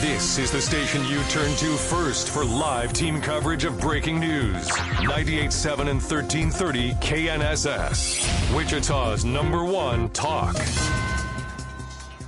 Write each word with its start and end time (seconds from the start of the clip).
This 0.00 0.38
is 0.38 0.50
the 0.50 0.62
station 0.62 1.04
you 1.04 1.22
turn 1.24 1.54
to 1.56 1.76
first 1.76 2.30
for 2.30 2.42
live 2.42 2.94
team 2.94 3.20
coverage 3.20 3.64
of 3.64 3.78
breaking 3.78 4.18
news. 4.18 4.66
98.7 4.70 5.90
and 5.90 6.00
1330 6.00 6.92
KNSS. 6.92 8.56
Wichita's 8.56 9.26
number 9.26 9.62
one 9.62 10.08
talk. 10.08 10.56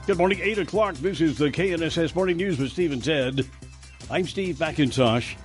Good 0.07 0.19
morning, 0.19 0.41
8 0.43 0.59
o'clock. 0.59 0.97
This 0.97 1.23
is 1.23 1.39
the 1.39 1.51
KNSS 1.51 2.15
Morning 2.15 2.37
News 2.37 2.59
with 2.59 2.73
Steve 2.73 2.93
and 2.93 3.03
Ted. 3.03 3.49
I'm 4.11 4.27
Steve 4.27 4.57
McIntosh. 4.57 5.37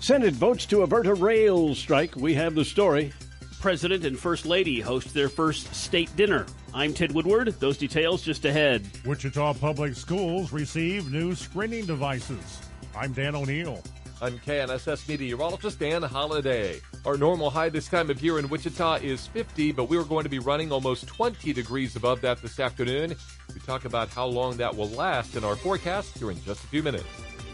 Senate 0.00 0.32
votes 0.32 0.64
to 0.66 0.80
avert 0.80 1.06
a 1.06 1.12
rail 1.12 1.74
strike. 1.74 2.16
We 2.16 2.32
have 2.32 2.54
the 2.54 2.64
story. 2.64 3.12
President 3.60 4.06
and 4.06 4.18
First 4.18 4.46
Lady 4.46 4.80
host 4.80 5.12
their 5.12 5.28
first 5.28 5.74
state 5.74 6.16
dinner. 6.16 6.46
I'm 6.76 6.92
Ted 6.92 7.12
Woodward. 7.12 7.48
Those 7.58 7.78
details 7.78 8.20
just 8.20 8.44
ahead. 8.44 8.86
Wichita 9.06 9.54
Public 9.54 9.94
Schools 9.94 10.52
receive 10.52 11.10
new 11.10 11.34
screening 11.34 11.86
devices. 11.86 12.60
I'm 12.94 13.14
Dan 13.14 13.34
O'Neill. 13.34 13.82
I'm 14.20 14.38
KNSS 14.40 15.08
meteorologist 15.08 15.78
Dan 15.78 16.02
Holliday. 16.02 16.82
Our 17.06 17.16
normal 17.16 17.48
high 17.48 17.70
this 17.70 17.88
time 17.88 18.10
of 18.10 18.22
year 18.22 18.38
in 18.38 18.50
Wichita 18.50 18.96
is 18.96 19.26
50, 19.28 19.72
but 19.72 19.88
we 19.88 19.96
are 19.96 20.04
going 20.04 20.24
to 20.24 20.28
be 20.28 20.38
running 20.38 20.70
almost 20.70 21.06
20 21.06 21.54
degrees 21.54 21.96
above 21.96 22.20
that 22.20 22.42
this 22.42 22.60
afternoon. 22.60 23.16
We 23.54 23.60
talk 23.60 23.86
about 23.86 24.10
how 24.10 24.26
long 24.26 24.58
that 24.58 24.76
will 24.76 24.90
last 24.90 25.34
in 25.34 25.44
our 25.44 25.56
forecast 25.56 26.18
here 26.18 26.30
in 26.30 26.42
just 26.42 26.62
a 26.62 26.66
few 26.66 26.82
minutes. 26.82 27.06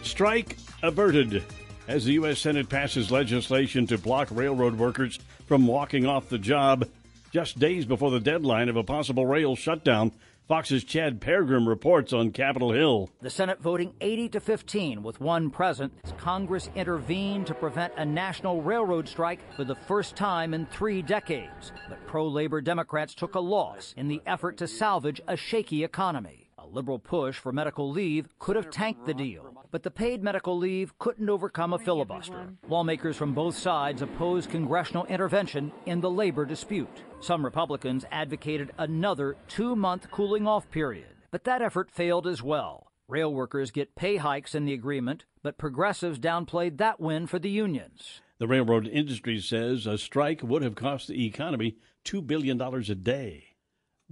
Strike 0.03 0.57
averted. 0.83 1.45
As 1.87 2.07
the 2.07 2.15
U.S. 2.15 2.41
Senate 2.41 2.69
passes 2.69 3.13
legislation 3.13 3.87
to 3.87 3.99
block 3.99 4.27
railroad 4.33 4.75
workers 4.75 5.21
from 5.47 5.69
walking 5.69 6.07
off 6.07 6.29
the 6.29 6.39
job, 6.39 6.89
just 7.33 7.59
days 7.59 7.87
before 7.87 8.11
the 8.11 8.21
deadline 8.21 8.69
of 8.69 8.77
a 8.77 8.85
possible 8.85 9.25
rail 9.25 9.57
shutdown, 9.57 10.13
Fox's 10.49 10.85
Chad 10.85 11.19
Pergram 11.19 11.67
reports 11.67 12.13
on 12.13 12.31
Capitol 12.31 12.73
Hill. 12.73 13.09
The 13.23 13.31
Senate 13.31 13.59
voting 13.61 13.95
80 14.03 14.29
to 14.31 14.41
15 14.41 15.03
with 15.03 15.19
one 15.19 15.49
present. 15.49 15.95
Congress 16.19 16.69
intervened 16.75 17.47
to 17.47 17.55
prevent 17.55 17.95
a 17.97 18.05
national 18.05 18.61
railroad 18.61 19.09
strike 19.09 19.41
for 19.57 19.65
the 19.65 19.75
first 19.75 20.15
time 20.15 20.53
in 20.53 20.67
three 20.67 21.01
decades. 21.01 21.73
But 21.89 22.07
pro 22.07 22.29
labor 22.29 22.61
Democrats 22.61 23.15
took 23.15 23.35
a 23.35 23.41
loss 23.41 23.95
in 23.97 24.09
the 24.09 24.21
effort 24.27 24.59
to 24.59 24.69
salvage 24.69 25.23
a 25.27 25.37
shaky 25.37 25.85
economy. 25.85 26.42
A 26.73 26.75
liberal 26.75 26.99
push 26.99 27.37
for 27.39 27.53
medical 27.53 27.91
leave 27.91 28.29
could 28.39 28.57
have 28.57 28.71
tanked 28.71 29.05
the 29.07 29.15
deal 29.15 29.53
but 29.73 29.83
the 29.83 29.91
paid 29.91 30.23
medical 30.23 30.57
leave 30.57 30.97
couldn't 30.99 31.31
overcome 31.31 31.73
a 31.73 31.79
filibuster. 31.79 32.53
Lawmakers 32.69 33.17
from 33.17 33.33
both 33.33 33.57
sides 33.57 34.03
opposed 34.03 34.51
congressional 34.51 35.07
intervention 35.07 35.73
in 35.87 36.01
the 36.01 36.11
labor 36.11 36.45
dispute. 36.45 37.03
Some 37.21 37.43
Republicans 37.43 38.05
advocated 38.13 38.71
another 38.79 39.35
two 39.49 39.75
month 39.75 40.11
cooling 40.11 40.47
off 40.47 40.71
period, 40.71 41.17
but 41.31 41.45
that 41.45 41.63
effort 41.63 41.91
failed 41.91 42.27
as 42.27 42.43
well. 42.43 42.93
Rail 43.09 43.33
workers 43.33 43.71
get 43.71 43.97
pay 43.97 44.17
hikes 44.17 44.55
in 44.55 44.67
the 44.67 44.75
agreement, 44.75 45.25
but 45.43 45.59
progressives 45.59 46.19
downplayed 46.19 46.77
that 46.77 47.01
win 47.01 47.27
for 47.27 47.39
the 47.39 47.51
unions. 47.51 48.21
The 48.39 48.47
railroad 48.47 48.87
industry 48.87 49.41
says 49.41 49.87
a 49.87 49.97
strike 49.97 50.43
would 50.43 50.63
have 50.63 50.75
cost 50.75 51.09
the 51.09 51.27
economy 51.27 51.77
$2 52.05 52.27
billion 52.27 52.61
a 52.61 52.95
day. 52.95 53.52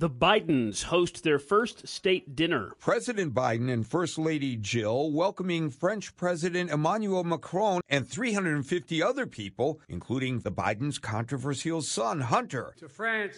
The 0.00 0.08
Bidens 0.08 0.84
host 0.84 1.24
their 1.24 1.38
first 1.38 1.86
state 1.86 2.34
dinner. 2.34 2.72
President 2.78 3.34
Biden 3.34 3.70
and 3.70 3.86
First 3.86 4.16
Lady 4.16 4.56
Jill 4.56 5.10
welcoming 5.10 5.68
French 5.68 6.16
President 6.16 6.70
Emmanuel 6.70 7.22
Macron 7.22 7.82
and 7.86 8.08
350 8.08 9.02
other 9.02 9.26
people, 9.26 9.78
including 9.90 10.38
the 10.38 10.50
Biden's 10.50 10.98
controversial 10.98 11.82
son, 11.82 12.22
Hunter. 12.22 12.72
To 12.78 12.88
France, 12.88 13.36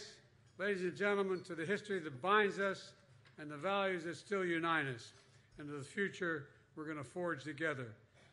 ladies 0.56 0.82
and 0.82 0.96
gentlemen, 0.96 1.40
to 1.40 1.56
the 1.56 1.66
history 1.66 1.98
that 1.98 2.22
binds 2.22 2.60
us 2.60 2.92
and 3.40 3.50
the 3.50 3.56
values 3.56 4.04
that 4.04 4.16
still 4.16 4.44
unite 4.44 4.86
us, 4.86 5.14
and 5.58 5.66
to 5.66 5.74
the 5.74 5.84
future 5.84 6.46
we're 6.76 6.84
going 6.84 6.96
to 6.96 7.02
forge 7.02 7.42
together. 7.42 7.88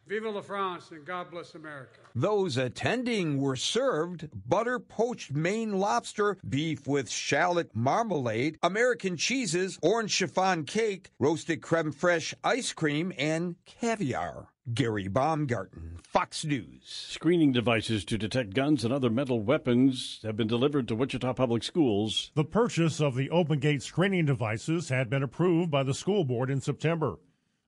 Vive 0.09 0.25
la 0.25 0.41
France 0.41 0.89
and 0.89 1.05
God 1.05 1.29
bless 1.29 1.53
America. 1.53 1.99
Those 2.15 2.57
attending 2.57 3.39
were 3.39 3.55
served 3.55 4.27
butter 4.33 4.79
poached 4.79 5.31
Maine 5.31 5.73
lobster, 5.73 6.35
beef 6.49 6.87
with 6.87 7.11
shallot 7.11 7.69
marmalade, 7.75 8.57
American 8.63 9.17
cheeses, 9.17 9.77
orange 9.83 10.09
chiffon 10.09 10.63
cake, 10.63 11.11
roasted 11.19 11.61
creme 11.61 11.93
fraiche 11.93 12.33
ice 12.43 12.73
cream, 12.73 13.13
and 13.19 13.55
caviar. 13.67 14.47
Gary 14.73 15.07
Baumgarten, 15.07 15.99
Fox 16.03 16.43
News. 16.43 16.81
Screening 16.85 17.51
devices 17.51 18.03
to 18.05 18.17
detect 18.17 18.55
guns 18.55 18.83
and 18.83 18.91
other 18.91 19.11
metal 19.11 19.39
weapons 19.39 20.21
have 20.23 20.35
been 20.35 20.47
delivered 20.47 20.87
to 20.87 20.95
Wichita 20.95 21.33
Public 21.33 21.61
Schools. 21.61 22.31
The 22.33 22.43
purchase 22.43 22.99
of 22.99 23.15
the 23.15 23.29
Open 23.29 23.59
Gate 23.59 23.83
screening 23.83 24.25
devices 24.25 24.89
had 24.89 25.07
been 25.07 25.21
approved 25.21 25.69
by 25.69 25.83
the 25.83 25.93
school 25.93 26.23
board 26.23 26.49
in 26.49 26.61
September. 26.61 27.17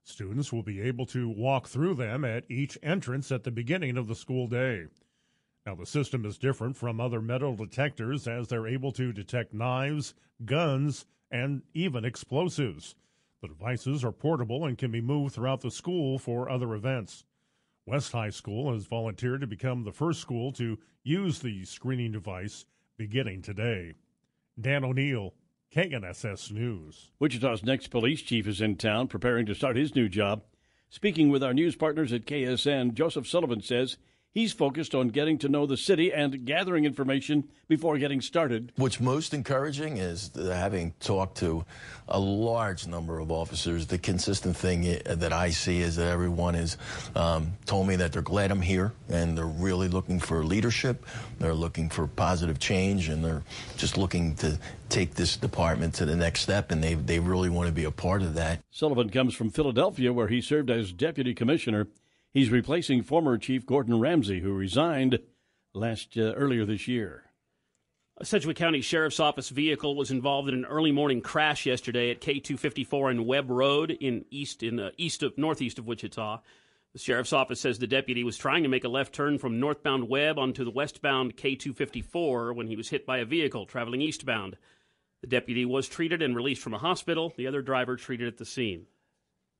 Students 0.03 0.51
will 0.51 0.63
be 0.63 0.81
able 0.81 1.06
to 1.07 1.29
walk 1.29 1.67
through 1.67 1.95
them 1.95 2.25
at 2.25 2.50
each 2.50 2.78
entrance 2.81 3.31
at 3.31 3.44
the 3.44 3.51
beginning 3.51 3.97
of 3.97 4.07
the 4.07 4.16
school 4.16 4.47
day. 4.47 4.88
Now, 5.66 5.75
the 5.75 5.85
system 5.85 6.25
is 6.25 6.38
different 6.38 6.75
from 6.75 7.00
other 7.00 7.22
metal 7.22 7.56
detectors 7.56 8.28
as 8.28 8.47
they're 8.47 8.67
able 8.67 8.91
to 8.94 9.13
detect 9.13 9.53
knives, 9.53 10.16
guns, 10.44 11.06
and 11.29 11.61
even 11.73 12.03
explosives. 12.03 12.95
The 13.41 13.47
devices 13.47 14.03
are 14.03 14.11
portable 14.11 14.66
and 14.66 14.78
can 14.78 14.91
be 14.91 15.01
moved 15.01 15.35
throughout 15.35 15.61
the 15.61 15.72
school 15.72 16.19
for 16.19 16.50
other 16.50 16.73
events. 16.73 17.25
West 17.85 18.11
High 18.11 18.29
School 18.29 18.73
has 18.73 18.85
volunteered 18.85 19.41
to 19.41 19.47
become 19.47 19.84
the 19.84 19.91
first 19.91 20.19
school 20.19 20.51
to 20.53 20.78
use 21.03 21.40
the 21.40 21.63
screening 21.66 22.11
device 22.11 22.66
beginning 22.97 23.41
today. 23.41 23.94
Dan 24.59 24.84
O'Neill, 24.84 25.34
KNSS 25.73 26.51
News. 26.51 27.11
Wichita's 27.17 27.63
next 27.63 27.87
police 27.87 28.21
chief 28.21 28.45
is 28.45 28.59
in 28.59 28.75
town 28.75 29.07
preparing 29.07 29.45
to 29.45 29.55
start 29.55 29.77
his 29.77 29.95
new 29.95 30.09
job. 30.09 30.43
Speaking 30.89 31.29
with 31.29 31.41
our 31.41 31.53
news 31.53 31.77
partners 31.77 32.11
at 32.11 32.25
KSN, 32.25 32.93
Joseph 32.93 33.25
Sullivan 33.25 33.61
says 33.61 33.95
He's 34.33 34.53
focused 34.53 34.95
on 34.95 35.09
getting 35.09 35.37
to 35.39 35.49
know 35.49 35.65
the 35.65 35.75
city 35.75 36.13
and 36.13 36.45
gathering 36.45 36.85
information 36.85 37.49
before 37.67 37.97
getting 37.97 38.21
started. 38.21 38.71
What's 38.77 39.01
most 39.01 39.33
encouraging 39.33 39.97
is 39.97 40.31
having 40.35 40.93
talked 41.01 41.37
to 41.39 41.65
a 42.07 42.17
large 42.17 42.87
number 42.87 43.19
of 43.19 43.29
officers, 43.29 43.87
the 43.87 43.97
consistent 43.97 44.55
thing 44.55 44.99
that 45.05 45.33
I 45.33 45.49
see 45.49 45.81
is 45.81 45.97
that 45.97 46.07
everyone 46.07 46.53
has 46.53 46.77
um, 47.13 47.51
told 47.65 47.87
me 47.87 47.97
that 47.97 48.13
they're 48.13 48.21
glad 48.21 48.51
I'm 48.51 48.61
here 48.61 48.93
and 49.09 49.37
they're 49.37 49.45
really 49.45 49.89
looking 49.89 50.17
for 50.17 50.45
leadership. 50.45 51.05
They're 51.39 51.53
looking 51.53 51.89
for 51.89 52.07
positive 52.07 52.57
change 52.57 53.09
and 53.09 53.25
they're 53.25 53.43
just 53.75 53.97
looking 53.97 54.35
to 54.35 54.57
take 54.87 55.13
this 55.15 55.35
department 55.35 55.93
to 55.95 56.05
the 56.05 56.15
next 56.15 56.39
step 56.41 56.71
and 56.71 56.81
they, 56.81 56.93
they 56.93 57.19
really 57.19 57.49
want 57.49 57.67
to 57.67 57.73
be 57.73 57.83
a 57.83 57.91
part 57.91 58.21
of 58.21 58.35
that. 58.35 58.59
Sullivan 58.71 59.09
comes 59.09 59.33
from 59.33 59.49
Philadelphia 59.49 60.13
where 60.13 60.29
he 60.29 60.39
served 60.39 60.69
as 60.69 60.93
deputy 60.93 61.33
commissioner 61.33 61.87
He's 62.33 62.49
replacing 62.49 63.03
former 63.03 63.37
Chief 63.37 63.65
Gordon 63.65 63.99
Ramsay, 63.99 64.39
who 64.39 64.53
resigned 64.53 65.19
last 65.73 66.17
uh, 66.17 66.33
earlier 66.33 66.65
this 66.65 66.87
year. 66.87 67.25
A 68.17 68.25
Sedgwick 68.25 68.55
County 68.55 68.81
Sheriff's 68.81 69.19
Office 69.19 69.49
vehicle 69.49 69.95
was 69.95 70.11
involved 70.11 70.47
in 70.47 70.55
an 70.55 70.65
early 70.65 70.91
morning 70.91 71.21
crash 71.21 71.65
yesterday 71.65 72.09
at 72.09 72.21
K254 72.21 73.11
and 73.11 73.25
Webb 73.25 73.49
Road 73.49 73.91
in 73.91 74.25
east 74.29 74.63
in 74.63 74.79
uh, 74.79 74.91
east 74.95 75.23
of 75.23 75.37
northeast 75.37 75.79
of 75.79 75.87
Wichita. 75.87 76.39
The 76.93 76.99
sheriff's 76.99 77.33
office 77.33 77.61
says 77.61 77.79
the 77.79 77.87
deputy 77.87 78.23
was 78.23 78.37
trying 78.37 78.63
to 78.63 78.69
make 78.69 78.83
a 78.83 78.89
left 78.89 79.13
turn 79.13 79.37
from 79.37 79.59
northbound 79.59 80.07
Webb 80.07 80.37
onto 80.37 80.63
the 80.63 80.71
westbound 80.71 81.35
K254 81.37 82.53
when 82.53 82.67
he 82.67 82.75
was 82.75 82.89
hit 82.89 83.05
by 83.05 83.19
a 83.19 83.25
vehicle 83.25 83.65
traveling 83.65 84.01
eastbound. 84.01 84.57
The 85.21 85.27
deputy 85.27 85.65
was 85.65 85.87
treated 85.87 86.21
and 86.21 86.35
released 86.35 86.61
from 86.61 86.73
a 86.73 86.79
hospital. 86.79 87.33
The 87.35 87.47
other 87.47 87.61
driver 87.61 87.95
treated 87.95 88.27
at 88.27 88.37
the 88.37 88.45
scene. 88.45 88.87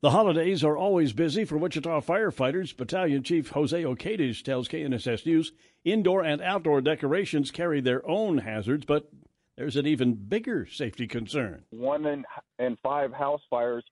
The 0.02 0.10
holidays 0.10 0.64
are 0.64 0.76
always 0.76 1.14
busy 1.14 1.46
for 1.46 1.60
Wichita 1.60 2.02
firefighters. 2.02 2.76
Battalion 2.76 3.22
Chief 3.22 3.50
Jose 3.50 3.84
Ocades 3.84 4.42
tells 4.44 4.68
KNSS 4.68 5.28
News 5.28 5.52
indoor 5.86 6.24
and 6.24 6.42
outdoor 6.42 6.82
decorations 6.82 7.52
carry 7.52 7.82
their 7.82 8.04
own 8.10 8.40
hazards, 8.40 8.84
but 8.84 9.12
there's 9.58 9.76
an 9.76 9.86
even 9.86 10.16
bigger 10.16 10.66
safety 10.66 11.06
concern. 11.06 11.66
One 11.70 12.08
in, 12.08 12.26
in 12.58 12.78
five 12.82 13.14
house 13.14 13.42
fires 13.48 13.84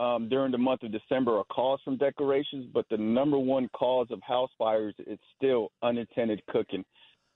um, 0.00 0.28
during 0.28 0.50
the 0.50 0.58
month 0.58 0.82
of 0.82 0.90
December 0.90 1.38
are 1.38 1.44
caused 1.44 1.84
from 1.84 1.96
decorations, 1.96 2.66
but 2.74 2.86
the 2.90 2.96
number 2.96 3.38
one 3.38 3.68
cause 3.68 4.08
of 4.10 4.20
house 4.20 4.50
fires 4.58 4.96
is 5.06 5.20
still 5.36 5.70
unattended 5.82 6.42
cooking. 6.50 6.84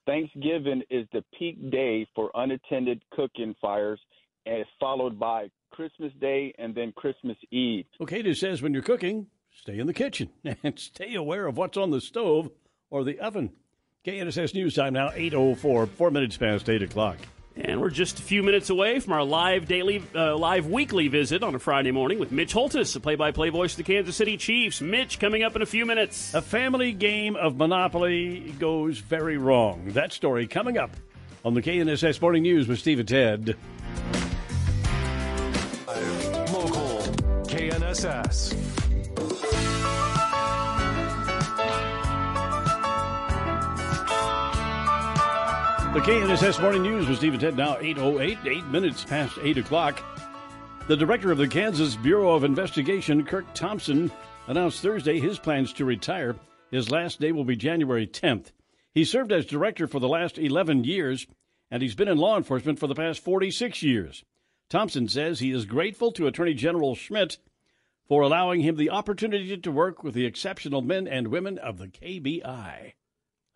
Thanksgiving 0.04 0.82
is 0.90 1.06
the 1.12 1.22
peak 1.38 1.70
day 1.70 2.08
for 2.12 2.32
unattended 2.34 3.04
cooking 3.12 3.54
fires, 3.60 4.00
and 4.46 4.64
followed 4.80 5.16
by 5.16 5.48
Christmas 5.70 6.12
Day 6.20 6.54
and 6.58 6.74
then 6.74 6.92
Christmas 6.92 7.36
Eve. 7.50 7.86
Okay, 8.00 8.32
says 8.34 8.62
when 8.62 8.72
you're 8.72 8.82
cooking, 8.82 9.26
stay 9.54 9.78
in 9.78 9.86
the 9.86 9.94
kitchen 9.94 10.30
and 10.62 10.78
stay 10.78 11.14
aware 11.14 11.46
of 11.46 11.56
what's 11.56 11.76
on 11.76 11.90
the 11.90 12.00
stove 12.00 12.50
or 12.90 13.04
the 13.04 13.18
oven. 13.20 13.52
KNSS 14.04 14.54
News 14.54 14.74
Time 14.74 14.92
now, 14.92 15.08
8.04, 15.08 15.88
four 15.88 16.10
minutes 16.10 16.36
past 16.36 16.68
8 16.68 16.82
o'clock. 16.82 17.18
And 17.56 17.80
we're 17.80 17.90
just 17.90 18.18
a 18.18 18.22
few 18.22 18.42
minutes 18.42 18.68
away 18.68 19.00
from 19.00 19.14
our 19.14 19.24
live 19.24 19.66
daily, 19.66 20.02
uh, 20.14 20.36
live 20.36 20.66
weekly 20.66 21.08
visit 21.08 21.42
on 21.42 21.54
a 21.54 21.58
Friday 21.58 21.90
morning 21.90 22.18
with 22.18 22.30
Mitch 22.30 22.52
Holthus, 22.52 22.92
the 22.92 23.00
play-by-play 23.00 23.48
voice 23.48 23.72
of 23.72 23.78
the 23.78 23.82
Kansas 23.82 24.14
City 24.14 24.36
Chiefs. 24.36 24.82
Mitch, 24.82 25.18
coming 25.18 25.42
up 25.42 25.56
in 25.56 25.62
a 25.62 25.66
few 25.66 25.86
minutes. 25.86 26.34
A 26.34 26.42
family 26.42 26.92
game 26.92 27.34
of 27.34 27.56
Monopoly 27.56 28.54
goes 28.58 28.98
very 28.98 29.38
wrong. 29.38 29.88
That 29.88 30.12
story 30.12 30.46
coming 30.46 30.76
up 30.76 30.90
on 31.46 31.54
the 31.54 31.62
KNSS 31.62 32.20
Morning 32.20 32.42
News 32.42 32.68
with 32.68 32.78
Steve 32.78 32.98
and 32.98 33.08
Ted. 33.08 33.56
KNSS. 37.46 38.50
The 45.94 46.00
KNSS 46.00 46.60
Morning 46.60 46.82
News 46.82 47.08
with 47.08 47.16
Stephen 47.16 47.40
Ted 47.40 47.56
now 47.56 47.76
8.08, 47.76 48.46
eight 48.46 48.66
minutes 48.66 49.04
past 49.04 49.38
8 49.40 49.56
o'clock. 49.56 50.02
The 50.88 50.96
director 50.96 51.32
of 51.32 51.38
the 51.38 51.48
Kansas 51.48 51.96
Bureau 51.96 52.34
of 52.34 52.44
Investigation, 52.44 53.24
Kirk 53.24 53.46
Thompson, 53.54 54.10
announced 54.46 54.82
Thursday 54.82 55.18
his 55.18 55.38
plans 55.38 55.72
to 55.72 55.86
retire. 55.86 56.36
His 56.70 56.90
last 56.90 57.20
day 57.20 57.32
will 57.32 57.44
be 57.44 57.56
January 57.56 58.06
10th. 58.06 58.52
He 58.92 59.04
served 59.04 59.32
as 59.32 59.46
director 59.46 59.86
for 59.86 59.98
the 59.98 60.08
last 60.08 60.36
11 60.36 60.84
years, 60.84 61.26
and 61.70 61.82
he's 61.82 61.94
been 61.94 62.08
in 62.08 62.18
law 62.18 62.36
enforcement 62.36 62.78
for 62.78 62.86
the 62.86 62.94
past 62.94 63.24
46 63.24 63.82
years. 63.82 64.24
Thompson 64.68 65.06
says 65.08 65.38
he 65.38 65.52
is 65.52 65.64
grateful 65.64 66.10
to 66.12 66.26
Attorney 66.26 66.54
General 66.54 66.94
Schmidt 66.94 67.38
for 68.08 68.22
allowing 68.22 68.60
him 68.60 68.76
the 68.76 68.90
opportunity 68.90 69.56
to 69.56 69.70
work 69.70 70.02
with 70.02 70.14
the 70.14 70.26
exceptional 70.26 70.82
men 70.82 71.06
and 71.06 71.28
women 71.28 71.58
of 71.58 71.78
the 71.78 71.88
KBI. 71.88 72.92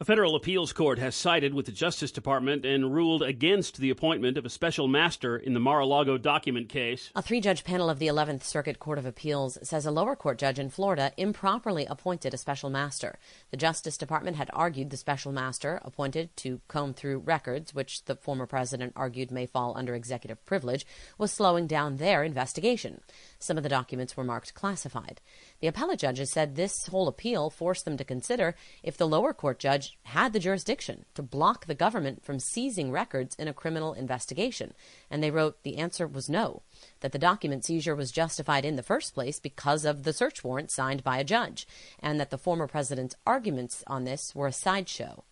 A 0.03 0.07
federal 0.07 0.35
appeals 0.35 0.73
court 0.73 0.99
has 0.99 1.15
sided 1.15 1.53
with 1.53 1.67
the 1.67 1.73
Justice 1.73 2.11
Department 2.11 2.65
and 2.65 2.95
ruled 2.95 3.23
against 3.23 3.77
the 3.77 3.91
appointment 3.91 4.39
of 4.39 4.47
a 4.47 4.49
special 4.49 4.89
master 4.89 5.37
in 5.37 5.53
the 5.53 5.61
Mar 5.61 5.81
a 5.81 5.85
Lago 5.85 6.17
document 6.17 6.71
case. 6.71 7.11
A 7.15 7.21
three 7.21 7.43
judge 7.43 7.65
panel 7.65 7.91
of 7.91 7.99
the 7.99 8.07
11th 8.07 8.43
Circuit 8.43 8.79
Court 8.79 8.97
of 8.97 9.05
Appeals 9.05 9.59
says 9.63 9.85
a 9.85 9.91
lower 9.91 10.17
court 10.17 10.39
judge 10.39 10.59
in 10.59 10.71
Florida 10.71 11.13
improperly 11.19 11.85
appointed 11.85 12.33
a 12.33 12.39
special 12.39 12.71
master. 12.71 13.19
The 13.51 13.59
Justice 13.59 13.99
Department 13.99 14.39
had 14.39 14.49
argued 14.55 14.89
the 14.89 14.97
special 14.97 15.33
master, 15.33 15.83
appointed 15.85 16.35
to 16.39 16.63
comb 16.67 16.95
through 16.95 17.19
records, 17.19 17.75
which 17.75 18.07
the 18.07 18.17
former 18.17 18.47
president 18.47 18.95
argued 18.97 19.31
may 19.31 19.45
fall 19.45 19.77
under 19.77 19.95
executive 19.95 20.43
privilege, 20.47 20.87
was 21.19 21.31
slowing 21.31 21.67
down 21.67 21.99
their 21.99 22.25
investigation. 22.25 23.03
Some 23.43 23.57
of 23.57 23.63
the 23.63 23.71
documents 23.71 24.19
were 24.19 24.23
marked 24.23 24.53
classified. 24.53 25.23
The 25.61 25.67
appellate 25.67 25.99
judges 25.99 26.31
said 26.31 26.55
this 26.55 26.87
whole 26.89 27.09
appeal 27.09 27.49
forced 27.49 27.87
them 27.87 27.97
to 27.97 28.05
consider 28.05 28.55
if 28.83 28.99
the 28.99 29.09
lower 29.09 29.33
court 29.33 29.59
judge 29.59 29.99
had 30.03 30.35
the 30.35 30.39
jurisdiction 30.39 31.07
to 31.15 31.23
block 31.23 31.65
the 31.65 31.75
government 31.75 32.23
from 32.23 32.39
seizing 32.39 32.93
records 32.93 33.35
in 33.37 33.49
a 33.49 33.55
criminal 33.55 33.95
investigation. 33.95 34.75
And 35.11 35.23
they 35.23 35.31
wrote 35.31 35.63
the 35.63 35.79
answer 35.79 36.07
was 36.07 36.29
no, 36.29 36.63
that 37.01 37.13
the 37.13 37.19
document 37.19 37.65
seizure 37.65 37.97
was 37.97 38.13
justified 38.13 38.67
in 38.67 38.77
the 38.77 38.83
first 38.83 39.15
place 39.15 39.41
because 39.41 39.87
of 39.87 40.03
the 40.03 40.13
search 40.13 40.45
warrant 40.45 40.71
signed 40.71 41.03
by 41.03 41.17
a 41.17 41.25
judge, 41.25 41.67
and 41.99 42.21
that 42.21 42.29
the 42.29 42.37
former 42.37 42.67
president's 42.67 43.17
arguments 43.27 43.83
on 43.87 44.05
this 44.05 44.35
were 44.35 44.49
a 44.49 44.53
sideshow. 44.53 45.25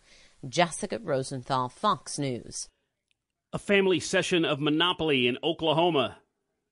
Jessica 0.47 0.99
Rosenthal, 0.99 1.69
Fox 1.69 2.17
News. 2.17 2.69
A 3.53 3.59
family 3.59 3.99
session 3.99 4.45
of 4.45 4.59
Monopoly 4.59 5.27
in 5.27 5.37
Oklahoma 5.43 6.17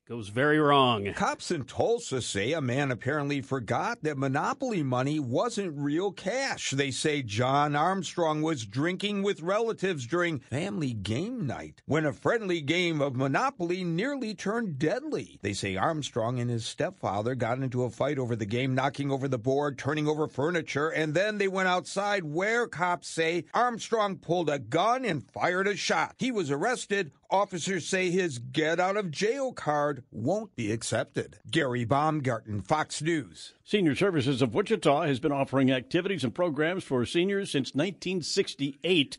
goes 0.07 0.30
very 0.30 0.57
wrong. 0.57 1.12
Cops 1.15 1.51
in 1.51 1.65
Tulsa 1.65 2.21
say 2.21 2.54
a 2.54 2.62
man 2.62 2.92
apparently 2.92 3.42
forgot 3.42 4.04
that 4.04 4.18
Monopoly 4.18 4.81
money 4.81 5.19
wasn't 5.19 5.77
real 5.77 6.13
cash. 6.13 6.71
They 6.71 6.92
say 6.92 7.21
John 7.21 7.75
Armstrong 7.75 8.42
was 8.42 8.65
drinking 8.65 9.24
with 9.24 9.42
relatives 9.42 10.07
during 10.07 10.39
family 10.39 10.94
game 10.94 11.45
night 11.45 11.81
when 11.88 12.06
a 12.06 12.13
friendly 12.13 12.62
game 12.62 13.01
of 13.01 13.18
Monopoly 13.18 13.83
nearly 13.83 14.33
turned 14.33 14.80
deadly. 14.80 15.39
They 15.42 15.51
say 15.51 15.75
Armstrong 15.75 16.39
and 16.39 16.50
his 16.50 16.65
stepfather 16.65 17.36
got 17.36 17.59
into 17.59 17.83
a 17.83 17.89
fight 17.89 18.18
over 18.18 18.38
the 18.38 18.45
game, 18.45 18.74
knocking 18.74 19.12
over 19.12 19.27
the 19.27 19.38
board, 19.38 19.77
turning 19.77 20.07
over 20.07 20.30
furniture, 20.30 20.88
and 20.88 21.13
then 21.13 21.38
they 21.38 21.50
went 21.50 21.68
outside 21.68 22.24
where 22.24 22.65
cops 22.68 23.09
say 23.09 23.44
Armstrong 23.54 24.15
pulled 24.15 24.50
a 24.50 24.59
gun 24.59 25.04
and 25.04 25.30
fired 25.30 25.68
a 25.68 25.75
shot. 25.75 26.15
He 26.18 26.31
was 26.31 26.50
arrested. 26.50 27.12
Officers 27.30 27.86
say 27.86 28.10
his 28.10 28.40
get 28.40 28.80
out 28.80 28.96
of 28.96 29.12
jail 29.12 29.52
card 29.52 30.04
won't 30.12 30.56
be 30.56 30.72
accepted. 30.72 31.40
Gary 31.52 31.84
Baumgarten, 31.84 32.62
Fox 32.62 33.02
News. 33.02 33.54
Senior 33.66 33.96
Services 33.96 34.42
of 34.42 34.54
Wichita 34.56 35.02
has 35.02 35.20
been 35.20 35.34
offering 35.34 35.70
activities 35.70 36.24
and 36.24 36.34
programs 36.34 36.86
for 36.86 37.06
seniors 37.06 37.52
since 37.52 37.76
1968. 37.76 39.18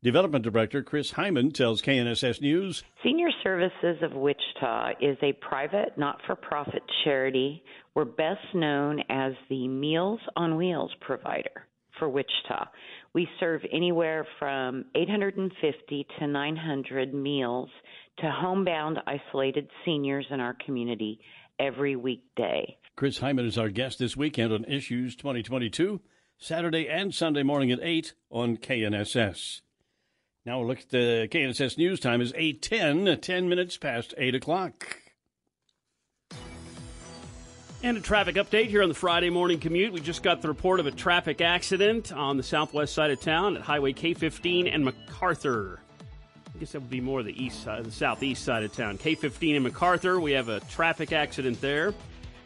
Development 0.00 0.44
Director 0.44 0.84
Chris 0.84 1.10
Hyman 1.10 1.50
tells 1.50 1.82
KNSS 1.82 2.40
News 2.40 2.84
Senior 3.02 3.30
Services 3.42 3.96
of 4.00 4.12
Wichita 4.12 4.92
is 5.00 5.18
a 5.20 5.32
private, 5.44 5.98
not 5.98 6.20
for 6.28 6.36
profit 6.36 6.82
charity. 7.02 7.64
We're 7.96 8.04
best 8.04 8.54
known 8.54 9.00
as 9.10 9.32
the 9.48 9.66
Meals 9.66 10.20
on 10.36 10.56
Wheels 10.56 10.92
provider 11.00 11.66
for 11.98 12.08
Wichita. 12.08 12.66
We 13.12 13.28
serve 13.40 13.62
anywhere 13.72 14.24
from 14.38 14.84
850 14.94 16.06
to 16.18 16.26
900 16.28 17.12
meals 17.12 17.68
to 18.18 18.30
homebound 18.30 18.98
isolated 19.04 19.68
seniors 19.84 20.26
in 20.30 20.38
our 20.38 20.56
community 20.64 21.18
every 21.58 21.96
weekday. 21.96 22.76
Chris 22.94 23.18
Hyman 23.18 23.46
is 23.46 23.58
our 23.58 23.68
guest 23.68 23.98
this 23.98 24.16
weekend 24.16 24.52
on 24.52 24.64
Issues 24.64 25.16
2022, 25.16 26.00
Saturday 26.38 26.88
and 26.88 27.12
Sunday 27.12 27.42
morning 27.42 27.72
at 27.72 27.80
8 27.82 28.14
on 28.30 28.56
KNSS. 28.56 29.62
Now 30.46 30.58
we'll 30.58 30.68
look 30.68 30.80
at 30.82 30.90
the 30.90 31.28
KNSS 31.32 31.78
news 31.78 31.98
time 31.98 32.20
is 32.20 32.32
8.10, 32.34 33.20
10 33.20 33.48
minutes 33.48 33.76
past 33.76 34.14
8 34.18 34.36
o'clock. 34.36 34.98
And 37.82 37.96
a 37.96 38.00
traffic 38.00 38.34
update 38.34 38.66
here 38.66 38.82
on 38.82 38.90
the 38.90 38.94
Friday 38.94 39.30
morning 39.30 39.58
commute. 39.58 39.94
We 39.94 40.00
just 40.00 40.22
got 40.22 40.42
the 40.42 40.48
report 40.48 40.80
of 40.80 40.86
a 40.86 40.90
traffic 40.90 41.40
accident 41.40 42.12
on 42.12 42.36
the 42.36 42.42
southwest 42.42 42.94
side 42.94 43.10
of 43.10 43.22
town 43.22 43.56
at 43.56 43.62
Highway 43.62 43.94
K15 43.94 44.72
and 44.72 44.84
MacArthur. 44.84 45.80
I 46.54 46.58
guess 46.58 46.72
that 46.72 46.80
would 46.80 46.90
be 46.90 47.00
more 47.00 47.22
the 47.22 47.42
east 47.42 47.62
side, 47.62 47.82
the 47.84 47.90
southeast 47.90 48.44
side 48.44 48.64
of 48.64 48.74
town. 48.74 48.98
K15 48.98 49.54
and 49.54 49.64
MacArthur, 49.64 50.20
we 50.20 50.32
have 50.32 50.50
a 50.50 50.60
traffic 50.60 51.12
accident 51.12 51.58
there. 51.62 51.94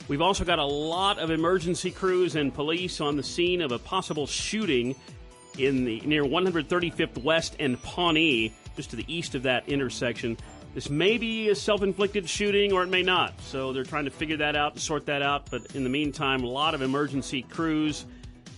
We've 0.06 0.22
also 0.22 0.44
got 0.44 0.60
a 0.60 0.64
lot 0.64 1.18
of 1.18 1.32
emergency 1.32 1.90
crews 1.90 2.36
and 2.36 2.54
police 2.54 3.00
on 3.00 3.16
the 3.16 3.24
scene 3.24 3.60
of 3.60 3.72
a 3.72 3.78
possible 3.80 4.28
shooting 4.28 4.94
in 5.58 5.84
the 5.84 6.00
near 6.02 6.22
135th 6.22 7.20
West 7.24 7.56
and 7.58 7.82
Pawnee, 7.82 8.54
just 8.76 8.90
to 8.90 8.96
the 8.96 9.04
east 9.08 9.34
of 9.34 9.42
that 9.42 9.68
intersection. 9.68 10.36
This 10.74 10.90
may 10.90 11.18
be 11.18 11.50
a 11.50 11.54
self 11.54 11.82
inflicted 11.82 12.28
shooting 12.28 12.72
or 12.72 12.82
it 12.82 12.88
may 12.88 13.02
not. 13.02 13.40
So 13.42 13.72
they're 13.72 13.84
trying 13.84 14.06
to 14.06 14.10
figure 14.10 14.38
that 14.38 14.56
out 14.56 14.72
and 14.72 14.80
sort 14.80 15.06
that 15.06 15.22
out. 15.22 15.48
But 15.50 15.74
in 15.76 15.84
the 15.84 15.90
meantime, 15.90 16.42
a 16.42 16.48
lot 16.48 16.74
of 16.74 16.82
emergency 16.82 17.42
crews 17.42 18.04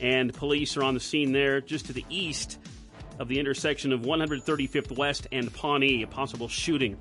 and 0.00 0.32
police 0.32 0.76
are 0.78 0.82
on 0.82 0.94
the 0.94 1.00
scene 1.00 1.32
there 1.32 1.60
just 1.60 1.86
to 1.86 1.92
the 1.92 2.04
east 2.08 2.58
of 3.18 3.28
the 3.28 3.38
intersection 3.38 3.92
of 3.92 4.00
135th 4.00 4.96
West 4.96 5.26
and 5.30 5.52
Pawnee, 5.52 6.02
a 6.02 6.06
possible 6.06 6.48
shooting. 6.48 6.96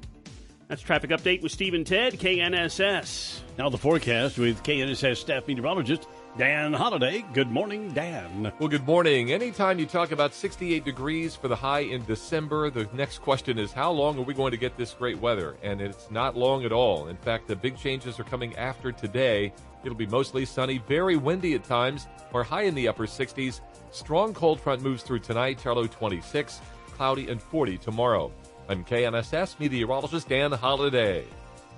That's 0.68 0.82
traffic 0.82 1.12
update 1.12 1.42
with 1.42 1.52
Stephen 1.52 1.84
Ted, 1.84 2.14
KNSS. 2.14 3.40
Now 3.58 3.70
the 3.70 3.78
forecast 3.78 4.38
with 4.38 4.64
KNSS 4.64 5.18
staff 5.18 5.48
meteorologist 5.48 6.08
Dan 6.38 6.74
Holiday. 6.74 7.24
Good 7.32 7.50
morning, 7.50 7.94
Dan. 7.94 8.52
Well, 8.60 8.68
good 8.68 8.86
morning. 8.86 9.32
Anytime 9.32 9.80
you 9.80 9.86
talk 9.86 10.12
about 10.12 10.34
68 10.34 10.84
degrees 10.84 11.34
for 11.34 11.48
the 11.48 11.56
high 11.56 11.80
in 11.80 12.04
December, 12.04 12.70
the 12.70 12.90
next 12.92 13.20
question 13.20 13.58
is 13.58 13.72
how 13.72 13.90
long 13.90 14.20
are 14.20 14.24
we 14.24 14.34
going 14.34 14.52
to 14.52 14.58
get 14.58 14.76
this 14.76 14.94
great 14.94 15.18
weather? 15.22 15.56
And 15.64 15.80
it's 15.80 16.12
not 16.12 16.36
long 16.36 16.66
at 16.66 16.74
all. 16.74 17.08
In 17.08 17.16
fact, 17.16 17.48
the 17.48 17.56
big 17.56 17.78
changes 17.78 18.20
are 18.20 18.26
coming 18.26 18.54
after 18.58 18.92
today. 18.92 19.54
It'll 19.86 19.96
be 19.96 20.08
mostly 20.08 20.44
sunny, 20.44 20.80
very 20.80 21.16
windy 21.16 21.54
at 21.54 21.64
times, 21.64 22.06
or 22.34 22.44
high 22.44 22.64
in 22.64 22.76
the 22.76 22.90
upper 22.90 23.06
60s. 23.06 23.62
Strong 23.92 24.34
cold 24.34 24.60
front 24.60 24.82
moves 24.82 25.04
through 25.04 25.20
tonight, 25.20 25.58
Charlo 25.64 25.90
26, 25.90 26.60
cloudy 26.98 27.30
and 27.30 27.42
40 27.42 27.78
tomorrow. 27.78 28.30
I'm 28.68 28.84
KNSS 28.84 29.58
meteorologist 29.58 30.28
Dan 30.28 30.52
Holiday. 30.52 31.24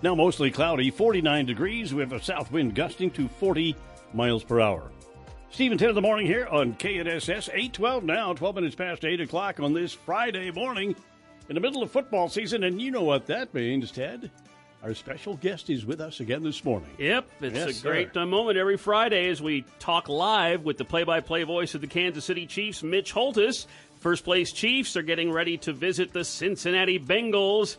Now 0.02 0.16
mostly 0.16 0.50
cloudy, 0.50 0.90
49 0.90 1.46
degrees 1.46 1.94
with 1.94 2.12
a 2.12 2.20
south 2.20 2.52
wind 2.52 2.74
gusting 2.74 3.12
to 3.12 3.28
40 3.28 3.76
miles 4.14 4.44
per 4.44 4.60
hour. 4.60 4.92
Stephen 5.50 5.78
10 5.78 5.90
in 5.90 5.96
the 5.96 6.02
morning 6.02 6.28
here 6.28 6.46
on 6.48 6.74
KNSS 6.74 7.50
812 7.50 8.04
now, 8.04 8.34
12 8.34 8.56
minutes 8.56 8.76
past 8.76 9.06
8 9.06 9.22
o'clock 9.22 9.60
on 9.60 9.74
this 9.74 9.94
Friday 9.94 10.52
morning 10.52 10.96
in 11.50 11.56
the 11.56 11.62
middle 11.62 11.82
of 11.82 11.90
football 11.92 12.28
season. 12.28 12.64
And 12.66 12.82
you 12.82 12.92
know 12.92 13.04
what 13.04 13.26
that 13.28 13.54
means, 13.54 13.92
Ted. 13.92 14.30
Our 14.84 14.94
special 14.94 15.36
guest 15.38 15.70
is 15.70 15.86
with 15.86 16.02
us 16.02 16.20
again 16.20 16.44
this 16.44 16.64
morning. 16.64 16.90
Yep, 17.00 17.28
it's 17.42 17.56
Yes, 17.56 17.80
a 17.80 17.84
great 17.84 18.14
sir. 18.14 18.22
uh, 18.22 18.26
moment 18.26 18.58
every 18.58 18.78
Friday 18.78 19.30
as 19.30 19.42
we 19.42 19.64
talk 19.80 20.08
live 20.10 20.64
with 20.66 20.78
the 20.78 20.86
play-by-play 20.86 21.44
voice 21.44 21.74
of 21.74 21.82
the 21.82 21.88
Kansas 21.88 22.26
City 22.26 22.46
Chiefs, 22.46 22.84
Mitch 22.84 23.12
Holthus. 23.12 23.66
First 24.00 24.24
place 24.24 24.52
Chiefs 24.52 24.96
are 24.96 25.02
getting 25.02 25.32
ready 25.32 25.58
to 25.60 25.74
visit 25.74 26.14
the 26.14 26.24
Cincinnati 26.24 27.00
Bengals. 27.00 27.78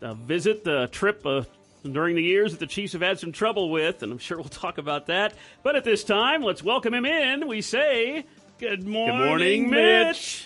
Uh, 0.00 0.14
visit 0.14 0.64
the 0.64 0.86
trip 0.92 1.26
uh, 1.26 1.42
during 1.82 2.16
the 2.16 2.22
years 2.22 2.52
that 2.52 2.60
the 2.60 2.66
Chiefs 2.66 2.92
have 2.92 3.02
had 3.02 3.18
some 3.18 3.32
trouble 3.32 3.70
with, 3.70 4.02
and 4.02 4.12
I'm 4.12 4.18
sure 4.18 4.36
we'll 4.38 4.48
talk 4.48 4.78
about 4.78 5.06
that. 5.06 5.34
But 5.62 5.76
at 5.76 5.84
this 5.84 6.04
time, 6.04 6.42
let's 6.42 6.62
welcome 6.62 6.94
him 6.94 7.04
in. 7.06 7.46
We 7.48 7.60
say, 7.60 8.24
Good 8.58 8.86
morning, 8.86 9.16
Good 9.18 9.26
morning, 9.26 9.70
Mitch. 9.70 10.06
Mitch. 10.08 10.44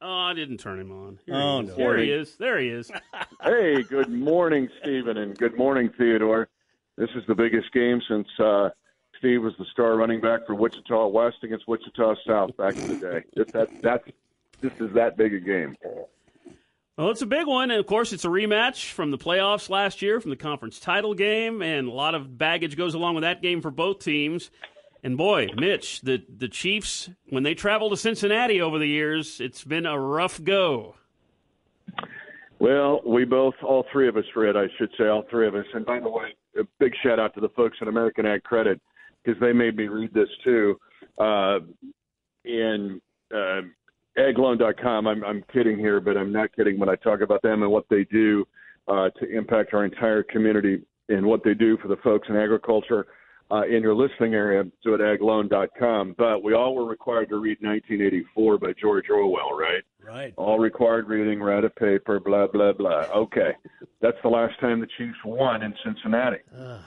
Oh, 0.00 0.08
I 0.12 0.34
didn't 0.34 0.58
turn 0.58 0.78
him 0.80 0.92
on. 0.92 1.18
Here 1.26 1.34
Oh, 1.34 1.60
he 1.60 1.64
is. 1.64 1.68
no. 1.70 1.76
There 1.76 1.98
he 1.98 2.10
is. 2.10 2.36
There 2.36 2.58
he 2.60 2.68
is. 2.68 2.90
Hey, 3.42 3.82
good 3.82 4.10
morning, 4.10 4.68
Stephen, 4.82 5.16
and 5.16 5.36
good 5.38 5.56
morning, 5.56 5.90
Theodore. 5.96 6.48
This 6.96 7.08
is 7.16 7.22
the 7.28 7.34
biggest 7.34 7.72
game 7.72 8.00
since 8.08 8.26
uh, 8.40 8.70
Steve 9.18 9.42
was 9.42 9.54
the 9.58 9.64
star 9.72 9.96
running 9.96 10.20
back 10.20 10.44
for 10.46 10.54
Wichita 10.56 11.06
West 11.08 11.36
against 11.44 11.66
Wichita 11.68 12.14
South 12.26 12.56
back 12.56 12.76
in 12.76 12.88
the 12.88 12.96
day. 12.96 13.24
This, 13.34 13.50
that, 13.52 13.68
that's, 13.82 14.04
this 14.60 14.72
is 14.80 14.92
that 14.94 15.16
big 15.16 15.34
a 15.34 15.40
game. 15.40 15.76
Well, 16.98 17.10
it's 17.10 17.22
a 17.22 17.26
big 17.26 17.46
one, 17.46 17.70
and 17.70 17.78
of 17.78 17.86
course, 17.86 18.12
it's 18.12 18.24
a 18.24 18.28
rematch 18.28 18.90
from 18.90 19.12
the 19.12 19.18
playoffs 19.18 19.70
last 19.70 20.02
year, 20.02 20.20
from 20.20 20.30
the 20.30 20.36
conference 20.36 20.80
title 20.80 21.14
game, 21.14 21.62
and 21.62 21.86
a 21.86 21.92
lot 21.92 22.16
of 22.16 22.36
baggage 22.36 22.76
goes 22.76 22.94
along 22.94 23.14
with 23.14 23.22
that 23.22 23.40
game 23.40 23.62
for 23.62 23.70
both 23.70 24.00
teams. 24.00 24.50
And 25.04 25.16
boy, 25.16 25.46
Mitch, 25.54 26.00
the 26.00 26.24
the 26.28 26.48
Chiefs, 26.48 27.08
when 27.28 27.44
they 27.44 27.54
travel 27.54 27.88
to 27.90 27.96
Cincinnati 27.96 28.60
over 28.60 28.80
the 28.80 28.88
years, 28.88 29.40
it's 29.40 29.62
been 29.62 29.86
a 29.86 29.96
rough 29.96 30.42
go. 30.42 30.96
Well, 32.58 33.00
we 33.06 33.24
both, 33.24 33.54
all 33.62 33.86
three 33.92 34.08
of 34.08 34.16
us, 34.16 34.24
Fred, 34.34 34.56
I 34.56 34.66
should 34.76 34.90
say, 34.98 35.06
all 35.06 35.22
three 35.30 35.46
of 35.46 35.54
us. 35.54 35.66
And 35.74 35.86
by 35.86 36.00
the 36.00 36.10
way, 36.10 36.34
a 36.58 36.64
big 36.80 36.94
shout 37.04 37.20
out 37.20 37.32
to 37.34 37.40
the 37.40 37.50
folks 37.50 37.76
at 37.80 37.86
American 37.86 38.26
Ag 38.26 38.42
Credit 38.42 38.80
because 39.22 39.40
they 39.40 39.52
made 39.52 39.76
me 39.76 39.86
read 39.86 40.12
this 40.12 40.28
too. 40.42 40.76
Uh, 41.16 41.60
in 42.44 43.00
uh, 43.32 43.60
agloan.com, 44.18 45.06
I'm, 45.06 45.24
I'm 45.24 45.44
kidding 45.52 45.78
here, 45.78 46.00
but 46.00 46.16
I'm 46.16 46.32
not 46.32 46.54
kidding 46.54 46.78
when 46.78 46.88
I 46.88 46.96
talk 46.96 47.20
about 47.20 47.42
them 47.42 47.62
and 47.62 47.70
what 47.70 47.86
they 47.88 48.04
do 48.04 48.46
uh, 48.88 49.10
to 49.10 49.30
impact 49.30 49.74
our 49.74 49.84
entire 49.84 50.22
community 50.22 50.82
and 51.08 51.24
what 51.24 51.42
they 51.44 51.54
do 51.54 51.76
for 51.78 51.88
the 51.88 51.96
folks 51.96 52.28
in 52.28 52.36
agriculture 52.36 53.06
uh, 53.50 53.62
in 53.62 53.82
your 53.82 53.94
listening 53.94 54.34
area, 54.34 54.64
so 54.82 54.94
at 54.94 55.00
agloan.com. 55.00 56.14
But 56.18 56.42
we 56.42 56.54
all 56.54 56.74
were 56.74 56.84
required 56.84 57.30
to 57.30 57.36
read 57.36 57.58
1984 57.60 58.58
by 58.58 58.72
George 58.78 59.06
Orwell, 59.08 59.56
right? 59.56 59.82
Right. 60.04 60.34
All 60.36 60.58
required 60.58 61.08
reading, 61.08 61.42
read 61.42 61.64
a 61.64 61.70
paper, 61.70 62.20
blah, 62.20 62.46
blah, 62.46 62.72
blah. 62.72 63.06
Okay. 63.14 63.52
That's 64.00 64.16
the 64.22 64.28
last 64.28 64.58
time 64.60 64.80
the 64.80 64.88
Chiefs 64.98 65.18
won 65.24 65.62
in 65.62 65.74
Cincinnati. 65.84 66.38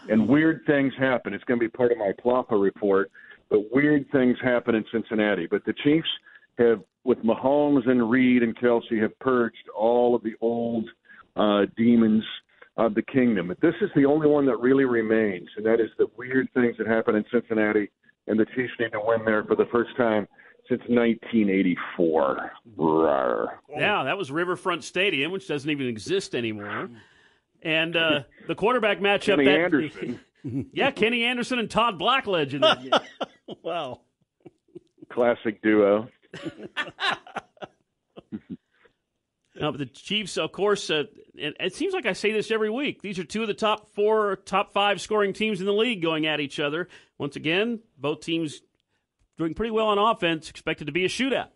and 0.10 0.28
weird 0.28 0.62
things 0.68 0.94
happen. 1.00 1.34
It's 1.34 1.44
going 1.46 1.60
to 1.60 1.64
be 1.66 1.70
part 1.70 1.92
of 1.92 1.98
my 1.98 2.12
Plapa 2.22 2.56
report, 2.56 3.12
but 3.50 3.72
weird 3.72 4.10
things 4.12 4.38
happen 4.44 4.76
in 4.76 4.86
Cincinnati. 4.92 5.48
But 5.48 5.66
the 5.66 5.74
Chiefs 5.84 6.10
have, 6.58 6.82
with 7.04 7.20
Mahomes 7.20 7.90
and 7.90 8.10
Reid 8.10 8.44
and 8.44 8.56
Kelce, 8.58 9.02
have 9.02 9.18
purged 9.20 9.70
all 9.76 10.16
of 10.16 10.24
the 10.24 10.34
old 10.42 10.90
uh, 11.36 11.66
demons 11.78 12.24
of 12.78 12.96
the 12.96 13.02
kingdom. 13.02 13.48
But 13.50 13.62
this 13.62 13.76
is 13.82 13.90
the 13.96 14.06
only 14.06 14.28
one 14.28 14.46
that 14.46 14.58
really 14.58 14.86
remains, 14.86 15.50
and 15.58 15.66
that 15.66 15.80
is 15.80 15.90
the 15.98 16.08
weird 16.18 16.48
things 16.54 16.76
that 16.78 16.88
happen 16.88 17.16
in 17.16 17.26
Cincinnati, 17.32 17.90
and 18.28 18.40
the 18.40 18.46
Chiefs 18.56 18.74
need 18.80 18.92
to 18.92 19.02
win 19.04 19.26
there 19.26 19.44
for 19.44 19.56
the 19.56 19.66
first 19.72 19.96
time 19.98 20.28
since 20.70 20.82
1984. 20.88 22.52
Rawr. 22.78 23.48
Yeah, 23.70 24.04
that 24.04 24.18
was 24.18 24.32
Riverfront 24.32 24.84
Stadium, 24.84 25.32
which 25.32 25.48
doesn't 25.48 25.70
even 25.70 25.88
exist 25.88 26.36
anymore. 26.36 26.90
And 27.62 27.96
uh, 27.96 28.24
the 28.48 28.56
quarterback 28.56 29.00
matchup 29.00 29.36
Kenny 29.38 29.46
that 29.46 29.60
Anderson. 29.60 30.20
yeah, 30.74 30.92
Kenny 30.92 31.26
Anderson 31.26 31.60
and 31.60 31.70
Todd 31.70 32.00
Blackledge 32.00 32.54
in 32.54 32.62
that 32.62 32.82
game. 32.82 32.92
wow. 33.64 34.02
Classic 35.12 35.62
duo. 35.62 36.08
No, 39.62 39.72
but 39.72 39.78
the 39.78 39.86
Chiefs, 39.86 40.38
of 40.38 40.52
course, 40.52 40.90
uh, 40.90 41.04
it, 41.36 41.56
it 41.60 41.76
seems 41.76 41.94
like 41.94 42.08
I 42.08 42.14
say 42.14 42.32
this 42.32 42.50
every 42.50 42.72
week. 42.72 43.02
These 43.04 43.20
are 43.20 43.24
two 43.24 43.44
of 43.44 43.48
the 43.48 43.54
top 43.54 43.90
four, 43.90 44.38
top 44.38 44.74
five 44.74 45.00
scoring 45.00 45.34
teams 45.34 45.60
in 45.60 45.68
the 45.68 45.74
league 45.74 46.02
going 46.02 46.26
at 46.26 46.40
each 46.40 46.60
other. 46.60 46.88
Once 47.20 47.36
again, 47.36 47.80
both 47.96 48.22
teams 48.22 48.62
doing 49.38 49.54
pretty 49.54 49.70
well 49.70 49.88
on 49.88 50.00
offense. 50.00 50.50
Expected 50.50 50.88
to 50.88 50.92
be 50.92 51.06
a 51.06 51.08
shootout. 51.08 51.50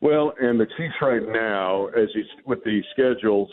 Well, 0.00 0.32
and 0.40 0.58
the 0.58 0.66
Chiefs 0.76 0.94
right 1.00 1.22
now, 1.22 1.86
as 1.88 2.08
you, 2.14 2.24
with 2.44 2.64
the 2.64 2.82
schedules 2.92 3.50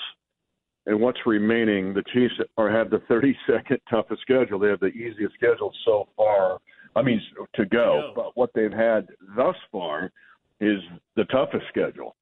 and 0.86 1.00
what's 1.00 1.20
remaining, 1.26 1.94
the 1.94 2.04
Chiefs 2.14 2.34
are 2.58 2.72
have 2.72 2.90
the 2.90 3.02
32nd 3.10 3.78
toughest 3.90 4.22
schedule. 4.22 4.60
They 4.60 4.70
have 4.70 4.80
the 4.80 4.88
easiest 4.88 5.36
schedule 5.36 5.72
so 5.86 6.08
far. 6.18 6.60
I 6.96 7.02
mean, 7.02 7.22
to 7.56 7.66
go, 7.66 8.12
but 8.16 8.38
what 8.38 8.52
they've 8.54 8.72
had 8.72 9.08
thus 9.36 9.56
far 9.72 10.12
is 10.60 10.80
the 11.16 11.26
toughest 11.26 11.66
schedule. 11.70 12.16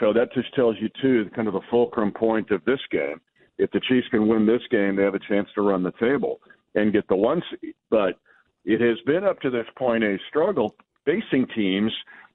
So 0.00 0.12
that 0.12 0.32
just 0.34 0.52
tells 0.54 0.76
you 0.80 0.88
too, 1.00 1.30
kind 1.34 1.46
of 1.46 1.54
the 1.54 1.60
fulcrum 1.70 2.12
point 2.12 2.50
of 2.50 2.64
this 2.64 2.80
game. 2.90 3.20
If 3.58 3.70
the 3.70 3.80
Chiefs 3.88 4.08
can 4.10 4.26
win 4.26 4.46
this 4.46 4.62
game, 4.70 4.96
they 4.96 5.02
have 5.02 5.14
a 5.14 5.20
chance 5.28 5.48
to 5.54 5.62
run 5.62 5.82
the 5.82 5.92
table 6.00 6.40
and 6.74 6.92
get 6.92 7.06
the 7.08 7.16
one 7.16 7.42
seed. 7.50 7.74
But 7.90 8.18
it 8.64 8.80
has 8.80 8.98
been 9.06 9.24
up 9.24 9.40
to 9.40 9.50
this 9.50 9.66
point 9.76 10.02
a 10.02 10.16
struggle 10.28 10.74
facing 11.04 11.46
teams 11.54 11.92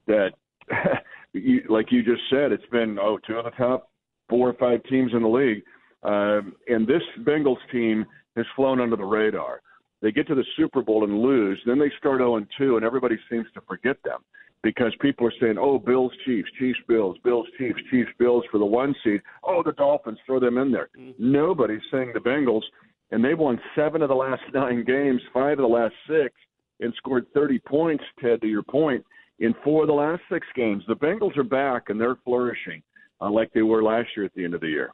that, 0.07 0.29
you, 1.33 1.63
like 1.69 1.91
you 1.91 2.03
just 2.03 2.21
said, 2.29 2.51
it's 2.51 2.65
been 2.71 2.97
oh 2.99 3.17
two 3.27 3.33
of 3.33 3.45
the 3.45 3.51
top 3.51 3.89
four 4.29 4.47
or 4.47 4.53
five 4.53 4.81
teams 4.83 5.11
in 5.13 5.23
the 5.23 5.27
league, 5.27 5.63
um, 6.03 6.53
and 6.67 6.87
this 6.87 7.01
Bengals 7.21 7.57
team 7.71 8.05
has 8.37 8.45
flown 8.55 8.79
under 8.79 8.95
the 8.95 9.03
radar. 9.03 9.61
They 10.01 10.11
get 10.11 10.27
to 10.27 10.35
the 10.35 10.45
Super 10.55 10.81
Bowl 10.81 11.03
and 11.03 11.19
lose, 11.19 11.59
then 11.65 11.79
they 11.79 11.91
start 11.97 12.19
0 12.19 12.45
2, 12.57 12.77
and 12.77 12.85
everybody 12.85 13.17
seems 13.29 13.47
to 13.53 13.61
forget 13.61 13.97
them 14.03 14.19
because 14.63 14.93
people 15.01 15.27
are 15.27 15.33
saying, 15.39 15.57
"Oh, 15.57 15.77
Bills, 15.77 16.11
Chiefs, 16.25 16.49
Chiefs, 16.57 16.79
Bills, 16.87 17.17
Bills, 17.23 17.47
Chiefs, 17.57 17.79
Chiefs, 17.89 18.11
Bills 18.17 18.43
for 18.51 18.57
the 18.57 18.65
one 18.65 18.95
seed." 19.03 19.21
Oh, 19.43 19.63
the 19.63 19.73
Dolphins, 19.73 20.19
throw 20.25 20.39
them 20.39 20.57
in 20.57 20.71
there. 20.71 20.89
Nobody's 21.17 21.81
saying 21.91 22.11
the 22.13 22.19
Bengals, 22.19 22.63
and 23.11 23.23
they've 23.23 23.37
won 23.37 23.59
seven 23.75 24.01
of 24.01 24.09
the 24.09 24.15
last 24.15 24.43
nine 24.53 24.83
games, 24.83 25.21
five 25.33 25.59
of 25.59 25.63
the 25.63 25.67
last 25.67 25.95
six, 26.07 26.33
and 26.79 26.93
scored 26.95 27.25
30 27.33 27.59
points. 27.59 28.03
Ted, 28.19 28.41
to 28.41 28.47
your 28.47 28.63
point, 28.63 29.05
in 29.39 29.53
four 29.63 29.83
of 29.83 29.87
the 29.87 29.93
last 29.93 30.21
six 30.31 30.45
games, 30.55 30.83
the 30.87 30.95
Bengals 30.95 31.37
are 31.37 31.43
back 31.43 31.89
and 31.89 31.99
they're 31.99 32.17
flourishing 32.23 32.81
uh, 33.21 33.29
like 33.29 33.51
they 33.53 33.61
were 33.61 33.83
last 33.83 34.09
year 34.15 34.25
at 34.25 34.33
the 34.33 34.43
end 34.43 34.53
of 34.53 34.61
the 34.61 34.67
year. 34.67 34.91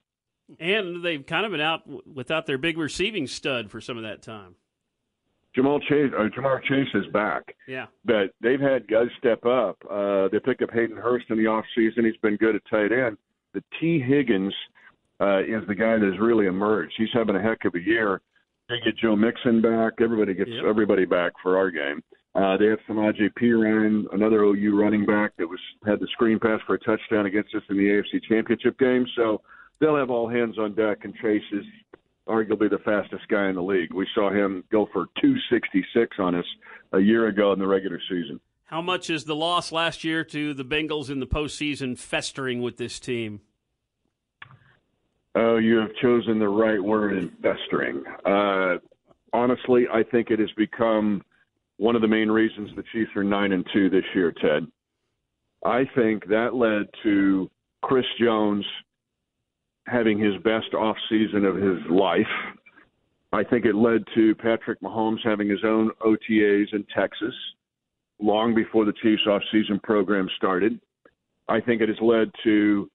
And 0.59 1.03
they've 1.03 1.25
kind 1.25 1.45
of 1.45 1.51
been 1.51 1.61
out 1.61 2.07
without 2.07 2.45
their 2.45 2.59
big 2.59 2.77
receiving 2.77 3.25
stud 3.25 3.71
for 3.71 3.81
some 3.81 3.97
of 3.97 4.03
that 4.03 4.21
time. 4.21 4.55
Jamal 5.55 5.79
Chase, 5.79 6.11
uh, 6.17 6.23
Ja'Marr 6.37 6.61
Chase 6.63 6.89
is 6.93 7.05
back. 7.13 7.55
Yeah. 7.67 7.85
but 8.03 8.31
they've 8.41 8.59
had 8.59 8.87
guys 8.87 9.07
step 9.17 9.45
up. 9.45 9.77
Uh, 9.89 10.27
they 10.31 10.39
picked 10.39 10.61
up 10.61 10.71
Hayden 10.71 10.97
Hurst 10.97 11.25
in 11.29 11.37
the 11.37 11.45
offseason. 11.45 12.05
He's 12.05 12.17
been 12.21 12.35
good 12.35 12.55
at 12.55 12.61
tight 12.69 12.91
end. 12.91 13.17
The 13.53 13.63
Tee 13.79 13.99
Higgins 13.99 14.53
uh, 15.21 15.39
is 15.39 15.65
the 15.67 15.75
guy 15.75 15.97
that 15.97 16.05
has 16.11 16.19
really 16.19 16.45
emerged. 16.47 16.93
He's 16.97 17.07
having 17.13 17.35
a 17.37 17.41
heck 17.41 17.63
of 17.65 17.73
a 17.75 17.79
year. 17.79 18.19
They 18.67 18.75
get 18.83 18.97
Joe 18.97 19.15
Mixon 19.15 19.61
back. 19.61 19.93
Everybody 20.01 20.33
gets 20.33 20.49
Yep. 20.49 20.65
everybody 20.65 21.05
back 21.05 21.31
for 21.41 21.57
our 21.57 21.71
game. 21.71 22.03
Uh, 22.33 22.57
they 22.57 22.65
have 22.65 22.79
Samaje 22.89 23.29
Perine, 23.39 24.03
another 24.11 24.41
OU 24.43 24.77
running 24.77 25.05
back 25.05 25.31
that 25.37 25.47
was 25.47 25.59
had 25.85 26.01
the 26.01 26.07
screen 26.07 26.37
pass 26.37 26.59
for 26.67 26.73
a 26.75 26.79
touchdown 26.79 27.27
against 27.27 27.55
us 27.55 27.61
in 27.69 27.77
the 27.77 27.83
AFC 27.87 28.21
Championship 28.27 28.77
game. 28.77 29.05
So 29.15 29.39
they'll 29.79 29.95
have 29.95 30.09
all 30.09 30.27
hands 30.27 30.57
on 30.59 30.73
deck, 30.75 31.05
and 31.05 31.15
Chase 31.15 31.43
is 31.53 31.63
arguably 32.27 32.69
the 32.69 32.79
fastest 32.79 33.27
guy 33.27 33.49
in 33.49 33.55
the 33.55 33.63
league. 33.63 33.93
We 33.93 34.07
saw 34.15 34.29
him 34.31 34.63
go 34.71 34.87
for 34.91 35.07
266 35.21 36.17
on 36.19 36.35
us 36.35 36.45
a 36.91 36.99
year 36.99 37.27
ago 37.27 37.53
in 37.53 37.59
the 37.59 37.67
regular 37.67 37.99
season. 38.09 38.39
How 38.65 38.81
much 38.81 39.09
is 39.09 39.25
the 39.25 39.35
loss 39.35 39.71
last 39.71 40.03
year 40.03 40.23
to 40.25 40.53
the 40.53 40.65
Bengals 40.65 41.09
in 41.09 41.19
the 41.19 41.27
postseason 41.27 41.97
festering 41.97 42.61
with 42.61 42.77
this 42.77 42.99
team? 42.99 43.41
Oh, 45.35 45.57
you 45.57 45.77
have 45.77 45.93
chosen 46.01 46.39
the 46.39 46.47
right 46.47 46.81
word 46.81 47.17
in 47.17 47.29
festering. 47.41 48.03
Uh, 48.25 48.77
honestly, 49.33 49.85
I 49.91 50.01
think 50.01 50.31
it 50.31 50.39
has 50.39 50.51
become 50.57 51.21
one 51.77 51.95
of 51.95 52.01
the 52.01 52.07
main 52.07 52.31
reasons 52.31 52.69
the 52.75 52.83
Chiefs 52.91 53.11
are 53.15 53.23
nine 53.23 53.51
and 53.51 53.65
two 53.73 53.89
this 53.89 54.05
year. 54.15 54.31
Ted, 54.31 54.65
I 55.63 55.85
think 55.93 56.27
that 56.27 56.55
led 56.55 56.87
to 57.03 57.51
Chris 57.81 58.05
Jones 58.19 58.65
having 59.87 60.19
his 60.19 60.35
best 60.43 60.73
off 60.73 60.97
season 61.09 61.45
of 61.45 61.55
his 61.55 61.79
life. 61.89 62.25
I 63.31 63.43
think 63.43 63.65
it 63.65 63.75
led 63.75 64.03
to 64.15 64.33
Patrick 64.35 64.81
Mahomes 64.81 65.19
having 65.23 65.49
his 65.49 65.63
own 65.63 65.91
OTAs 66.01 66.73
in 66.73 66.85
Texas 66.95 67.33
long 68.19 68.55
before 68.55 68.85
the 68.85 68.93
Chiefs 69.01 69.23
off-season 69.27 69.79
program 69.83 70.29
started. 70.37 70.79
I 71.47 71.59
think 71.59 71.81
it 71.81 71.89
has 71.89 71.97
led 72.01 72.31
to 72.43 72.89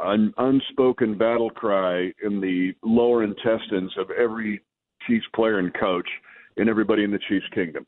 an 0.00 0.34
unspoken 0.38 1.16
battle 1.16 1.50
cry 1.50 2.12
in 2.22 2.40
the 2.40 2.74
lower 2.82 3.22
intestines 3.22 3.92
of 3.96 4.10
every 4.10 4.60
Chiefs 5.06 5.26
player 5.34 5.58
and 5.58 5.72
coach 5.74 6.08
and 6.56 6.68
everybody 6.68 7.04
in 7.04 7.10
the 7.10 7.20
Chiefs 7.28 7.46
kingdom. 7.54 7.86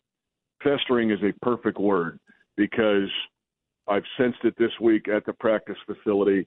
Festering 0.62 1.11
is 1.11 1.19
a 1.23 1.45
perfect 1.45 1.78
word 1.78 2.19
because 2.57 3.11
I've 3.87 4.05
sensed 4.17 4.45
it 4.45 4.55
this 4.59 4.73
week 4.81 5.09
at 5.09 5.26
the 5.26 5.33
practice 5.33 5.76
facility. 5.87 6.47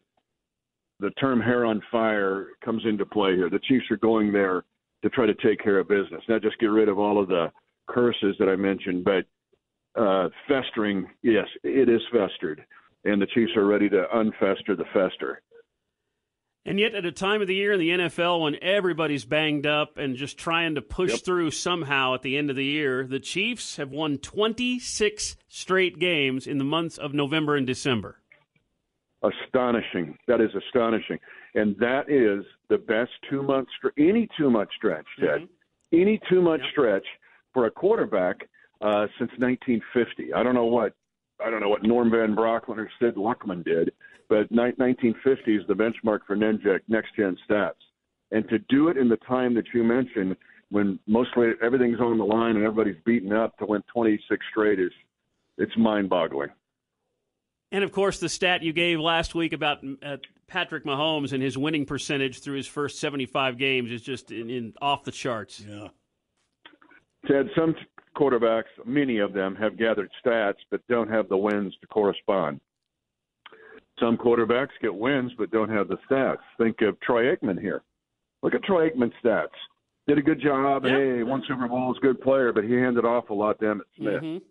The 1.01 1.09
term 1.11 1.41
hair 1.41 1.65
on 1.65 1.81
fire 1.91 2.49
comes 2.63 2.83
into 2.85 3.05
play 3.05 3.35
here. 3.35 3.49
The 3.49 3.59
Chiefs 3.67 3.85
are 3.89 3.97
going 3.97 4.31
there 4.31 4.63
to 5.01 5.09
try 5.09 5.25
to 5.25 5.33
take 5.33 5.59
care 5.59 5.79
of 5.79 5.87
business, 5.87 6.21
not 6.29 6.43
just 6.43 6.59
get 6.59 6.67
rid 6.67 6.87
of 6.87 6.99
all 6.99 7.21
of 7.21 7.27
the 7.27 7.51
curses 7.89 8.35
that 8.37 8.47
I 8.47 8.55
mentioned, 8.55 9.03
but 9.03 9.25
uh, 9.99 10.29
festering, 10.47 11.07
yes, 11.23 11.47
it 11.63 11.89
is 11.89 12.01
festered. 12.11 12.63
And 13.03 13.19
the 13.19 13.25
Chiefs 13.25 13.53
are 13.57 13.65
ready 13.65 13.89
to 13.89 14.05
unfester 14.13 14.77
the 14.77 14.85
fester. 14.93 15.41
And 16.63 16.79
yet, 16.79 16.93
at 16.93 17.05
a 17.05 17.11
time 17.11 17.41
of 17.41 17.47
the 17.47 17.55
year 17.55 17.73
in 17.73 17.79
the 17.79 17.89
NFL 17.89 18.43
when 18.43 18.61
everybody's 18.61 19.25
banged 19.25 19.65
up 19.65 19.97
and 19.97 20.15
just 20.15 20.37
trying 20.37 20.75
to 20.75 20.81
push 20.83 21.19
through 21.21 21.49
somehow 21.49 22.13
at 22.13 22.21
the 22.21 22.37
end 22.37 22.51
of 22.51 22.55
the 22.55 22.63
year, 22.63 23.07
the 23.07 23.19
Chiefs 23.19 23.77
have 23.77 23.89
won 23.89 24.19
26 24.19 25.35
straight 25.47 25.97
games 25.97 26.45
in 26.45 26.59
the 26.59 26.63
months 26.63 26.99
of 26.99 27.15
November 27.15 27.55
and 27.55 27.65
December. 27.65 28.20
Astonishing. 29.23 30.17
That 30.27 30.41
is 30.41 30.49
astonishing, 30.55 31.19
and 31.55 31.75
that 31.77 32.09
is 32.09 32.45
the 32.69 32.77
best 32.77 33.11
two 33.29 33.43
month 33.43 33.67
str- 33.77 33.89
any 33.97 34.27
two 34.37 34.49
month 34.49 34.69
stretch, 34.75 35.05
Ted. 35.19 35.47
Any 35.93 36.19
two 36.29 36.41
month 36.41 36.63
stretch 36.71 37.05
for 37.53 37.65
a 37.65 37.71
quarterback 37.71 38.37
uh, 38.81 39.07
since 39.19 39.31
1950. 39.37 40.33
I 40.33 40.43
don't 40.43 40.55
know 40.55 40.65
what 40.65 40.93
I 41.43 41.49
don't 41.49 41.61
know 41.61 41.69
what 41.69 41.83
Norm 41.83 42.11
Van 42.11 42.35
Brocklin 42.35 42.77
or 42.77 42.89
Sid 42.99 43.15
Luckman 43.15 43.63
did, 43.63 43.91
but 44.29 44.51
1950 44.51 45.55
is 45.55 45.63
the 45.67 45.73
benchmark 45.73 46.19
for 46.25 46.35
NENJEC 46.35 46.81
next 46.87 47.15
gen 47.15 47.37
stats. 47.49 47.73
And 48.31 48.47
to 48.49 48.59
do 48.69 48.87
it 48.87 48.97
in 48.97 49.09
the 49.09 49.17
time 49.17 49.53
that 49.55 49.65
you 49.73 49.83
mentioned, 49.83 50.37
when 50.69 50.99
mostly 51.05 51.49
everything's 51.61 51.99
on 51.99 52.17
the 52.17 52.23
line 52.23 52.55
and 52.55 52.63
everybody's 52.63 53.01
beaten 53.05 53.33
up 53.33 53.57
to 53.57 53.65
win 53.65 53.83
26 53.93 54.45
straight 54.51 54.79
is 54.79 54.91
it's 55.57 55.75
mind-boggling. 55.77 56.49
And 57.71 57.83
of 57.83 57.91
course, 57.91 58.19
the 58.19 58.29
stat 58.29 58.63
you 58.63 58.73
gave 58.73 58.99
last 58.99 59.33
week 59.33 59.53
about 59.53 59.79
uh, 60.03 60.17
Patrick 60.47 60.83
Mahomes 60.83 61.31
and 61.31 61.41
his 61.41 61.57
winning 61.57 61.85
percentage 61.85 62.41
through 62.41 62.57
his 62.57 62.67
first 62.67 62.99
75 62.99 63.57
games 63.57 63.91
is 63.91 64.01
just 64.01 64.31
in, 64.31 64.49
in 64.49 64.73
off 64.81 65.03
the 65.03 65.11
charts. 65.11 65.61
Yeah. 65.61 65.87
Ted, 67.27 67.49
some 67.55 67.75
quarterbacks, 68.17 68.63
many 68.85 69.19
of 69.19 69.31
them, 69.31 69.55
have 69.55 69.77
gathered 69.77 70.09
stats 70.23 70.57
but 70.69 70.85
don't 70.87 71.09
have 71.09 71.29
the 71.29 71.37
wins 71.37 71.73
to 71.81 71.87
correspond. 71.87 72.59
Some 73.99 74.17
quarterbacks 74.17 74.69
get 74.81 74.93
wins 74.93 75.31
but 75.37 75.51
don't 75.51 75.69
have 75.69 75.87
the 75.87 75.97
stats. 76.09 76.39
Think 76.57 76.81
of 76.81 76.99
Troy 76.99 77.33
Aikman 77.33 77.59
here. 77.59 77.83
Look 78.43 78.55
at 78.55 78.63
Troy 78.63 78.89
Aikman's 78.89 79.13
stats. 79.23 79.47
Did 80.07 80.17
a 80.17 80.21
good 80.21 80.41
job. 80.41 80.83
Yep. 80.83 80.93
Hey, 80.93 81.23
won 81.23 81.43
Super 81.47 81.67
Bowls, 81.67 81.97
good 82.01 82.19
player, 82.19 82.51
but 82.51 82.63
he 82.63 82.73
handed 82.73 83.05
off 83.05 83.29
a 83.29 83.33
lot 83.33 83.59
to 83.59 83.65
Emmitt 83.65 83.81
Smith. 83.95 84.21
Mm-hmm. 84.21 84.45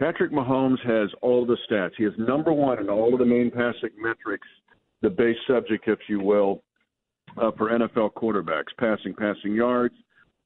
Patrick 0.00 0.32
Mahomes 0.32 0.80
has 0.84 1.08
all 1.22 1.46
the 1.46 1.56
stats. 1.70 1.92
He 1.96 2.04
is 2.04 2.12
number 2.18 2.52
one 2.52 2.80
in 2.80 2.88
all 2.88 3.12
of 3.12 3.20
the 3.20 3.24
main 3.24 3.50
passing 3.50 3.90
metrics, 3.96 4.48
the 5.02 5.10
base 5.10 5.36
subject, 5.46 5.86
if 5.86 6.00
you 6.08 6.20
will, 6.20 6.62
uh, 7.36 7.52
for 7.56 7.70
NFL 7.70 8.12
quarterbacks 8.14 8.74
passing, 8.78 9.14
passing 9.14 9.54
yards, 9.54 9.94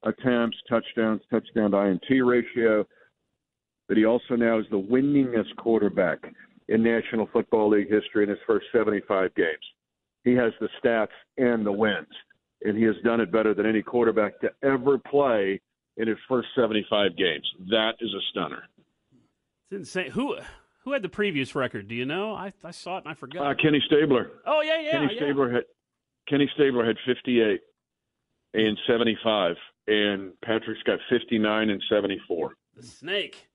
attempts, 0.03 0.57
touchdowns, 0.69 1.21
touchdown 1.31 1.71
to 1.71 1.77
INT 1.77 2.25
ratio. 2.25 2.85
But 3.87 3.97
he 3.97 4.05
also 4.05 4.35
now 4.35 4.59
is 4.59 4.65
the 4.69 4.79
winningest 4.79 5.55
quarterback 5.57 6.19
in 6.67 6.83
National 6.83 7.27
Football 7.33 7.69
League 7.69 7.89
history 7.89 8.23
in 8.23 8.29
his 8.29 8.37
first 8.45 8.67
75 8.71 9.33
games. 9.33 9.65
He 10.23 10.33
has 10.35 10.53
the 10.59 10.69
stats 10.83 11.07
and 11.37 11.65
the 11.65 11.71
wins, 11.71 12.07
and 12.63 12.77
he 12.77 12.83
has 12.83 12.95
done 13.03 13.19
it 13.19 13.31
better 13.31 13.55
than 13.55 13.65
any 13.65 13.81
quarterback 13.81 14.39
to 14.41 14.51
ever 14.61 14.99
play 14.99 15.59
in 15.97 16.07
his 16.07 16.17
first 16.27 16.49
75 16.55 17.17
games. 17.17 17.49
That 17.71 17.93
is 17.99 18.13
a 18.13 18.21
stunner. 18.29 18.63
It's 19.71 19.77
insane. 19.77 20.11
Who 20.11 20.37
who 20.83 20.93
had 20.93 21.01
the 21.01 21.09
previous 21.09 21.53
record? 21.55 21.87
Do 21.87 21.95
you 21.95 22.05
know? 22.05 22.33
I, 22.33 22.53
I 22.63 22.71
saw 22.71 22.97
it 22.97 23.03
and 23.05 23.11
I 23.11 23.13
forgot. 23.13 23.45
Uh, 23.45 23.53
Kenny 23.61 23.81
Stabler. 23.85 24.31
oh 24.45 24.61
yeah, 24.61 24.81
yeah, 24.81 24.91
Kenny 24.91 25.13
yeah. 25.13 25.19
Stabler 25.19 25.51
had 25.51 25.63
Kenny 26.27 26.49
Stabler 26.55 26.85
had 26.85 26.95
58 27.05 27.59
and 28.53 28.77
75, 28.87 29.55
and 29.87 30.31
Patrick's 30.43 30.81
got 30.83 30.99
59 31.09 31.69
and 31.69 31.83
74. 31.89 32.53
The 32.75 32.83
snake. 32.83 33.47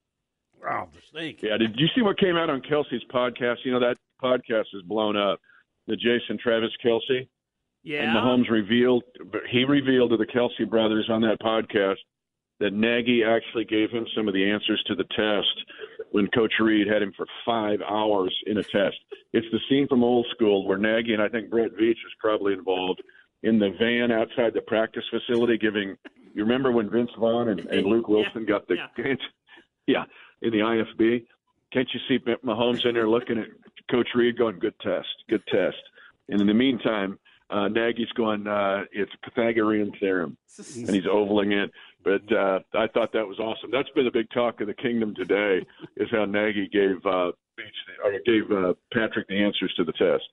Wow, 0.62 0.88
the 0.92 1.00
snake. 1.10 1.40
Yeah, 1.42 1.56
did 1.56 1.74
you 1.76 1.88
see 1.94 2.02
what 2.02 2.18
came 2.18 2.36
out 2.36 2.48
on 2.48 2.62
Kelce's 2.62 3.02
podcast? 3.12 3.56
You 3.64 3.72
know 3.72 3.80
that 3.80 3.96
podcast 4.22 4.66
is 4.72 4.82
blown 4.82 5.16
up. 5.16 5.40
The 5.86 5.96
Jason 5.96 6.38
Travis 6.38 6.70
Kelce. 6.84 7.28
Yeah. 7.82 8.04
And 8.04 8.16
Mahomes 8.16 8.50
revealed 8.50 9.02
he 9.50 9.64
revealed 9.64 10.10
to 10.10 10.16
the 10.16 10.26
Kelce 10.26 10.68
brothers 10.68 11.08
on 11.10 11.20
that 11.22 11.38
podcast 11.40 11.96
that 12.60 12.72
Nagy 12.72 13.22
actually 13.24 13.64
gave 13.64 13.90
him 13.90 14.06
some 14.16 14.28
of 14.28 14.34
the 14.34 14.50
answers 14.50 14.82
to 14.86 14.94
the 14.94 15.04
test 15.04 15.64
when 16.12 16.28
Coach 16.28 16.54
Reid 16.60 16.86
had 16.86 17.02
him 17.02 17.12
for 17.16 17.26
five 17.44 17.80
hours 17.82 18.34
in 18.46 18.58
a 18.58 18.62
test. 18.62 18.96
It's 19.32 19.46
the 19.50 19.60
scene 19.68 19.88
from 19.88 20.04
old 20.04 20.26
school 20.34 20.66
where 20.66 20.78
Nagy 20.78 21.12
and 21.12 21.22
I 21.22 21.28
think 21.28 21.50
Brett 21.50 21.72
Veach 21.72 21.90
is 21.90 22.14
probably 22.20 22.52
involved 22.52 23.02
in 23.42 23.58
the 23.58 23.74
van 23.78 24.12
outside 24.12 24.54
the 24.54 24.62
practice 24.62 25.04
facility 25.10 25.58
giving 25.58 25.96
you 26.34 26.42
remember 26.42 26.72
when 26.72 26.90
Vince 26.90 27.10
Vaughn 27.18 27.48
and, 27.48 27.60
and 27.60 27.86
Luke 27.86 28.08
Wilson 28.08 28.44
got 28.44 28.66
the 28.66 28.76
yeah. 28.98 29.14
yeah, 29.86 30.04
in 30.42 30.50
the 30.50 30.58
IFB? 30.58 31.24
Can't 31.72 31.88
you 31.94 32.00
see 32.08 32.18
Mahomes 32.44 32.84
in 32.84 32.94
there 32.94 33.08
looking 33.08 33.38
at 33.38 33.46
Coach 33.90 34.08
Reid 34.14 34.36
going, 34.36 34.58
good 34.58 34.74
test, 34.80 35.08
good 35.28 35.42
test. 35.46 35.76
And 36.28 36.40
in 36.40 36.46
the 36.46 36.54
meantime, 36.54 37.18
uh, 37.50 37.68
Nagy's 37.68 38.10
going, 38.12 38.46
uh, 38.46 38.84
it's 38.92 39.12
Pythagorean 39.22 39.92
theorem, 40.00 40.36
and 40.58 40.90
he's 40.90 41.06
ovaling 41.06 41.52
it. 41.52 41.70
But 42.04 42.30
uh, 42.30 42.60
I 42.74 42.86
thought 42.88 43.12
that 43.14 43.26
was 43.26 43.38
awesome. 43.38 43.70
That's 43.72 43.88
been 43.90 44.04
the 44.04 44.10
big 44.10 44.28
talk 44.30 44.60
of 44.60 44.66
the 44.66 44.74
kingdom 44.74 45.14
today, 45.14 45.64
is 45.96 46.08
how 46.10 46.26
Nagy 46.26 46.68
gave 46.68 47.04
uh, 47.06 47.32
gave 48.26 48.50
uh, 48.50 48.74
Patrick 48.92 49.26
the 49.28 49.42
answers 49.42 49.72
to 49.76 49.84
the 49.84 49.92
test. 49.92 50.24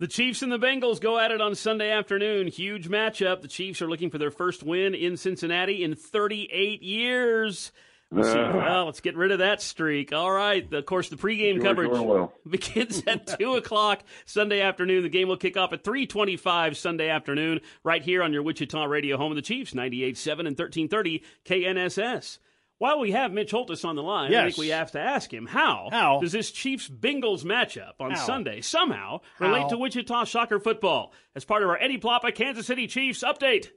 The 0.00 0.06
Chiefs 0.06 0.42
and 0.42 0.52
the 0.52 0.60
Bengals 0.60 1.00
go 1.00 1.18
at 1.18 1.32
it 1.32 1.40
on 1.40 1.56
Sunday 1.56 1.90
afternoon. 1.90 2.46
Huge 2.46 2.88
matchup. 2.88 3.40
The 3.42 3.48
Chiefs 3.48 3.82
are 3.82 3.88
looking 3.88 4.10
for 4.10 4.18
their 4.18 4.30
first 4.30 4.62
win 4.62 4.94
in 4.94 5.16
Cincinnati 5.16 5.82
in 5.82 5.96
38 5.96 6.82
years. 6.84 7.72
Let's. 8.10 8.28
Uh. 8.28 8.52
Well, 8.54 8.86
let's 8.86 9.00
get 9.00 9.16
rid 9.16 9.32
of 9.32 9.40
that 9.40 9.60
streak. 9.60 10.12
All 10.12 10.30
right. 10.30 10.70
Of 10.72 10.86
course, 10.86 11.08
the 11.10 11.16
pregame 11.16 11.54
George 11.56 11.64
coverage 11.64 11.90
Orwell. 11.90 12.32
begins 12.48 13.02
at 13.06 13.26
two 13.38 13.54
o'clock 13.54 14.02
Sunday 14.24 14.60
afternoon. 14.62 15.02
The 15.02 15.08
game 15.10 15.28
will 15.28 15.36
kick 15.36 15.56
off 15.56 15.72
at 15.72 15.84
three 15.84 16.06
twenty-five 16.06 16.76
Sunday 16.76 17.10
afternoon, 17.10 17.60
right 17.84 18.02
here 18.02 18.22
on 18.22 18.32
your 18.32 18.42
Wichita 18.42 18.84
radio 18.84 19.16
home 19.18 19.32
of 19.32 19.36
the 19.36 19.42
Chiefs, 19.42 19.74
98.7 19.74 20.46
and 20.46 20.56
thirteen 20.56 20.88
thirty 20.88 21.22
KNSS. 21.44 22.38
While 22.78 23.00
we 23.00 23.10
have 23.10 23.32
Mitch 23.32 23.50
Holthus 23.50 23.84
on 23.84 23.96
the 23.96 24.04
line, 24.04 24.32
I 24.32 24.44
think 24.44 24.56
we 24.56 24.68
have 24.68 24.92
to 24.92 25.00
ask 25.00 25.34
him 25.34 25.46
how, 25.46 25.88
How? 25.90 26.20
does 26.20 26.30
this 26.30 26.52
Chiefs 26.52 26.88
Bengals 26.88 27.42
matchup 27.42 27.94
on 27.98 28.12
How? 28.12 28.24
Sunday 28.24 28.60
somehow 28.60 29.18
relate 29.40 29.68
to 29.70 29.76
Wichita 29.76 30.22
soccer 30.24 30.60
football 30.60 31.12
as 31.34 31.44
part 31.44 31.64
of 31.64 31.68
our 31.70 31.76
Eddie 31.76 31.98
Ploppa 31.98 32.32
Kansas 32.32 32.66
City 32.68 32.86
Chiefs 32.86 33.24
update? 33.24 33.70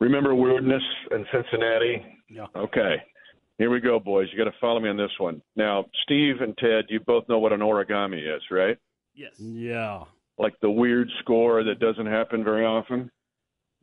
Remember 0.00 0.34
weirdness 0.34 0.82
in 1.10 1.26
Cincinnati? 1.30 2.02
Yeah. 2.28 2.46
Okay. 2.56 2.96
Here 3.58 3.70
we 3.70 3.80
go, 3.80 4.00
boys. 4.00 4.28
You 4.32 4.38
got 4.38 4.50
to 4.50 4.56
follow 4.60 4.80
me 4.80 4.88
on 4.88 4.96
this 4.96 5.12
one. 5.18 5.40
Now, 5.54 5.84
Steve 6.02 6.40
and 6.40 6.56
Ted, 6.58 6.86
you 6.88 6.98
both 7.00 7.28
know 7.28 7.38
what 7.38 7.52
an 7.52 7.60
origami 7.60 8.18
is, 8.18 8.42
right? 8.50 8.76
Yes. 9.14 9.32
Yeah. 9.38 10.04
Like 10.38 10.54
the 10.60 10.70
weird 10.70 11.08
score 11.20 11.62
that 11.62 11.78
doesn't 11.78 12.06
happen 12.06 12.42
very 12.42 12.64
often. 12.64 13.10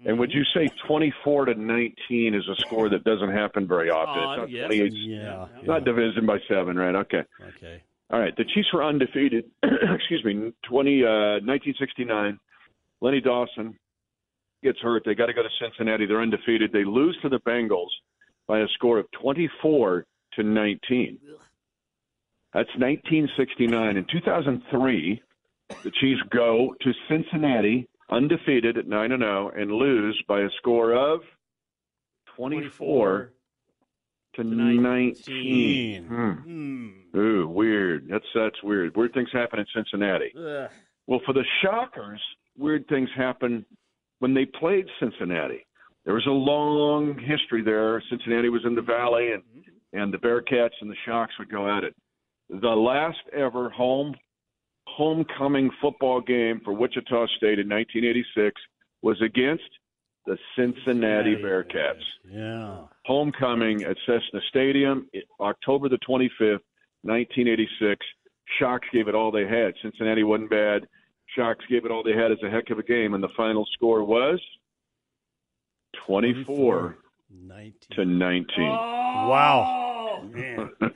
And 0.04 0.20
would 0.20 0.32
you 0.32 0.44
say 0.54 0.68
24 0.88 1.46
to 1.46 1.54
19 1.54 2.34
is 2.34 2.44
a 2.50 2.56
score 2.62 2.90
that 2.90 3.04
doesn't 3.04 3.32
happen 3.32 3.68
very 3.68 3.92
often? 3.92 4.24
Odd, 4.24 4.34
it's 4.34 4.40
not 4.40 4.50
yes. 4.50 4.92
Yeah. 4.94 5.46
It's 5.58 5.68
not 5.68 5.86
division 5.86 6.26
by 6.26 6.40
seven, 6.50 6.76
right? 6.76 6.96
Okay. 6.96 7.22
Okay. 7.56 7.84
All 8.10 8.20
right. 8.20 8.36
The 8.36 8.44
Chiefs 8.44 8.70
were 8.74 8.84
undefeated. 8.84 9.46
excuse 9.64 10.26
me. 10.26 10.52
20, 10.68 11.04
uh, 11.04 11.40
1969. 11.46 12.40
Lenny 13.00 13.22
Dawson 13.22 13.78
gets 14.64 14.80
hurt. 14.80 15.04
They 15.06 15.14
got 15.14 15.28
to 15.28 15.34
go 15.34 15.44
to 15.44 15.50
Cincinnati. 15.62 16.08
They're 16.08 16.22
undefeated. 16.22 16.72
They 16.74 16.84
lose 16.84 17.18
to 17.22 17.30
the 17.30 17.40
Bengals 17.40 17.90
by 18.48 18.60
a 18.60 18.68
score 18.76 19.00
of 19.00 19.06
24 19.22 20.06
to 20.34 20.44
19. 20.44 21.20
That's 22.54 22.70
1969. 22.78 23.98
In 23.98 24.06
2003, 24.12 25.22
the 25.84 25.92
Chiefs 25.92 26.22
go 26.30 26.76
to 26.82 26.92
Cincinnati 27.10 27.88
undefeated 28.10 28.78
at 28.78 28.88
9 28.88 29.12
and 29.12 29.22
0 29.22 29.52
and 29.56 29.72
lose 29.72 30.22
by 30.28 30.42
a 30.42 30.50
score 30.58 30.94
of 30.94 31.22
24 32.36 33.32
to 34.36 34.44
19. 34.44 36.06
Hmm. 36.06 36.32
Hmm. 36.32 37.18
Ooh, 37.18 37.48
weird. 37.48 38.08
That's 38.10 38.26
that's 38.34 38.62
weird. 38.64 38.96
Weird 38.96 39.14
things 39.14 39.30
happen 39.32 39.60
in 39.60 39.66
Cincinnati. 39.74 40.34
Ugh. 40.38 40.70
Well, 41.08 41.22
for 41.26 41.34
the 41.34 41.46
Shockers, 41.62 42.22
weird 42.58 42.88
things 42.88 43.10
happen 43.16 43.66
when 44.20 44.34
they 44.34 44.46
played 44.46 44.86
Cincinnati. 45.00 45.66
There 46.06 46.14
was 46.14 46.26
a 46.26 46.32
long 46.32 47.18
history 47.20 47.64
there. 47.64 48.02
Cincinnati 48.10 48.50
was 48.50 48.66
in 48.66 48.76
the 48.76 48.82
valley, 48.82 49.32
and 49.34 49.44
mm-hmm. 49.44 50.00
and 50.00 50.14
the 50.14 50.18
Bearcats 50.18 50.76
and 50.82 50.90
the 50.90 50.96
Shocks 51.06 51.34
would 51.40 51.50
go 51.50 51.70
at 51.70 51.84
it. 51.84 51.96
The 52.50 52.70
last 52.70 53.20
ever 53.34 53.70
home 53.70 54.16
homecoming 54.88 55.70
football 55.80 56.20
game 56.20 56.60
for 56.64 56.74
Wichita 56.74 57.28
State 57.38 57.60
in 57.60 57.70
1986 57.70 58.60
was 59.02 59.22
against 59.22 59.64
the 60.26 60.38
Cincinnati 60.56 61.36
Bearcats. 61.36 62.04
Yeah. 62.30 62.82
Homecoming 63.06 63.84
at 63.84 63.96
Cessna 64.06 64.40
Stadium, 64.50 65.08
October 65.40 65.88
the 65.88 65.98
25th, 66.08 66.62
1986. 67.04 68.06
Shocks 68.60 68.88
gave 68.92 69.08
it 69.08 69.16
all 69.16 69.32
they 69.32 69.48
had. 69.48 69.74
Cincinnati 69.82 70.24
wasn't 70.24 70.50
bad. 70.50 70.88
Shocks 71.36 71.64
gave 71.70 71.86
it 71.86 71.92
all 71.92 72.04
they 72.04 72.14
had 72.14 72.32
as 72.32 72.38
a 72.44 72.50
heck 72.50 72.70
of 72.70 72.80
a 72.80 72.84
game, 72.84 73.14
and 73.14 73.24
the 73.24 73.30
final 73.38 73.66
score 73.74 74.04
was 74.04 74.40
24 76.08 76.98
19. 77.48 77.74
to 77.92 78.06
19. 78.06 78.46
Wow. 78.60 80.30
Man. 80.32 80.70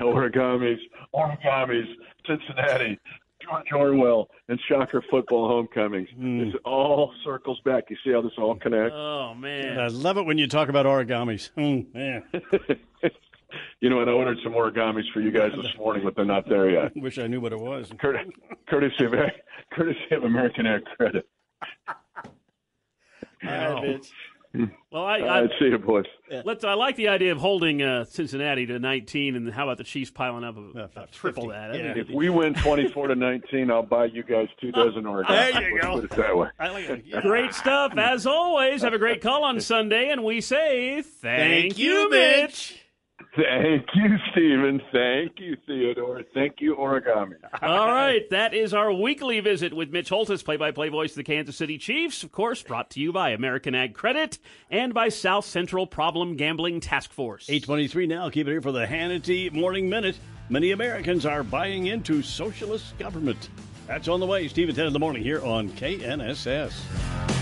Origamis, 0.00 0.78
origamis, 1.14 1.86
Cincinnati, 2.26 2.98
George 3.42 3.72
Orwell, 3.72 4.28
and 4.48 4.60
Shocker 4.68 5.02
football 5.10 5.48
homecomings. 5.48 6.08
It 6.18 6.56
all 6.64 7.12
circles 7.24 7.60
back. 7.64 7.84
You 7.88 7.96
see 8.04 8.12
how 8.12 8.20
this 8.22 8.32
all 8.38 8.56
connects? 8.56 8.92
Oh 8.94 9.34
man. 9.34 9.78
I 9.78 9.86
love 9.88 10.18
it 10.18 10.26
when 10.26 10.38
you 10.38 10.46
talk 10.46 10.68
about 10.68 10.86
origamis. 10.86 11.50
Mm, 11.56 11.94
man. 11.94 12.24
You 13.80 13.90
know, 13.90 14.00
and 14.00 14.10
I 14.10 14.12
ordered 14.12 14.38
some 14.42 14.52
origamis 14.52 15.10
for 15.12 15.20
you 15.20 15.30
guys 15.30 15.52
this 15.56 15.76
morning, 15.78 16.02
but 16.04 16.16
they're 16.16 16.24
not 16.24 16.48
there 16.48 16.70
yet. 16.70 16.92
Wish 16.96 17.18
I 17.18 17.26
knew 17.26 17.40
what 17.40 17.52
it 17.52 17.60
was. 17.60 17.90
Courtesy, 18.00 18.30
courtesy 18.68 19.04
of 19.04 19.12
courtesy 19.72 19.98
of 20.12 20.24
American 20.24 20.66
Air 20.66 20.80
Credit. 20.96 21.28
All 23.42 23.74
right, 23.74 23.82
Mitch. 23.82 24.10
Well, 24.90 25.04
I, 25.04 25.18
I, 25.18 25.42
I 25.42 25.46
see 25.60 25.66
you, 25.66 25.78
boys. 25.78 26.06
let's. 26.44 26.64
I 26.64 26.74
like 26.74 26.96
the 26.96 27.06
idea 27.06 27.30
of 27.30 27.38
holding 27.38 27.82
uh, 27.82 28.04
Cincinnati 28.04 28.66
to 28.66 28.80
19, 28.80 29.36
and 29.36 29.52
how 29.52 29.62
about 29.64 29.78
the 29.78 29.84
Chiefs 29.84 30.10
piling 30.10 30.42
up 30.42 30.56
a, 30.56 30.90
a 31.02 31.06
triple 31.12 31.48
that? 31.48 31.72
Yeah. 31.72 31.94
If 31.96 32.08
we 32.10 32.30
win 32.30 32.54
24 32.54 33.08
to 33.08 33.14
19, 33.14 33.70
I'll 33.70 33.84
buy 33.84 34.06
you 34.06 34.24
guys 34.24 34.48
two 34.60 34.72
dozen 34.72 35.06
Oregon. 35.06 35.32
There 35.32 35.70
you 35.70 35.74
Let's 35.76 35.86
go. 35.86 35.94
Put 36.00 36.04
it 36.04 36.10
that 36.16 36.36
way. 36.36 36.48
Like. 36.58 37.04
Yeah. 37.06 37.20
Great 37.20 37.54
stuff 37.54 37.96
as 37.96 38.26
always. 38.26 38.82
Have 38.82 38.92
a 38.92 38.98
great 38.98 39.20
call 39.20 39.44
on 39.44 39.60
Sunday, 39.60 40.10
and 40.10 40.24
we 40.24 40.40
say 40.40 41.00
thank, 41.02 41.78
you, 41.78 42.10
Mitch. 42.10 42.76
Thank 43.36 43.86
you, 43.94 44.16
Stephen. 44.32 44.80
Thank 44.92 45.38
you, 45.38 45.56
Theodore. 45.66 46.22
Thank 46.34 46.60
you, 46.60 46.74
Origami. 46.74 47.34
All 47.62 47.86
right, 47.86 48.28
that 48.30 48.54
is 48.54 48.74
our 48.74 48.92
weekly 48.92 49.40
visit 49.40 49.72
with 49.72 49.90
Mitch 49.90 50.08
Holthus, 50.08 50.42
play-by-play 50.42 50.88
voice 50.88 51.12
of 51.12 51.16
the 51.16 51.24
Kansas 51.24 51.56
City 51.56 51.78
Chiefs. 51.78 52.22
Of 52.22 52.32
course, 52.32 52.62
brought 52.62 52.90
to 52.90 53.00
you 53.00 53.12
by 53.12 53.30
American 53.30 53.74
Ag 53.74 53.94
Credit 53.94 54.38
and 54.70 54.92
by 54.92 55.10
South 55.10 55.44
Central 55.44 55.86
Problem 55.86 56.36
Gambling 56.36 56.80
Task 56.80 57.12
Force. 57.12 57.48
823 57.48 58.06
now. 58.06 58.28
Keep 58.30 58.48
it 58.48 58.50
here 58.50 58.62
for 58.62 58.72
the 58.72 58.86
Hannity 58.86 59.52
Morning 59.52 59.88
Minute. 59.88 60.18
Many 60.48 60.72
Americans 60.72 61.24
are 61.24 61.44
buying 61.44 61.86
into 61.86 62.22
socialist 62.22 62.98
government. 62.98 63.48
That's 63.86 64.08
on 64.08 64.20
the 64.20 64.26
way. 64.26 64.48
Steve 64.48 64.68
at 64.68 64.74
10 64.74 64.86
in 64.86 64.92
the 64.92 64.98
morning 64.98 65.22
here 65.22 65.44
on 65.44 65.68
KNSS. 65.70 67.39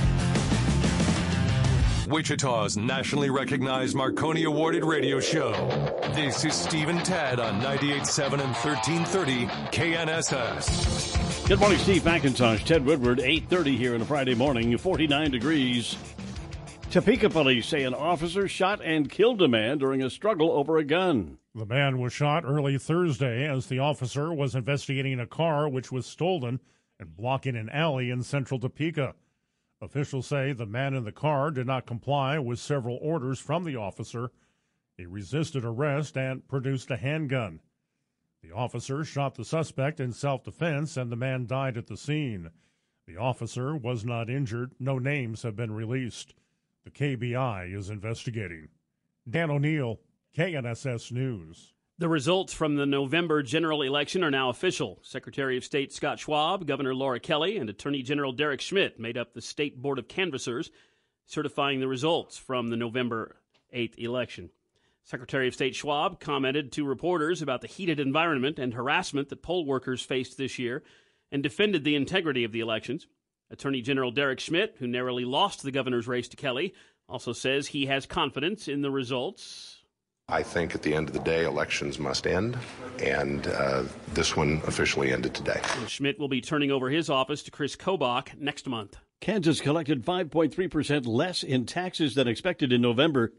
Wichita's 2.09 2.79
nationally 2.79 3.29
recognized 3.29 3.94
Marconi 3.94 4.44
awarded 4.44 4.83
radio 4.83 5.21
show. 5.21 5.53
This 6.14 6.42
is 6.42 6.55
Steve 6.55 6.88
and 6.88 7.05
Ted 7.05 7.38
on 7.38 7.61
98.7 7.61 8.33
and 8.33 8.55
1330 8.55 9.47
KNSS. 9.71 11.47
Good 11.47 11.61
morning, 11.61 11.79
Steve 11.79 12.03
McIntosh, 12.03 12.64
Ted 12.64 12.87
Woodward, 12.87 13.18
8.30 13.18 13.77
here 13.77 13.94
on 13.94 14.01
a 14.01 14.07
Friday 14.07 14.35
morning, 14.35 14.79
49 14.79 15.31
degrees. 15.31 15.99
Topeka 16.90 17.29
police 17.29 17.66
say 17.66 17.83
an 17.83 17.92
officer 17.92 18.49
shot 18.49 18.81
and 18.83 19.11
killed 19.11 19.42
a 19.42 19.49
man 19.49 19.77
during 19.77 20.03
a 20.03 20.09
struggle 20.09 20.51
over 20.53 20.79
a 20.79 20.85
gun. 20.85 21.37
The 21.55 21.66
man 21.66 21.99
was 22.01 22.14
shot 22.14 22.44
early 22.47 22.79
Thursday 22.79 23.47
as 23.47 23.66
the 23.66 23.81
officer 23.81 24.33
was 24.33 24.55
investigating 24.55 25.21
a 25.21 25.27
car 25.27 25.68
which 25.68 25.92
was 25.92 26.07
stolen 26.07 26.61
and 26.99 27.14
blocking 27.14 27.55
an 27.55 27.68
alley 27.68 28.11
in 28.11 28.23
central 28.23 28.59
Topeka. 28.59 29.14
Officials 29.81 30.27
say 30.27 30.53
the 30.53 30.67
man 30.67 30.95
in 30.95 31.05
the 31.05 31.12
car 31.12 31.51
did 31.51 31.67
not 31.67 31.87
comply 31.87 32.38
with 32.38 32.59
several 32.59 32.99
orders 33.01 33.38
from 33.38 33.62
the 33.64 33.77
officer. 33.77 34.33
He 34.97 35.07
resisted 35.07 35.64
arrest 35.64 36.17
and 36.17 36.47
produced 36.49 36.91
a 36.91 36.97
handgun. 36.97 37.61
The 38.43 38.51
officer 38.53 39.05
shot 39.05 39.37
the 39.37 39.45
suspect 39.45 40.01
in 40.01 40.12
self 40.12 40.43
defense 40.43 40.97
and 40.97 41.12
the 41.12 41.17
man 41.17 41.47
died 41.47 41.77
at 41.77 41.87
the 41.87 41.97
scene. 41.97 42.51
The 43.07 43.17
officer 43.17 43.77
was 43.77 44.05
not 44.05 44.29
injured. 44.29 44.75
No 44.81 44.99
names 44.99 45.43
have 45.43 45.55
been 45.55 45.73
released. 45.73 46.35
The 46.85 46.91
KBI 46.91 47.73
is 47.73 47.88
investigating. 47.88 48.69
Dan 49.29 49.51
O'Neill, 49.51 50.01
KNSS 50.37 51.12
News. 51.12 51.75
The 52.01 52.09
results 52.09 52.53
from 52.53 52.77
the 52.77 52.87
November 52.87 53.43
general 53.43 53.83
election 53.83 54.23
are 54.23 54.31
now 54.31 54.51
official. 54.51 55.01
Secretary 55.03 55.57
of 55.57 55.65
State 55.65 55.93
Scott 55.93 56.21
Schwab, 56.21 56.65
Governor 56.65 56.95
Laura 56.95 57.19
Kelly, 57.19 57.57
and 57.57 57.69
Attorney 57.69 58.05
General 58.05 58.31
Derek 58.31 58.61
Schmidt 58.61 59.01
made 59.01 59.19
up 59.19 59.35
the 59.35 59.43
State 59.43 59.83
Board 59.83 59.99
of 59.99 60.07
Canvassers, 60.07 60.71
certifying 61.27 61.81
the 61.81 61.89
results 61.89 62.39
from 62.39 62.69
the 62.69 62.77
November 62.77 63.35
8th 63.75 63.99
election. 63.99 64.51
Secretary 65.03 65.49
of 65.49 65.55
State 65.55 65.75
Schwab 65.75 66.21
commented 66.21 66.71
to 66.71 66.87
reporters 66.87 67.43
about 67.43 67.63
the 67.63 67.67
heated 67.67 67.99
environment 67.99 68.61
and 68.61 68.75
harassment 68.75 69.29
that 69.31 69.43
poll 69.43 69.67
workers 69.67 70.01
faced 70.01 70.39
this 70.39 70.57
year 70.57 70.85
and 71.33 71.43
defended 71.43 71.83
the 71.83 71.97
integrity 71.97 72.45
of 72.45 72.53
the 72.53 72.61
elections. 72.61 73.09
Attorney 73.51 73.83
General 73.83 74.13
Derek 74.13 74.39
Schmidt, 74.39 74.77
who 74.79 74.87
narrowly 74.87 75.25
lost 75.25 75.65
the 75.65 75.73
governor's 75.73 76.07
race 76.07 76.29
to 76.29 76.37
Kelly, 76.37 76.75
also 77.09 77.33
says 77.33 77.67
he 77.67 77.87
has 77.87 78.07
confidence 78.07 78.69
in 78.69 78.83
the 78.83 78.91
results. 78.93 79.78
I 80.31 80.43
think 80.43 80.75
at 80.75 80.83
the 80.83 80.93
end 80.93 81.09
of 81.09 81.14
the 81.14 81.21
day, 81.21 81.47
elections 81.47 81.99
must 81.99 82.27
end, 82.27 82.59
and 83.03 83.47
uh, 83.47 83.85
this 84.12 84.37
one 84.37 84.61
officially 84.67 85.11
ended 85.11 85.33
today. 85.33 85.59
Schmidt 85.87 86.19
will 86.19 86.29
be 86.29 86.43
turning 86.43 86.71
over 86.71 86.91
his 86.91 87.09
office 87.09 87.43
to 87.45 87.51
Chris 87.51 87.77
Kobach 87.77 88.38
next 88.38 88.67
month. 88.69 88.99
Kansas 89.23 89.62
collected 89.62 90.05
5.3% 90.05 91.07
less 91.07 91.43
in 91.43 91.64
taxes 91.64 92.14
than 92.14 92.29
expected 92.29 92.75
in 92.75 92.83
November, 92.83 93.33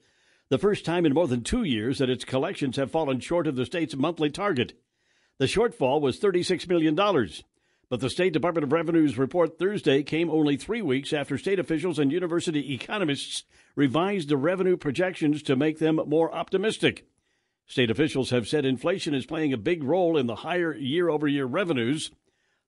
the 0.50 0.58
first 0.58 0.84
time 0.84 1.06
in 1.06 1.14
more 1.14 1.28
than 1.28 1.44
two 1.44 1.64
years 1.64 2.00
that 2.00 2.10
its 2.10 2.26
collections 2.26 2.76
have 2.78 2.90
fallen 2.90 3.20
short 3.20 3.46
of 3.46 3.56
the 3.56 3.68
state's 3.68 3.96
monthly 3.96 4.32
target. 4.32 4.74
The 5.38 5.46
shortfall 5.46 6.02
was 6.02 6.20
$36 6.20 6.68
million, 6.68 6.96
but 7.90 8.00
the 8.02 8.10
State 8.10 8.34
Department 8.34 8.64
of 8.64 8.72
Revenue's 8.72 9.18
report 9.18 9.58
Thursday 9.58 10.04
came 10.04 10.30
only 10.30 10.56
three 10.56 10.82
weeks 10.82 11.12
after 11.12 11.38
state 11.40 11.58
officials 11.58 11.98
and 11.98 12.12
university 12.12 12.74
economists 12.74 13.44
revised 13.76 14.30
the 14.30 14.38
revenue 14.38 14.78
projections 14.78 15.42
to 15.44 15.56
make 15.56 15.80
them 15.80 16.00
more 16.06 16.34
optimistic. 16.34 17.08
State 17.66 17.90
officials 17.90 18.30
have 18.30 18.48
said 18.48 18.64
inflation 18.64 19.16
is 19.16 19.26
playing 19.26 19.54
a 19.54 19.58
big 19.58 19.84
role 19.84 20.18
in 20.18 20.28
the 20.28 20.38
higher 20.38 20.76
year 20.76 21.10
over 21.10 21.28
year 21.28 21.46
revenues. 21.46 22.12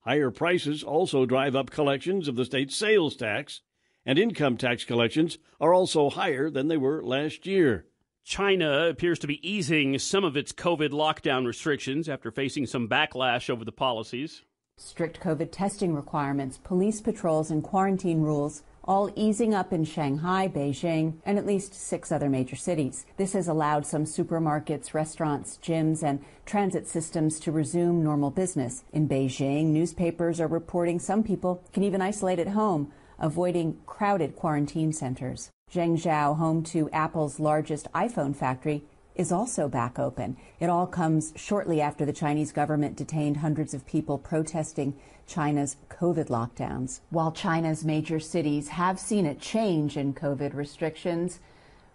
Higher 0.02 0.32
prices 0.32 0.84
also 0.84 1.28
drive 1.28 1.56
up 1.56 1.70
collections 1.70 2.28
of 2.28 2.36
the 2.36 2.46
state's 2.46 2.76
sales 2.76 3.16
tax, 3.16 3.62
and 4.06 4.18
income 4.18 4.58
tax 4.58 4.84
collections 4.84 5.38
are 5.60 5.74
also 5.74 6.10
higher 6.10 6.50
than 6.50 6.68
they 6.68 6.78
were 6.78 7.04
last 7.04 7.46
year. 7.46 7.86
China 8.24 8.88
appears 8.88 9.20
to 9.20 9.28
be 9.28 9.48
easing 9.48 9.98
some 10.00 10.24
of 10.24 10.38
its 10.38 10.52
COVID 10.52 10.90
lockdown 10.90 11.46
restrictions 11.46 12.10
after 12.10 12.32
facing 12.32 12.66
some 12.66 12.88
backlash 12.88 13.50
over 13.50 13.64
the 13.64 13.72
policies. 13.72 14.44
Strict 14.84 15.20
COVID 15.20 15.52
testing 15.52 15.94
requirements, 15.94 16.58
police 16.58 17.02
patrols, 17.02 17.52
and 17.52 17.64
quarantine 17.64 18.22
rules 18.22 18.64
all 18.84 19.12
easing 19.16 19.54
up 19.54 19.72
in 19.72 19.84
Shanghai, 19.84 20.48
Beijing, 20.48 21.14
and 21.24 21.38
at 21.38 21.46
least 21.46 21.76
six 21.76 22.12
other 22.12 22.30
major 22.30 22.56
cities. 22.56 23.06
This 23.16 23.34
has 23.34 23.48
allowed 23.48 23.86
some 23.86 24.06
supermarkets, 24.06 24.96
restaurants, 24.96 25.60
gyms, 25.62 26.02
and 26.02 26.26
transit 26.48 26.88
systems 26.88 27.40
to 27.42 27.52
resume 27.52 28.04
normal 28.04 28.32
business. 28.32 28.84
In 28.92 29.08
Beijing, 29.08 29.68
newspapers 29.68 30.42
are 30.42 30.48
reporting 30.48 30.98
some 31.00 31.24
people 31.24 31.64
can 31.74 31.84
even 31.84 32.02
isolate 32.02 32.40
at 32.40 32.48
home, 32.50 32.92
avoiding 33.20 33.78
crowded 33.86 34.36
quarantine 34.36 34.92
centers. 34.94 35.52
Zhengzhou, 35.72 36.38
home 36.38 36.64
to 36.64 36.90
Apple's 36.90 37.40
largest 37.40 37.88
iPhone 37.94 38.36
factory, 38.36 38.84
is 39.16 39.32
also 39.32 39.68
back 39.68 40.00
open. 40.00 40.38
It 40.60 40.70
all 40.70 40.88
comes 40.88 41.34
shortly 41.36 41.82
after 41.82 42.06
the 42.06 42.14
Chinese 42.14 42.52
government 42.52 42.96
detained 42.96 43.38
hundreds 43.38 43.74
of 43.74 43.86
people 43.86 44.18
protesting 44.18 44.96
China's 45.28 45.78
COVID 45.90 46.28
lockdowns. 46.28 47.02
While 47.10 47.32
China's 47.32 47.86
major 47.86 48.20
cities 48.20 48.70
have 48.70 49.00
seen 49.00 49.26
a 49.26 49.36
change 49.36 49.98
in 49.98 50.14
COVID 50.14 50.54
restrictions, 50.54 51.40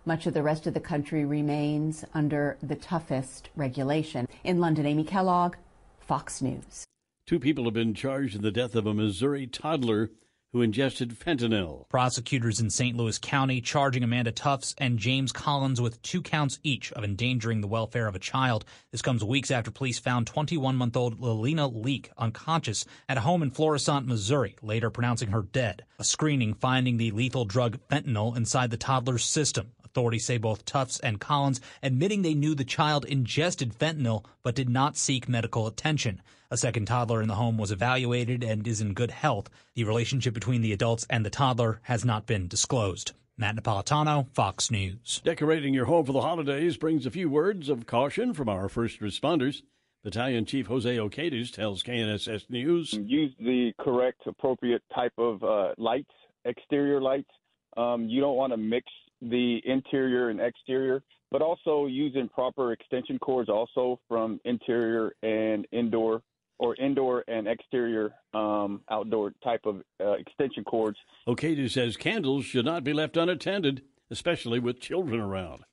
much 0.04 0.26
of 0.26 0.34
the 0.34 0.42
rest 0.42 0.66
of 0.66 0.74
the 0.74 0.80
country 0.80 1.24
remains 1.24 2.04
under 2.14 2.56
the 2.62 2.76
toughest 2.76 3.50
regulation. 3.56 4.28
In 4.44 4.60
London, 4.60 4.86
Amy 4.86 5.04
Kellogg, 5.04 5.56
Fox 5.98 6.40
News. 6.40 6.84
Two 7.26 7.40
people 7.40 7.64
have 7.64 7.74
been 7.74 7.92
charged 7.92 8.36
in 8.36 8.42
the 8.42 8.52
death 8.52 8.76
of 8.76 8.86
a 8.86 8.94
Missouri 8.94 9.48
toddler 9.48 10.10
who 10.56 10.62
ingested 10.62 11.10
fentanyl. 11.10 11.86
Prosecutors 11.90 12.60
in 12.60 12.70
St. 12.70 12.96
Louis 12.96 13.18
County 13.18 13.60
charging 13.60 14.02
Amanda 14.02 14.32
Tufts 14.32 14.74
and 14.78 14.98
James 14.98 15.30
Collins 15.30 15.82
with 15.82 16.00
two 16.00 16.22
counts 16.22 16.58
each 16.62 16.90
of 16.94 17.04
endangering 17.04 17.60
the 17.60 17.66
welfare 17.66 18.06
of 18.06 18.14
a 18.14 18.18
child. 18.18 18.64
This 18.90 19.02
comes 19.02 19.22
weeks 19.22 19.50
after 19.50 19.70
police 19.70 19.98
found 19.98 20.26
21 20.26 20.74
month 20.74 20.96
old 20.96 21.20
Lilina 21.20 21.68
Leak 21.68 22.10
unconscious 22.16 22.86
at 23.06 23.18
a 23.18 23.20
home 23.20 23.42
in 23.42 23.50
Florissant, 23.50 24.06
Missouri, 24.06 24.56
later 24.62 24.88
pronouncing 24.88 25.28
her 25.28 25.42
dead. 25.42 25.84
A 25.98 26.04
screening 26.04 26.54
finding 26.54 26.96
the 26.96 27.10
lethal 27.10 27.44
drug 27.44 27.78
fentanyl 27.90 28.34
inside 28.34 28.70
the 28.70 28.78
toddler's 28.78 29.26
system. 29.26 29.72
Authorities 29.96 30.26
say 30.26 30.36
both 30.36 30.66
Tufts 30.66 31.00
and 31.00 31.18
Collins 31.18 31.58
admitting 31.82 32.20
they 32.20 32.34
knew 32.34 32.54
the 32.54 32.64
child 32.64 33.06
ingested 33.06 33.72
fentanyl 33.72 34.26
but 34.42 34.54
did 34.54 34.68
not 34.68 34.94
seek 34.94 35.26
medical 35.26 35.66
attention. 35.66 36.20
A 36.50 36.58
second 36.58 36.84
toddler 36.84 37.22
in 37.22 37.28
the 37.28 37.36
home 37.36 37.56
was 37.56 37.72
evaluated 37.72 38.44
and 38.44 38.68
is 38.68 38.82
in 38.82 38.92
good 38.92 39.10
health. 39.10 39.48
The 39.74 39.84
relationship 39.84 40.34
between 40.34 40.60
the 40.60 40.74
adults 40.74 41.06
and 41.08 41.24
the 41.24 41.30
toddler 41.30 41.80
has 41.84 42.04
not 42.04 42.26
been 42.26 42.46
disclosed. 42.46 43.12
Matt 43.38 43.56
Napolitano, 43.56 44.28
Fox 44.34 44.70
News. 44.70 45.22
Decorating 45.24 45.72
your 45.72 45.86
home 45.86 46.04
for 46.04 46.12
the 46.12 46.20
holidays 46.20 46.76
brings 46.76 47.06
a 47.06 47.10
few 47.10 47.30
words 47.30 47.70
of 47.70 47.86
caution 47.86 48.34
from 48.34 48.50
our 48.50 48.68
first 48.68 49.00
responders. 49.00 49.62
Battalion 50.04 50.44
Chief 50.44 50.66
Jose 50.66 50.94
Oquedes 50.94 51.50
tells 51.50 51.82
KNSS 51.82 52.50
News. 52.50 52.92
Use 52.92 53.32
the 53.40 53.72
correct, 53.80 54.26
appropriate 54.26 54.82
type 54.94 55.14
of 55.16 55.42
uh, 55.42 55.72
lights, 55.78 56.12
exterior 56.44 57.00
lights. 57.00 57.30
Um, 57.78 58.10
you 58.10 58.20
don't 58.20 58.36
want 58.36 58.52
to 58.52 58.58
mix 58.58 58.86
the 59.22 59.60
interior 59.64 60.30
and 60.30 60.40
exterior, 60.40 61.02
but 61.30 61.42
also 61.42 61.86
using 61.86 62.28
proper 62.28 62.72
extension 62.72 63.18
cords 63.18 63.48
also 63.48 63.98
from 64.08 64.40
interior 64.44 65.12
and 65.22 65.66
indoor 65.72 66.22
or 66.58 66.74
indoor 66.76 67.24
and 67.28 67.46
exterior 67.46 68.14
um, 68.32 68.80
outdoor 68.90 69.32
type 69.44 69.60
of 69.64 69.82
uh, 70.00 70.12
extension 70.12 70.64
cords. 70.64 70.96
Oquedes 71.28 71.72
says 71.72 71.96
candles 71.96 72.44
should 72.44 72.64
not 72.64 72.84
be 72.84 72.92
left 72.92 73.16
unattended, 73.16 73.82
especially 74.10 74.58
with 74.58 74.80
children 74.80 75.20
around. 75.20 75.64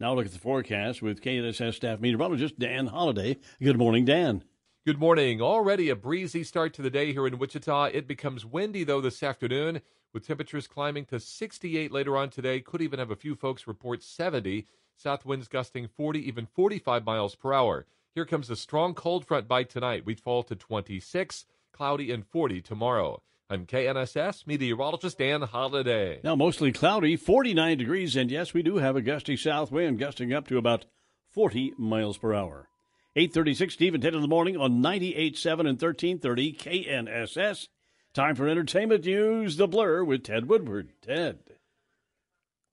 Now 0.00 0.14
look 0.14 0.26
at 0.26 0.32
the 0.32 0.38
forecast 0.38 1.02
with 1.02 1.20
KNSS 1.20 1.74
staff 1.74 2.00
meteorologist 2.00 2.58
Dan 2.58 2.86
Holliday. 2.86 3.38
Good 3.60 3.78
morning, 3.78 4.04
Dan. 4.04 4.44
Good 4.86 4.98
morning. 4.98 5.42
Already 5.42 5.90
a 5.90 5.96
breezy 5.96 6.44
start 6.44 6.72
to 6.74 6.82
the 6.82 6.88
day 6.88 7.12
here 7.12 7.26
in 7.26 7.38
Wichita. 7.38 7.86
It 7.92 8.06
becomes 8.08 8.46
windy, 8.46 8.84
though, 8.84 9.02
this 9.02 9.22
afternoon, 9.22 9.82
with 10.14 10.26
temperatures 10.26 10.66
climbing 10.66 11.04
to 11.06 11.20
68 11.20 11.92
later 11.92 12.16
on 12.16 12.30
today. 12.30 12.60
Could 12.60 12.80
even 12.80 12.98
have 12.98 13.10
a 13.10 13.16
few 13.16 13.34
folks 13.34 13.66
report 13.66 14.02
70. 14.02 14.66
South 14.96 15.26
winds 15.26 15.46
gusting 15.46 15.88
40, 15.88 16.26
even 16.26 16.46
45 16.46 17.04
miles 17.04 17.34
per 17.34 17.52
hour. 17.52 17.86
Here 18.14 18.24
comes 18.24 18.48
a 18.48 18.56
strong 18.56 18.94
cold 18.94 19.26
front 19.26 19.46
by 19.46 19.64
tonight. 19.64 20.06
We'd 20.06 20.20
fall 20.20 20.42
to 20.44 20.56
26, 20.56 21.44
cloudy, 21.72 22.10
and 22.10 22.24
40 22.24 22.62
tomorrow. 22.62 23.20
I'm 23.50 23.66
KNSS 23.66 24.46
meteorologist 24.46 25.18
Dan 25.18 25.42
Holiday. 25.42 26.20
Now, 26.24 26.36
mostly 26.36 26.72
cloudy, 26.72 27.16
49 27.16 27.76
degrees, 27.76 28.16
and 28.16 28.30
yes, 28.30 28.54
we 28.54 28.62
do 28.62 28.76
have 28.76 28.96
a 28.96 29.02
gusty 29.02 29.36
south 29.36 29.70
wind 29.70 29.98
gusting 29.98 30.32
up 30.32 30.48
to 30.48 30.56
about 30.56 30.86
40 31.30 31.74
miles 31.76 32.16
per 32.16 32.32
hour. 32.32 32.68
836 33.18 33.74
Steve 33.74 33.94
and 33.94 34.02
10 34.02 34.14
in 34.14 34.20
the 34.20 34.28
morning 34.28 34.56
on 34.56 34.80
98.7 34.80 35.50
and 35.58 35.82
1330 35.82 36.52
KNSS. 36.52 37.66
Time 38.14 38.36
for 38.36 38.48
entertainment 38.48 39.04
news, 39.04 39.56
The 39.56 39.66
Blur 39.66 40.04
with 40.04 40.22
Ted 40.22 40.48
Woodward. 40.48 40.90
Ted. 41.02 41.40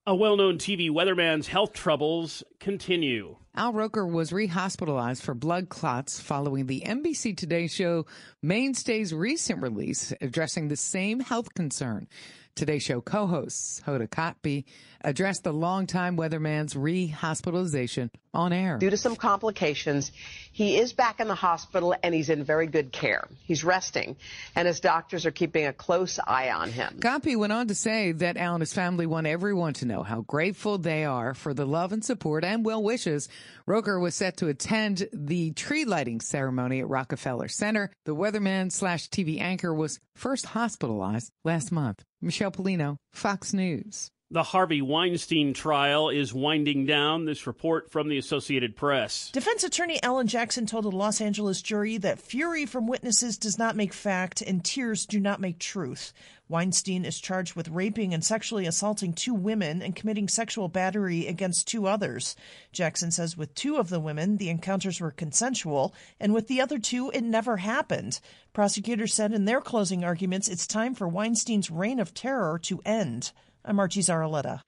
A 0.05 0.13
well 0.13 0.37
known 0.37 0.59
TV 0.59 0.91
weatherman's 0.91 1.47
health 1.47 1.73
troubles 1.73 2.43
continue. 2.59 3.37
Al 3.55 3.73
Roker 3.73 4.05
was 4.05 4.29
rehospitalized 4.29 5.23
for 5.23 5.33
blood 5.33 5.69
clots 5.69 6.19
following 6.19 6.67
the 6.67 6.83
NBC 6.85 7.35
Today 7.35 7.65
show 7.65 8.05
Mainstay's 8.43 9.15
recent 9.15 9.63
release 9.63 10.13
addressing 10.21 10.67
the 10.67 10.75
same 10.75 11.21
health 11.21 11.55
concern. 11.55 12.07
Today 12.55 12.79
Show 12.79 13.01
co-hosts 13.01 13.81
Hoda 13.85 14.07
Kotb 14.07 14.63
addressed 15.01 15.43
the 15.43 15.51
longtime 15.51 16.15
weatherman's 16.15 16.73
rehospitalization 16.73 18.09
on 18.33 18.53
air. 18.53 18.77
Due 18.77 18.89
to 18.89 18.95
some 18.95 19.17
complications, 19.17 20.13
he 20.53 20.77
is 20.77 20.93
back 20.93 21.19
in 21.19 21.27
the 21.27 21.35
hospital 21.35 21.93
and 22.01 22.15
he's 22.15 22.29
in 22.29 22.45
very 22.45 22.67
good 22.67 22.93
care. 22.93 23.27
He's 23.43 23.65
resting, 23.65 24.15
and 24.55 24.69
his 24.69 24.79
doctors 24.79 25.25
are 25.25 25.31
keeping 25.31 25.65
a 25.65 25.73
close 25.73 26.17
eye 26.25 26.49
on 26.49 26.69
him. 26.69 26.99
Kotb 27.01 27.37
went 27.37 27.51
on 27.51 27.67
to 27.67 27.75
say 27.75 28.13
that 28.13 28.37
Al 28.37 28.55
and 28.55 28.61
his 28.61 28.73
family 28.73 29.05
want 29.05 29.27
everyone 29.27 29.73
to 29.73 29.85
know 29.85 30.01
how 30.03 30.21
grateful 30.21 30.77
they 30.77 31.03
are 31.03 31.33
for 31.33 31.53
the 31.53 31.65
love 31.65 31.91
and 31.91 32.05
support 32.05 32.45
and 32.45 32.63
well 32.63 32.81
wishes. 32.81 33.27
Roker 33.67 33.99
was 33.99 34.13
set 34.13 34.37
to 34.37 34.47
attend 34.47 35.09
the 35.11 35.51
tree 35.53 35.85
lighting 35.85 36.21
ceremony 36.21 36.81
at 36.81 36.87
Rockefeller 36.87 37.47
Center. 37.47 37.89
The 38.05 38.15
weatherman 38.15 38.71
slash 38.71 39.09
TV 39.09 39.41
anchor 39.41 39.73
was 39.73 39.99
first 40.15 40.45
hospitalized 40.45 41.31
last 41.43 41.71
month. 41.71 42.03
Michelle 42.21 42.51
Pollino, 42.51 42.97
Fox 43.11 43.53
News. 43.53 44.11
The 44.35 44.43
Harvey 44.43 44.81
Weinstein 44.81 45.53
trial 45.53 46.09
is 46.09 46.33
winding 46.33 46.85
down. 46.85 47.23
This 47.23 47.47
report 47.47 47.89
from 47.89 48.09
the 48.09 48.17
Associated 48.17 48.75
Press. 48.75 49.31
Defense 49.31 49.63
attorney 49.63 49.97
Alan 50.03 50.27
Jackson 50.27 50.65
told 50.65 50.83
a 50.83 50.89
Los 50.89 51.21
Angeles 51.21 51.61
jury 51.61 51.97
that 51.99 52.19
fury 52.19 52.65
from 52.65 52.85
witnesses 52.85 53.37
does 53.37 53.57
not 53.57 53.77
make 53.77 53.93
fact 53.93 54.41
and 54.41 54.61
tears 54.61 55.05
do 55.05 55.21
not 55.21 55.39
make 55.39 55.57
truth. 55.57 56.11
Weinstein 56.49 57.05
is 57.05 57.21
charged 57.21 57.55
with 57.55 57.69
raping 57.69 58.13
and 58.13 58.25
sexually 58.25 58.65
assaulting 58.65 59.13
two 59.13 59.33
women 59.33 59.81
and 59.81 59.95
committing 59.95 60.27
sexual 60.27 60.67
battery 60.67 61.27
against 61.27 61.69
two 61.69 61.87
others. 61.87 62.35
Jackson 62.73 63.11
says 63.11 63.37
with 63.37 63.55
two 63.55 63.77
of 63.77 63.87
the 63.87 64.01
women, 64.01 64.35
the 64.35 64.49
encounters 64.49 64.99
were 64.99 65.11
consensual, 65.11 65.95
and 66.19 66.33
with 66.33 66.49
the 66.49 66.59
other 66.59 66.77
two, 66.77 67.09
it 67.11 67.23
never 67.23 67.55
happened. 67.55 68.19
Prosecutors 68.51 69.13
said 69.13 69.31
in 69.31 69.45
their 69.45 69.61
closing 69.61 70.03
arguments 70.03 70.49
it's 70.49 70.67
time 70.67 70.93
for 70.93 71.07
Weinstein's 71.07 71.71
reign 71.71 72.01
of 72.01 72.13
terror 72.13 72.59
to 72.63 72.81
end. 72.85 73.31
I'm 73.65 73.79
Archie 73.79 74.01
Zaraletta. 74.01 74.61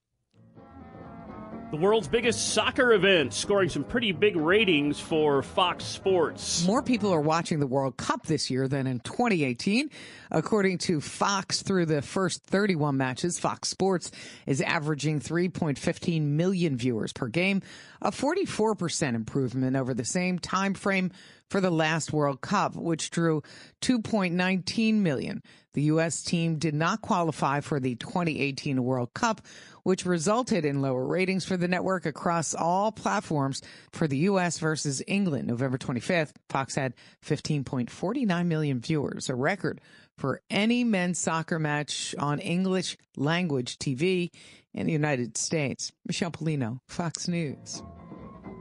The 1.69 1.77
world's 1.77 2.07
biggest 2.07 2.53
soccer 2.53 2.93
event, 2.93 3.33
scoring 3.33 3.67
some 3.67 3.83
pretty 3.83 4.13
big 4.13 4.37
ratings 4.37 5.01
for 5.01 5.43
Fox 5.43 5.83
Sports. 5.83 6.65
More 6.65 6.81
people 6.81 7.13
are 7.13 7.19
watching 7.19 7.59
the 7.59 7.67
World 7.67 7.97
Cup 7.97 8.25
this 8.25 8.49
year 8.49 8.69
than 8.69 8.87
in 8.87 9.01
2018. 9.01 9.89
According 10.31 10.77
to 10.79 11.01
Fox, 11.01 11.61
through 11.61 11.87
the 11.87 12.01
first 12.01 12.41
31 12.45 12.95
matches, 12.95 13.37
Fox 13.37 13.67
Sports 13.67 14.11
is 14.45 14.61
averaging 14.61 15.19
3.15 15.19 16.21
million 16.21 16.77
viewers 16.77 17.11
per 17.11 17.27
game, 17.27 17.61
a 18.01 18.11
44% 18.11 19.13
improvement 19.13 19.75
over 19.75 19.93
the 19.93 20.05
same 20.05 20.39
time 20.39 20.73
frame 20.73 21.11
for 21.49 21.61
the 21.61 21.71
last 21.71 22.13
World 22.13 22.41
Cup, 22.41 22.75
which 22.75 23.09
drew 23.09 23.41
2.19 23.81 24.95
million. 24.95 25.41
The 25.73 25.83
U.S. 25.83 26.23
team 26.23 26.57
did 26.57 26.73
not 26.73 27.01
qualify 27.01 27.59
for 27.59 27.79
the 27.79 27.95
2018 27.95 28.83
World 28.83 29.13
Cup, 29.13 29.41
which 29.83 30.05
resulted 30.05 30.65
in 30.65 30.81
lower 30.81 31.05
ratings 31.05 31.45
for 31.45 31.55
the 31.55 31.67
network 31.67 32.05
across 32.05 32.55
all 32.55 32.91
platforms 32.91 33.61
for 33.91 34.07
the 34.07 34.17
U.S. 34.17 34.57
versus 34.57 35.03
England. 35.07 35.47
November 35.47 35.77
25th, 35.77 36.31
Fox 36.49 36.75
had 36.75 36.93
15.49 37.23 38.45
million 38.47 38.79
viewers, 38.79 39.29
a 39.29 39.35
record 39.35 39.79
for 40.17 40.41
any 40.49 40.83
men's 40.83 41.19
soccer 41.19 41.59
match 41.59 42.15
on 42.17 42.39
English 42.39 42.97
language 43.15 43.77
TV 43.77 44.31
in 44.73 44.87
the 44.87 44.93
United 44.93 45.37
States. 45.37 45.91
Michelle 46.05 46.31
Pollino, 46.31 46.79
Fox 46.87 47.27
News. 47.27 47.83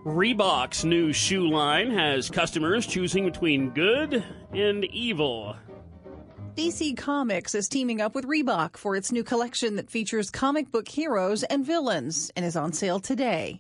Reebok's 0.07 0.85
new 0.85 1.13
shoe 1.13 1.51
line 1.51 1.91
has 1.91 2.31
customers 2.31 2.87
choosing 2.87 3.25
between 3.25 3.71
good 3.71 4.25
and 4.53 4.85
evil. 4.85 5.57
DC 6.55 6.97
Comics 6.97 7.57
is 7.57 7.69
teaming 7.69 8.01
up 8.01 8.15
with 8.15 8.25
Reebok 8.25 8.77
for 8.77 8.95
its 8.95 9.11
new 9.11 9.25
collection 9.25 9.75
that 9.75 9.91
features 9.91 10.31
comic 10.31 10.71
book 10.71 10.87
heroes 10.87 11.43
and 11.43 11.67
villains 11.67 12.31
and 12.37 12.47
is 12.47 12.55
on 12.55 12.73
sale 12.73 13.01
today. 13.01 13.59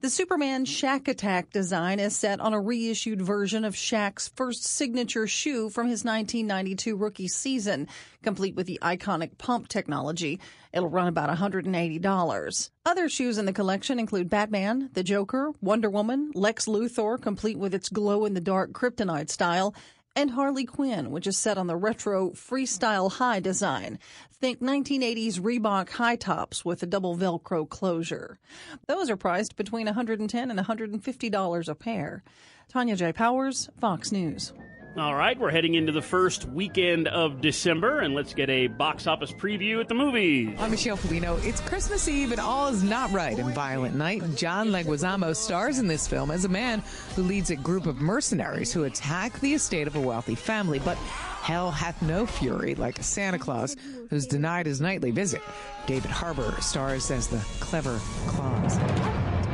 The 0.00 0.10
Superman 0.10 0.64
Shaq 0.64 1.08
Attack 1.08 1.50
design 1.50 2.00
is 2.00 2.16
set 2.16 2.40
on 2.40 2.54
a 2.54 2.60
reissued 2.60 3.22
version 3.22 3.64
of 3.64 3.74
Shaq's 3.74 4.28
first 4.34 4.64
signature 4.64 5.26
shoe 5.26 5.70
from 5.70 5.88
his 5.88 6.04
1992 6.04 6.96
rookie 6.96 7.28
season, 7.28 7.88
complete 8.22 8.54
with 8.54 8.66
the 8.66 8.80
iconic 8.82 9.38
pump 9.38 9.68
technology. 9.68 10.40
It'll 10.72 10.88
run 10.88 11.08
about 11.08 11.30
$180. 11.30 12.70
Other 12.84 13.08
shoes 13.08 13.38
in 13.38 13.46
the 13.46 13.52
collection 13.52 13.98
include 13.98 14.30
Batman, 14.30 14.90
the 14.94 15.02
Joker, 15.02 15.52
Wonder 15.60 15.90
Woman, 15.90 16.32
Lex 16.34 16.66
Luthor, 16.66 17.20
complete 17.20 17.58
with 17.58 17.74
its 17.74 17.88
glow 17.88 18.24
in 18.24 18.34
the 18.34 18.40
dark 18.40 18.72
kryptonite 18.72 19.30
style, 19.30 19.74
and 20.14 20.30
Harley 20.30 20.64
Quinn, 20.64 21.10
which 21.10 21.26
is 21.26 21.36
set 21.36 21.58
on 21.58 21.66
the 21.66 21.76
retro 21.76 22.30
freestyle 22.30 23.10
high 23.12 23.40
design. 23.40 23.98
Think 24.32 24.60
1980s 24.60 25.40
Reebok 25.40 25.90
high 25.90 26.16
tops 26.16 26.64
with 26.64 26.82
a 26.82 26.86
double 26.86 27.16
Velcro 27.16 27.68
closure. 27.68 28.38
Those 28.86 29.08
are 29.10 29.16
priced 29.16 29.56
between 29.56 29.86
110 29.86 30.50
and 30.50 30.60
$150 30.60 31.68
a 31.68 31.74
pair. 31.74 32.22
Tanya 32.68 32.96
J. 32.96 33.12
Powers, 33.12 33.68
Fox 33.80 34.12
News. 34.12 34.52
All 34.94 35.14
right, 35.14 35.38
we're 35.40 35.50
heading 35.50 35.74
into 35.74 35.90
the 35.90 36.02
first 36.02 36.44
weekend 36.44 37.08
of 37.08 37.40
December, 37.40 38.00
and 38.00 38.14
let's 38.14 38.34
get 38.34 38.50
a 38.50 38.66
box 38.66 39.06
office 39.06 39.32
preview 39.32 39.80
at 39.80 39.88
the 39.88 39.94
movies. 39.94 40.54
I'm 40.58 40.70
Michelle 40.70 40.98
Pollino. 40.98 41.42
It's 41.42 41.62
Christmas 41.62 42.06
Eve, 42.08 42.30
and 42.30 42.40
all 42.40 42.68
is 42.68 42.82
not 42.82 43.10
right 43.10 43.38
in 43.38 43.54
Violent 43.54 43.94
Night. 43.94 44.22
John 44.36 44.68
Leguizamo 44.68 45.34
stars 45.34 45.78
in 45.78 45.86
this 45.86 46.06
film 46.06 46.30
as 46.30 46.44
a 46.44 46.48
man 46.50 46.82
who 47.16 47.22
leads 47.22 47.48
a 47.48 47.56
group 47.56 47.86
of 47.86 48.02
mercenaries 48.02 48.70
who 48.70 48.84
attack 48.84 49.40
the 49.40 49.54
estate 49.54 49.86
of 49.86 49.96
a 49.96 50.00
wealthy 50.00 50.34
family. 50.34 50.78
But 50.78 50.98
hell 50.98 51.70
hath 51.70 52.02
no 52.02 52.26
fury 52.26 52.74
like 52.74 53.02
Santa 53.02 53.38
Claus 53.38 53.74
who's 54.10 54.26
denied 54.26 54.66
his 54.66 54.82
nightly 54.82 55.10
visit. 55.10 55.40
David 55.86 56.10
Harbour 56.10 56.54
stars 56.60 57.10
as 57.10 57.28
the 57.28 57.42
clever 57.60 57.98
Claus. 58.26 58.76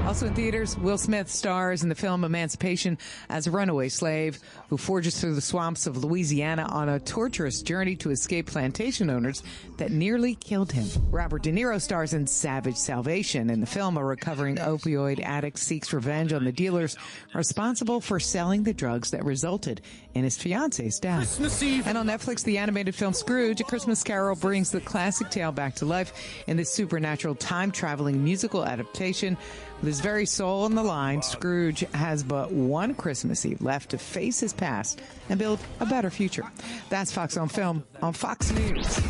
Also 0.08 0.24
in 0.24 0.34
theaters, 0.34 0.74
Will 0.78 0.96
Smith 0.96 1.28
stars 1.28 1.82
in 1.82 1.90
the 1.90 1.94
film 1.94 2.24
Emancipation 2.24 2.96
as 3.28 3.46
a 3.46 3.50
runaway 3.50 3.90
slave 3.90 4.38
who 4.70 4.78
forges 4.78 5.20
through 5.20 5.34
the 5.34 5.42
swamps 5.42 5.86
of 5.86 6.02
Louisiana 6.02 6.62
on 6.62 6.88
a 6.88 6.98
torturous 6.98 7.60
journey 7.60 7.94
to 7.96 8.10
escape 8.10 8.46
plantation 8.46 9.10
owners 9.10 9.42
that 9.76 9.90
nearly 9.90 10.34
killed 10.34 10.72
him. 10.72 10.88
Robert 11.10 11.42
De 11.42 11.52
Niro 11.52 11.78
stars 11.78 12.14
in 12.14 12.26
Savage 12.26 12.78
Salvation. 12.78 13.50
In 13.50 13.60
the 13.60 13.66
film, 13.66 13.98
a 13.98 14.04
recovering 14.04 14.56
opioid 14.56 15.22
addict 15.22 15.58
seeks 15.58 15.92
revenge 15.92 16.32
on 16.32 16.42
the 16.42 16.52
dealers 16.52 16.96
responsible 17.34 18.00
for 18.00 18.18
selling 18.18 18.62
the 18.62 18.72
drugs 18.72 19.10
that 19.10 19.26
resulted 19.26 19.82
in 20.14 20.24
his 20.24 20.38
fiance's 20.38 20.98
death. 20.98 21.38
And 21.86 21.98
on 21.98 22.06
Netflix, 22.06 22.42
the 22.42 22.56
animated 22.56 22.94
film 22.94 23.12
Scrooge, 23.12 23.60
A 23.60 23.64
Christmas 23.64 24.02
Carol 24.02 24.36
brings 24.36 24.70
the 24.70 24.80
classic 24.80 25.28
tale 25.28 25.52
back 25.52 25.74
to 25.74 25.84
life 25.84 26.14
in 26.46 26.56
this 26.56 26.72
supernatural 26.72 27.34
time-traveling 27.34 28.24
musical 28.24 28.64
adaptation 28.64 29.36
with 29.80 29.86
his 29.86 30.00
very 30.00 30.26
soul 30.26 30.64
on 30.64 30.74
the 30.74 30.82
line, 30.82 31.22
Scrooge 31.22 31.80
has 31.94 32.22
but 32.22 32.50
one 32.52 32.94
Christmas 32.94 33.44
Eve 33.46 33.62
left 33.62 33.90
to 33.90 33.98
face 33.98 34.40
his 34.40 34.52
past 34.52 35.00
and 35.28 35.38
build 35.38 35.60
a 35.80 35.86
better 35.86 36.10
future. 36.10 36.44
That's 36.90 37.12
Fox 37.12 37.36
on 37.36 37.48
Film 37.48 37.84
on 38.02 38.12
Fox 38.12 38.50
News. 38.52 39.00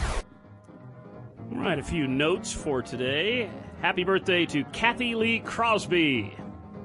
All 1.52 1.59
right, 1.59 1.78
a 1.78 1.83
few 1.83 2.07
notes 2.07 2.52
for 2.52 2.83
today. 2.83 3.50
Happy 3.81 4.04
birthday 4.04 4.44
to 4.46 4.64
Cathy 4.64 5.14
Lee 5.14 5.40
Crosby. 5.40 6.35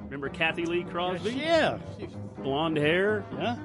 Remember 0.06 0.30
Cathy 0.30 0.66
Lee 0.66 0.84
Crosby? 0.84 1.32
Yeah. 1.32 1.80
Blonde 2.44 2.78
hair. 2.78 3.26
Yeah. 3.38 3.58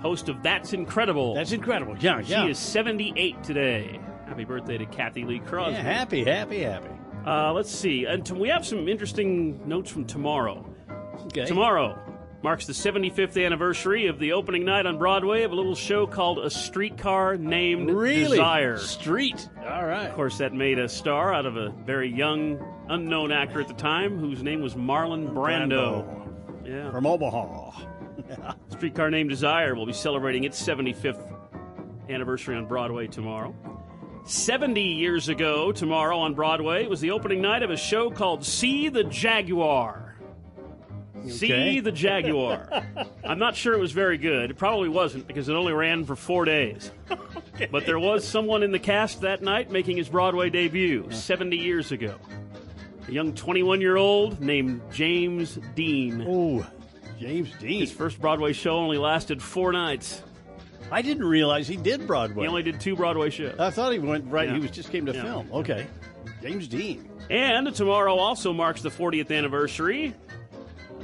Host 0.00 0.28
of 0.28 0.42
That's 0.42 0.72
Incredible. 0.74 1.34
That's 1.34 1.52
incredible. 1.52 1.96
Yeah, 1.98 2.20
She 2.20 2.32
yeah. 2.32 2.46
is 2.46 2.58
78 2.58 3.42
today. 3.42 3.98
Happy 4.26 4.44
birthday 4.44 4.76
to 4.76 4.84
Cathy 4.86 5.24
Lee 5.24 5.38
Crosby. 5.38 5.72
Yeah, 5.76 5.82
happy, 5.82 6.24
happy, 6.24 6.60
happy. 6.60 6.88
Uh, 7.26 7.52
let's 7.52 7.70
see. 7.70 8.04
And 8.04 8.24
t- 8.24 8.32
we 8.34 8.48
have 8.48 8.66
some 8.66 8.88
interesting 8.88 9.66
notes 9.66 9.90
from 9.90 10.04
tomorrow. 10.04 10.64
Okay. 11.26 11.46
Tomorrow, 11.46 11.98
marks 12.42 12.66
the 12.66 12.74
75th 12.74 13.42
anniversary 13.42 14.06
of 14.08 14.18
the 14.18 14.32
opening 14.32 14.64
night 14.66 14.84
on 14.84 14.98
Broadway 14.98 15.42
of 15.44 15.52
a 15.52 15.54
little 15.54 15.74
show 15.74 16.06
called 16.06 16.38
A 16.40 16.50
Streetcar 16.50 17.36
Named 17.38 17.90
Really? 17.90 18.36
Desire. 18.36 18.76
Street. 18.76 19.48
All 19.58 19.86
right. 19.86 20.06
Of 20.08 20.14
course, 20.14 20.36
that 20.38 20.52
made 20.52 20.78
a 20.78 20.88
star 20.88 21.32
out 21.32 21.46
of 21.46 21.56
a 21.56 21.70
very 21.86 22.14
young, 22.14 22.62
unknown 22.90 23.32
actor 23.32 23.60
at 23.62 23.68
the 23.68 23.74
time 23.74 24.18
whose 24.18 24.42
name 24.42 24.60
was 24.60 24.74
Marlon 24.74 25.32
Brando. 25.32 26.04
Yeah. 26.66 26.90
From 26.90 27.06
Omaha. 27.06 27.70
Streetcar 28.68 29.10
Named 29.10 29.30
Desire 29.30 29.74
will 29.74 29.86
be 29.86 29.92
celebrating 29.94 30.44
its 30.44 30.62
75th 30.62 31.30
anniversary 32.10 32.56
on 32.56 32.66
Broadway 32.66 33.06
tomorrow. 33.06 33.54
70 34.24 34.80
years 34.80 35.28
ago, 35.28 35.70
tomorrow 35.70 36.18
on 36.18 36.34
Broadway, 36.34 36.86
was 36.86 37.00
the 37.00 37.10
opening 37.10 37.42
night 37.42 37.62
of 37.62 37.70
a 37.70 37.76
show 37.76 38.10
called 38.10 38.44
See 38.44 38.88
the 38.88 39.04
Jaguar. 39.04 40.16
See 41.28 41.80
the 41.80 41.92
Jaguar. 41.92 42.68
I'm 43.24 43.38
not 43.38 43.54
sure 43.54 43.74
it 43.74 43.80
was 43.80 43.92
very 43.92 44.18
good. 44.18 44.50
It 44.50 44.58
probably 44.58 44.88
wasn't 44.88 45.26
because 45.26 45.48
it 45.48 45.54
only 45.54 45.72
ran 45.72 46.04
for 46.04 46.16
four 46.16 46.44
days. 46.44 46.90
But 47.70 47.86
there 47.86 47.98
was 47.98 48.26
someone 48.26 48.62
in 48.62 48.72
the 48.72 48.78
cast 48.78 49.20
that 49.20 49.42
night 49.42 49.70
making 49.70 49.96
his 49.96 50.08
Broadway 50.08 50.50
debut 50.50 51.04
uh-huh. 51.04 51.14
70 51.14 51.56
years 51.56 51.92
ago. 51.92 52.16
A 53.06 53.12
young 53.12 53.34
21 53.34 53.80
year 53.80 53.96
old 53.96 54.40
named 54.40 54.80
James 54.92 55.58
Dean. 55.74 56.24
Oh, 56.26 56.66
James 57.18 57.52
Dean. 57.60 57.80
His 57.80 57.92
first 57.92 58.20
Broadway 58.20 58.52
show 58.52 58.76
only 58.76 58.98
lasted 58.98 59.42
four 59.42 59.72
nights. 59.72 60.22
I 60.94 61.02
didn't 61.02 61.24
realize 61.24 61.66
he 61.66 61.76
did 61.76 62.06
Broadway. 62.06 62.44
He 62.44 62.48
only 62.48 62.62
did 62.62 62.80
two 62.80 62.94
Broadway 62.94 63.28
shows. 63.28 63.58
I 63.58 63.70
thought 63.70 63.92
he 63.92 63.98
went 63.98 64.26
right. 64.30 64.48
Yeah. 64.48 64.54
He 64.54 64.60
was 64.60 64.70
just 64.70 64.92
came 64.92 65.06
to 65.06 65.12
Yeah. 65.12 65.22
film. 65.22 65.48
Okay, 65.52 65.88
James 66.40 66.68
Dean. 66.68 67.10
And 67.28 67.74
tomorrow 67.74 68.14
also 68.14 68.52
marks 68.52 68.80
the 68.80 68.90
40th 68.90 69.36
anniversary 69.36 70.14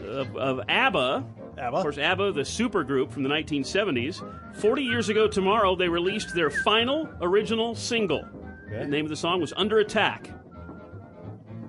of, 0.07 0.37
of 0.37 0.61
ABBA. 0.68 1.24
ABBA. 1.59 1.76
Of 1.76 1.83
course, 1.83 1.98
ABBA, 1.98 2.33
the 2.33 2.42
supergroup 2.42 3.11
from 3.11 3.24
the 3.24 3.29
1970s. 3.29 4.22
40 4.55 4.83
years 4.83 5.09
ago 5.09 5.26
tomorrow, 5.26 5.74
they 5.74 5.88
released 5.88 6.37
their 6.37 6.50
final 6.50 7.09
original 7.20 7.74
single. 7.74 8.24
The 8.70 8.87
name 8.87 9.05
of 9.07 9.11
the 9.11 9.16
song 9.16 9.40
was 9.40 9.53
Under 9.57 9.81
Attack. 9.81 10.31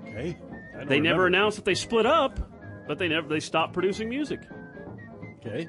Okay. 0.08 0.38
They 0.86 1.00
never 1.00 1.26
announced 1.26 1.58
that 1.58 1.66
they 1.66 1.74
split 1.74 2.06
up, 2.06 2.40
but 2.88 3.00
they 3.00 3.08
never 3.08 3.28
they 3.28 3.40
stopped 3.40 3.74
producing 3.74 4.10
music. 4.10 4.42
Okay. 5.40 5.68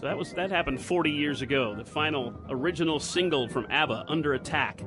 So 0.00 0.06
that 0.06 0.16
was 0.16 0.32
that 0.32 0.50
happened 0.50 0.80
40 0.80 1.10
years 1.10 1.42
ago. 1.42 1.74
The 1.74 1.84
final 1.84 2.32
original 2.48 2.98
single 2.98 3.48
from 3.48 3.66
ABBA, 3.68 4.06
Under 4.08 4.32
Attack, 4.32 4.82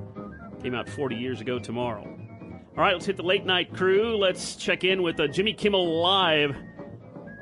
came 0.64 0.74
out 0.74 0.90
40 0.90 1.16
years 1.16 1.40
ago 1.40 1.60
tomorrow. 1.60 2.02
All 2.02 2.84
right, 2.84 2.94
let's 2.94 3.06
hit 3.06 3.18
the 3.18 3.24
late 3.24 3.46
night 3.46 3.72
crew. 3.76 4.18
Let's 4.18 4.56
check 4.56 4.84
in 4.84 5.04
with 5.04 5.20
uh, 5.20 5.28
Jimmy 5.28 5.54
Kimmel 5.54 6.02
Live. 6.02 6.56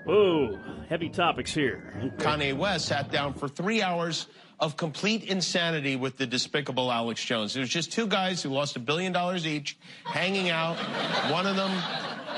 Whoa, 0.06 0.60
heavy 0.90 1.08
topics 1.08 1.54
here. 1.54 2.14
Kanye 2.18 2.58
West 2.58 2.88
sat 2.88 3.10
down 3.10 3.36
for 3.36 3.48
three 3.48 3.82
hours 3.82 4.28
of 4.60 4.76
complete 4.76 5.24
insanity 5.24 5.96
with 5.96 6.18
the 6.18 6.28
despicable 6.28 6.92
Alex 6.92 7.24
Jones. 7.24 7.56
It 7.56 7.62
was 7.62 7.70
just 7.70 7.94
two 7.94 8.06
guys 8.06 8.44
who 8.44 8.50
lost 8.50 8.76
a 8.76 8.80
billion 8.80 9.14
dollars 9.14 9.48
each, 9.48 9.78
hanging 10.04 10.50
out. 10.50 10.76
One 11.32 11.48
of 11.48 11.56
them 11.56 11.72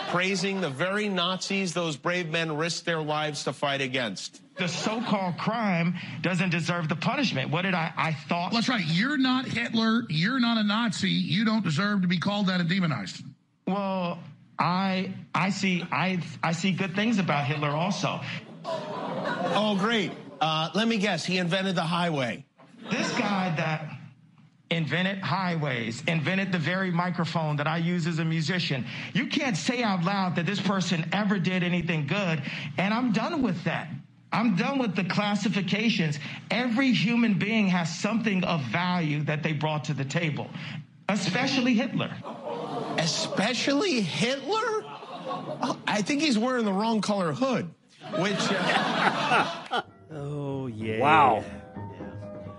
praising 0.09 0.61
the 0.61 0.69
very 0.69 1.09
Nazis 1.09 1.73
those 1.73 1.97
brave 1.97 2.29
men 2.29 2.55
risked 2.55 2.85
their 2.85 3.01
lives 3.01 3.45
to 3.45 3.53
fight 3.53 3.81
against. 3.81 4.42
The 4.57 4.67
so-called 4.67 5.37
crime 5.37 5.95
doesn't 6.21 6.51
deserve 6.51 6.87
the 6.87 6.95
punishment. 6.95 7.49
What 7.49 7.63
did 7.63 7.73
I? 7.73 7.91
I 7.97 8.13
thought. 8.13 8.53
That's 8.53 8.69
right. 8.69 8.83
You're 8.85 9.17
not 9.17 9.45
Hitler. 9.45 10.03
You're 10.09 10.39
not 10.39 10.57
a 10.57 10.63
Nazi. 10.63 11.09
You 11.09 11.43
don't 11.45 11.63
deserve 11.63 12.01
to 12.03 12.07
be 12.07 12.19
called 12.19 12.47
that 12.47 12.59
and 12.59 12.69
demonized. 12.69 13.23
Well, 13.65 14.19
I 14.59 15.13
I 15.33 15.49
see 15.49 15.83
I 15.91 16.21
I 16.43 16.51
see 16.51 16.71
good 16.71 16.95
things 16.95 17.17
about 17.17 17.45
Hitler 17.45 17.69
also. 17.69 18.21
Oh, 18.65 19.75
great. 19.79 20.11
Uh, 20.39 20.69
let 20.75 20.87
me 20.87 20.97
guess. 20.97 21.25
He 21.25 21.37
invented 21.37 21.75
the 21.75 21.81
highway. 21.81 22.45
This 22.91 23.11
guy 23.13 23.53
that 23.55 23.89
invented 24.69 25.19
highways, 25.19 26.03
invented 26.07 26.51
the 26.51 26.57
very 26.57 26.91
microphone 26.91 27.57
that 27.57 27.67
I 27.67 27.77
use 27.77 28.07
as 28.07 28.19
a 28.19 28.25
musician. 28.25 28.85
You 29.13 29.27
can't 29.27 29.55
say 29.55 29.83
out 29.83 30.03
loud 30.03 30.35
that 30.35 30.45
this 30.45 30.59
person 30.59 31.09
ever 31.11 31.39
did 31.39 31.63
anything 31.63 32.07
good, 32.07 32.41
and 32.77 32.93
I'm 32.93 33.11
done 33.11 33.41
with 33.41 33.63
that. 33.63 33.89
I'm 34.33 34.55
done 34.55 34.79
with 34.79 34.95
the 34.95 35.03
classifications. 35.03 36.19
Every 36.51 36.91
human 36.91 37.35
being 37.37 37.67
has 37.67 37.93
something 37.97 38.43
of 38.43 38.61
value 38.63 39.21
that 39.23 39.43
they 39.43 39.53
brought 39.53 39.83
to 39.85 39.93
the 39.93 40.03
table, 40.03 40.49
especially 41.07 41.75
Hitler. 41.75 42.11
Especially 42.97 44.01
Hitler? 44.01 44.83
I 45.87 46.01
think 46.01 46.21
he's 46.21 46.37
wearing 46.37 46.65
the 46.65 46.73
wrong 46.73 46.99
color 47.01 47.31
hood, 47.31 47.69
which. 48.17 48.35
Uh, 48.49 49.81
oh, 50.11 50.67
yeah. 50.67 50.99
Wow. 50.99 51.43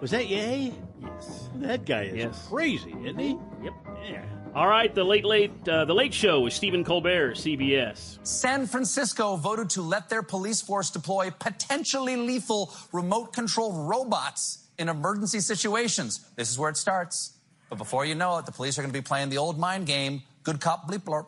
Was 0.00 0.12
that 0.12 0.28
yay? 0.28 0.72
Yes. 1.02 1.48
That 1.56 1.84
guy 1.84 2.04
is 2.04 2.14
Yes. 2.14 2.46
crazy, 2.48 2.94
isn't 3.04 3.18
he? 3.18 3.36
Yep. 3.62 3.72
Yeah. 4.08 4.22
All 4.54 4.68
right, 4.68 4.94
the 4.94 5.02
late 5.02 5.24
late 5.24 5.68
uh, 5.68 5.84
the 5.84 5.94
late 5.94 6.14
show 6.14 6.40
with 6.42 6.52
Stephen 6.52 6.84
Colbert, 6.84 7.34
CBS. 7.34 8.24
San 8.24 8.68
Francisco 8.68 9.34
voted 9.34 9.70
to 9.70 9.82
let 9.82 10.08
their 10.08 10.22
police 10.22 10.62
force 10.62 10.90
deploy 10.90 11.32
potentially 11.32 12.14
lethal 12.14 12.72
remote 12.92 13.32
controlled 13.32 13.74
robots 13.88 14.64
in 14.78 14.88
emergency 14.88 15.40
situations. 15.40 16.24
This 16.36 16.50
is 16.50 16.58
where 16.58 16.70
it 16.70 16.76
starts. 16.76 17.32
But 17.68 17.78
before 17.78 18.04
you 18.04 18.14
know 18.14 18.38
it, 18.38 18.46
the 18.46 18.52
police 18.52 18.78
are 18.78 18.82
going 18.82 18.92
to 18.92 18.96
be 18.96 19.02
playing 19.02 19.30
the 19.30 19.38
old 19.38 19.58
mind 19.58 19.86
game 19.86 20.22
good 20.44 20.60
cop, 20.60 20.88
bleep 20.88 21.02
blurp. 21.02 21.26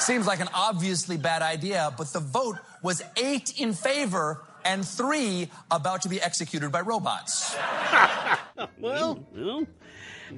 Seems 0.00 0.28
like 0.28 0.38
an 0.38 0.48
obviously 0.54 1.16
bad 1.16 1.42
idea, 1.42 1.92
but 1.98 2.12
the 2.12 2.20
vote 2.20 2.58
was 2.84 3.02
eight 3.16 3.58
in 3.58 3.72
favor 3.72 4.44
and 4.64 4.86
three 4.86 5.50
about 5.72 6.02
to 6.02 6.08
be 6.08 6.20
executed 6.20 6.70
by 6.70 6.82
robots. 6.82 7.56
Well, 8.78 9.26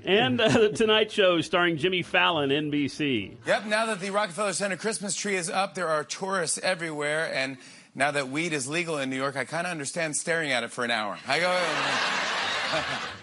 and 0.05 0.41
uh, 0.41 0.49
the 0.49 0.69
Tonight 0.75 1.11
Show 1.13 1.41
starring 1.41 1.77
Jimmy 1.77 2.03
Fallon, 2.03 2.51
NBC. 2.51 3.37
Yep, 3.47 3.67
now 3.67 3.87
that 3.87 4.01
the 4.01 4.11
Rockefeller 4.11 4.53
Center 4.53 4.77
Christmas 4.77 5.15
tree 5.15 5.37
is 5.37 5.49
up, 5.49 5.75
there 5.75 5.89
are 5.89 6.05
tourists 6.05 6.59
everywhere. 6.63 7.33
And 7.33 7.57
now 7.95 8.11
that 8.11 8.29
weed 8.29 8.53
is 8.53 8.69
legal 8.69 8.99
in 8.99 9.11
New 9.11 9.17
York, 9.17 9.37
I 9.37 9.45
kind 9.45 9.67
of 9.67 9.71
understand 9.71 10.17
staring 10.17 10.53
at 10.53 10.65
it 10.65 10.71
for 10.71 10.85
an 10.85 10.91
hour. 10.91 11.19
I 11.27 11.41
go. 11.41 13.07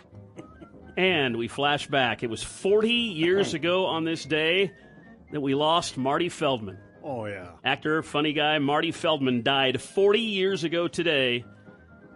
And 0.95 1.37
we 1.37 1.47
flash 1.47 1.87
back. 1.87 2.21
It 2.23 2.29
was 2.29 2.43
40 2.43 2.89
years 2.91 3.53
ago 3.53 3.87
on 3.87 4.03
this 4.03 4.25
day 4.25 4.71
that 5.31 5.41
we 5.41 5.55
lost 5.55 5.97
Marty 5.97 6.29
Feldman. 6.29 6.77
Oh 7.03 7.25
yeah. 7.25 7.49
Actor, 7.65 8.03
funny 8.03 8.33
guy 8.33 8.59
Marty 8.59 8.91
Feldman 8.91 9.41
died 9.41 9.81
40 9.81 10.19
years 10.19 10.63
ago 10.63 10.87
today 10.87 11.45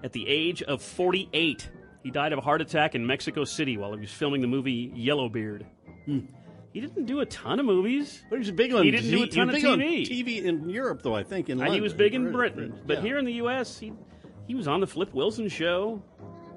at 0.04 0.14
the 0.14 0.28
age 0.28 0.62
of 0.62 0.82
48. 0.82 1.70
He 2.08 2.12
died 2.12 2.32
of 2.32 2.40
a 2.40 2.42
heart 2.42 2.62
attack 2.62 2.96
in 2.96 3.06
Mexico 3.06 3.44
City 3.44 3.76
while 3.76 3.92
he 3.92 4.00
was 4.00 4.14
filming 4.14 4.40
the 4.40 4.48
movie 4.48 4.94
Yellowbeard. 4.96 5.66
He 6.06 6.80
didn't 6.80 7.06
do 7.06 7.20
a 7.20 7.26
ton 7.26 7.60
of 7.60 7.66
movies. 7.66 8.24
But 8.30 8.38
he 8.38 8.40
was 8.40 8.52
big 8.52 8.74
on 8.74 8.86
He 8.86 8.92
didn't 8.92 9.12
do 9.12 9.24
a 9.24 9.28
ton 9.28 9.50
of 9.50 9.56
was 9.56 9.62
big 9.62 9.70
on 9.70 9.80
TV. 9.80 10.08
TV 10.08 10.44
in 10.46 10.70
Europe, 10.70 11.02
though 11.02 11.14
I 11.14 11.24
think 11.24 11.50
in 11.50 11.62
And 11.62 11.74
he 11.74 11.82
was 11.82 11.94
big 11.94 12.16
in 12.16 12.32
British, 12.32 12.56
Britain. 12.56 12.80
But 12.86 13.00
yeah. 13.00 13.04
here 13.04 13.18
in 13.18 13.26
the 13.26 13.34
U.S., 13.34 13.78
he, 13.78 13.92
he 14.48 14.56
was 14.56 14.70
on 14.70 14.80
the 14.80 14.88
Flip 14.88 15.14
Wilson 15.14 15.50
show. 15.50 16.02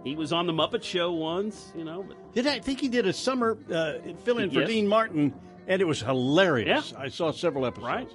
He 0.05 0.15
was 0.15 0.33
on 0.33 0.47
the 0.47 0.53
Muppet 0.53 0.85
Show 0.85 1.11
once, 1.11 1.73
you 1.77 1.83
know. 1.83 2.05
But 2.05 2.33
Did 2.33 2.47
I 2.47 2.61
think 2.61 2.81
he 2.81 2.87
did 2.87 3.09
a 3.09 3.13
summer 3.13 3.59
uh, 3.75 3.95
fill 4.23 4.39
in 4.39 4.53
for 4.53 4.61
Yes. 4.61 4.69
Dean 4.69 4.87
Martin, 4.87 5.35
and 5.67 5.83
it 5.83 5.85
was 5.85 6.01
hilarious. 6.01 6.95
I 6.97 7.09
saw 7.09 7.33
several 7.33 7.67
episodes. 7.67 7.89
Right. 7.89 8.09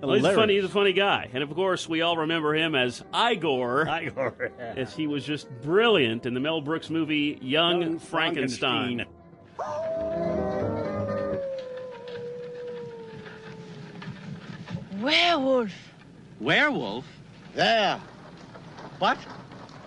Well, 0.00 0.14
he's 0.14 0.26
funny. 0.26 0.54
He's 0.56 0.64
a 0.64 0.68
funny 0.68 0.92
guy, 0.92 1.30
and 1.32 1.42
of 1.42 1.54
course, 1.54 1.88
we 1.88 2.02
all 2.02 2.18
remember 2.18 2.54
him 2.54 2.74
as 2.74 3.02
Igor. 3.14 3.88
Igor, 3.88 4.52
as 4.58 4.94
he 4.94 5.06
was 5.06 5.24
just 5.24 5.48
brilliant 5.62 6.26
in 6.26 6.34
the 6.34 6.40
Mel 6.40 6.60
Brooks 6.60 6.90
movie 6.90 7.38
Young, 7.40 7.82
Young 7.82 7.98
Frankenstein. 7.98 9.06
Werewolf. 15.00 15.72
Werewolf? 16.40 17.04
There. 17.54 18.00
What? 18.98 19.18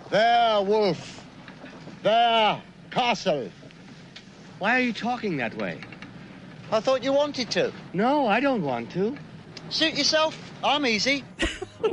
There, 0.10 0.62
wolf. 0.62 1.24
There, 2.04 2.62
castle. 2.92 3.50
Why 4.60 4.76
are 4.76 4.80
you 4.80 4.94
talking 4.94 5.38
that 5.38 5.56
way? 5.56 5.82
I 6.72 6.80
thought 6.80 7.04
you 7.04 7.14
wanted 7.14 7.50
to. 7.52 7.72
No, 7.94 8.28
I 8.28 8.40
don't 8.40 8.62
want 8.62 8.92
to. 8.92 9.18
Suit 9.70 9.94
yourself. 9.96 10.38
I'm 10.64 10.86
easy. 10.86 11.24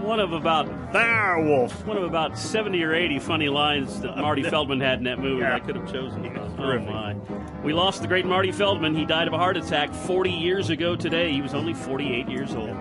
One 0.00 0.20
of 0.20 0.32
about 0.32 0.66
Werewolf. 0.92 1.86
One 1.86 1.96
of 1.96 2.02
about 2.04 2.38
seventy 2.38 2.82
or 2.82 2.94
eighty 2.94 3.18
funny 3.18 3.48
lines 3.48 4.00
that 4.00 4.16
Marty 4.18 4.42
Feldman 4.50 4.80
had 4.80 4.98
in 4.98 5.04
that 5.04 5.18
movie. 5.18 5.40
that 5.42 5.52
I 5.52 5.60
could 5.60 5.76
have 5.76 5.90
chosen. 5.90 6.26
Oh 6.58 6.78
my! 6.80 7.14
We 7.62 7.72
lost 7.72 8.02
the 8.02 8.08
great 8.08 8.26
Marty 8.26 8.52
Feldman. 8.52 8.94
He 8.94 9.04
died 9.06 9.28
of 9.28 9.34
a 9.34 9.38
heart 9.38 9.56
attack 9.56 9.94
40 9.94 10.30
years 10.30 10.68
ago 10.70 10.94
today. 10.96 11.32
He 11.32 11.40
was 11.40 11.54
only 11.54 11.72
48 11.74 12.28
years 12.28 12.54
old. 12.54 12.76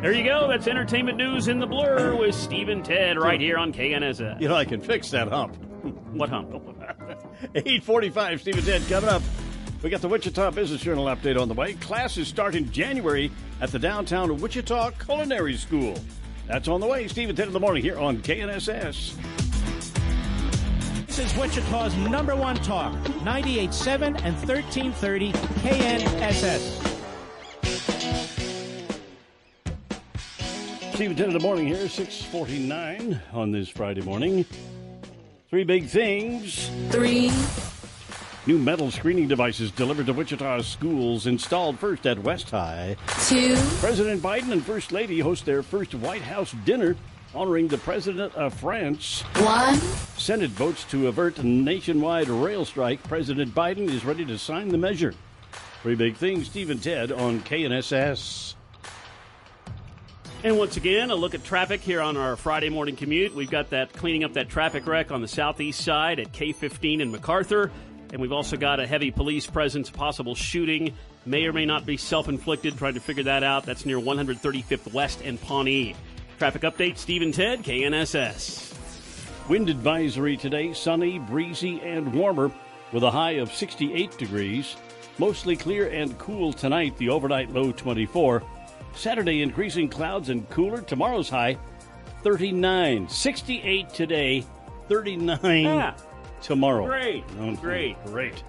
There 0.00 0.12
you 0.12 0.24
go. 0.24 0.48
That's 0.48 0.66
entertainment 0.66 1.16
news 1.16 1.48
in 1.48 1.60
the 1.60 1.66
blur 1.66 2.14
with 2.16 2.34
Steve 2.34 2.68
and 2.68 2.84
Ted 2.84 3.16
right 3.18 3.40
here 3.40 3.56
on 3.56 3.72
KNSS. 3.72 4.40
You 4.40 4.48
know, 4.48 4.56
I 4.56 4.64
can 4.64 4.80
fix 4.80 5.10
that 5.10 5.28
hump. 5.28 5.56
What 6.12 6.28
hump? 6.28 6.50
845, 7.54 8.40
Steve 8.40 8.56
and 8.58 8.66
Ted 8.66 8.82
coming 8.88 9.08
up. 9.10 9.22
We 9.84 9.90
got 9.90 10.00
the 10.00 10.08
Wichita 10.08 10.50
Business 10.52 10.80
Journal 10.80 11.04
update 11.04 11.38
on 11.38 11.46
the 11.46 11.52
way. 11.52 11.74
Classes 11.74 12.26
start 12.26 12.54
in 12.54 12.72
January 12.72 13.30
at 13.60 13.70
the 13.70 13.78
downtown 13.78 14.34
Wichita 14.40 14.92
Culinary 14.92 15.58
School. 15.58 15.98
That's 16.46 16.68
on 16.68 16.80
the 16.80 16.86
way. 16.86 17.06
Steve 17.06 17.28
and 17.28 17.36
Ted 17.36 17.48
in 17.48 17.52
the 17.52 17.60
morning 17.60 17.82
here 17.82 17.98
on 17.98 18.16
KNSS. 18.22 19.14
This 21.06 21.18
is 21.18 21.36
Wichita's 21.36 21.94
number 21.96 22.34
one 22.34 22.56
talk, 22.56 22.94
98.7 22.94 24.22
and 24.24 24.34
1330 24.48 25.32
KNSS. 25.32 26.80
Steve 30.94 31.10
and 31.10 31.18
Ted 31.18 31.26
in 31.26 31.34
the 31.34 31.40
morning 31.40 31.66
here, 31.66 31.90
649 31.90 33.20
on 33.34 33.52
this 33.52 33.68
Friday 33.68 34.00
morning. 34.00 34.46
Three 35.50 35.64
big 35.64 35.88
things. 35.88 36.70
Three. 36.88 37.30
New 38.46 38.58
metal 38.58 38.90
screening 38.90 39.26
devices 39.26 39.70
delivered 39.70 40.04
to 40.04 40.12
Wichita 40.12 40.60
schools 40.60 41.26
installed 41.26 41.78
first 41.78 42.06
at 42.06 42.18
West 42.18 42.50
High. 42.50 42.94
Two. 43.26 43.56
President 43.80 44.20
Biden 44.20 44.52
and 44.52 44.62
First 44.62 44.92
Lady 44.92 45.18
host 45.20 45.46
their 45.46 45.62
first 45.62 45.94
White 45.94 46.20
House 46.20 46.54
dinner 46.66 46.94
honoring 47.34 47.68
the 47.68 47.78
President 47.78 48.34
of 48.34 48.52
France. 48.52 49.22
One. 49.36 49.76
Senate 50.18 50.50
votes 50.50 50.84
to 50.84 51.08
avert 51.08 51.42
nationwide 51.42 52.28
rail 52.28 52.66
strike. 52.66 53.02
President 53.04 53.54
Biden 53.54 53.88
is 53.88 54.04
ready 54.04 54.26
to 54.26 54.36
sign 54.36 54.68
the 54.68 54.78
measure. 54.78 55.14
Three 55.82 55.94
big 55.94 56.16
things. 56.16 56.46
Steve 56.46 56.68
and 56.68 56.82
Ted 56.82 57.12
on 57.12 57.40
KNSS. 57.40 58.56
And 60.42 60.58
once 60.58 60.76
again, 60.76 61.10
a 61.10 61.14
look 61.14 61.34
at 61.34 61.42
traffic 61.44 61.80
here 61.80 62.02
on 62.02 62.18
our 62.18 62.36
Friday 62.36 62.68
morning 62.68 62.94
commute. 62.94 63.34
We've 63.34 63.50
got 63.50 63.70
that 63.70 63.94
cleaning 63.94 64.22
up 64.22 64.34
that 64.34 64.50
traffic 64.50 64.86
wreck 64.86 65.10
on 65.10 65.22
the 65.22 65.28
southeast 65.28 65.80
side 65.80 66.20
at 66.20 66.32
K15 66.34 67.00
and 67.00 67.10
MacArthur. 67.10 67.70
And 68.14 68.22
we've 68.22 68.30
also 68.30 68.56
got 68.56 68.78
a 68.78 68.86
heavy 68.86 69.10
police 69.10 69.44
presence, 69.44 69.90
possible 69.90 70.36
shooting, 70.36 70.94
may 71.26 71.46
or 71.46 71.52
may 71.52 71.66
not 71.66 71.84
be 71.84 71.96
self 71.96 72.28
inflicted, 72.28 72.78
trying 72.78 72.94
to 72.94 73.00
figure 73.00 73.24
that 73.24 73.42
out. 73.42 73.66
That's 73.66 73.84
near 73.84 73.98
135th 73.98 74.92
West 74.92 75.20
and 75.24 75.40
Pawnee. 75.40 75.96
Traffic 76.38 76.62
update, 76.62 76.96
Steve 76.96 77.22
and 77.22 77.34
Ted, 77.34 77.64
KNSS. 77.64 78.72
Wind 79.48 79.68
advisory 79.68 80.36
today 80.36 80.72
sunny, 80.74 81.18
breezy, 81.18 81.80
and 81.80 82.14
warmer 82.14 82.52
with 82.92 83.02
a 83.02 83.10
high 83.10 83.32
of 83.32 83.52
68 83.52 84.16
degrees. 84.16 84.76
Mostly 85.18 85.56
clear 85.56 85.88
and 85.88 86.16
cool 86.16 86.52
tonight, 86.52 86.96
the 86.98 87.08
overnight 87.08 87.50
low 87.50 87.72
24. 87.72 88.44
Saturday, 88.94 89.42
increasing 89.42 89.88
clouds 89.88 90.28
and 90.28 90.48
cooler. 90.50 90.82
Tomorrow's 90.82 91.28
high 91.28 91.58
39. 92.22 93.08
68 93.08 93.88
today, 93.88 94.46
39 94.88 95.64
Yeah. 95.64 95.94
Tomorrow. 96.44 96.86
Great. 96.86 97.24
Oh, 97.40 97.48
oh, 97.48 97.56
Great. 97.56 97.96
Great. 98.04 98.44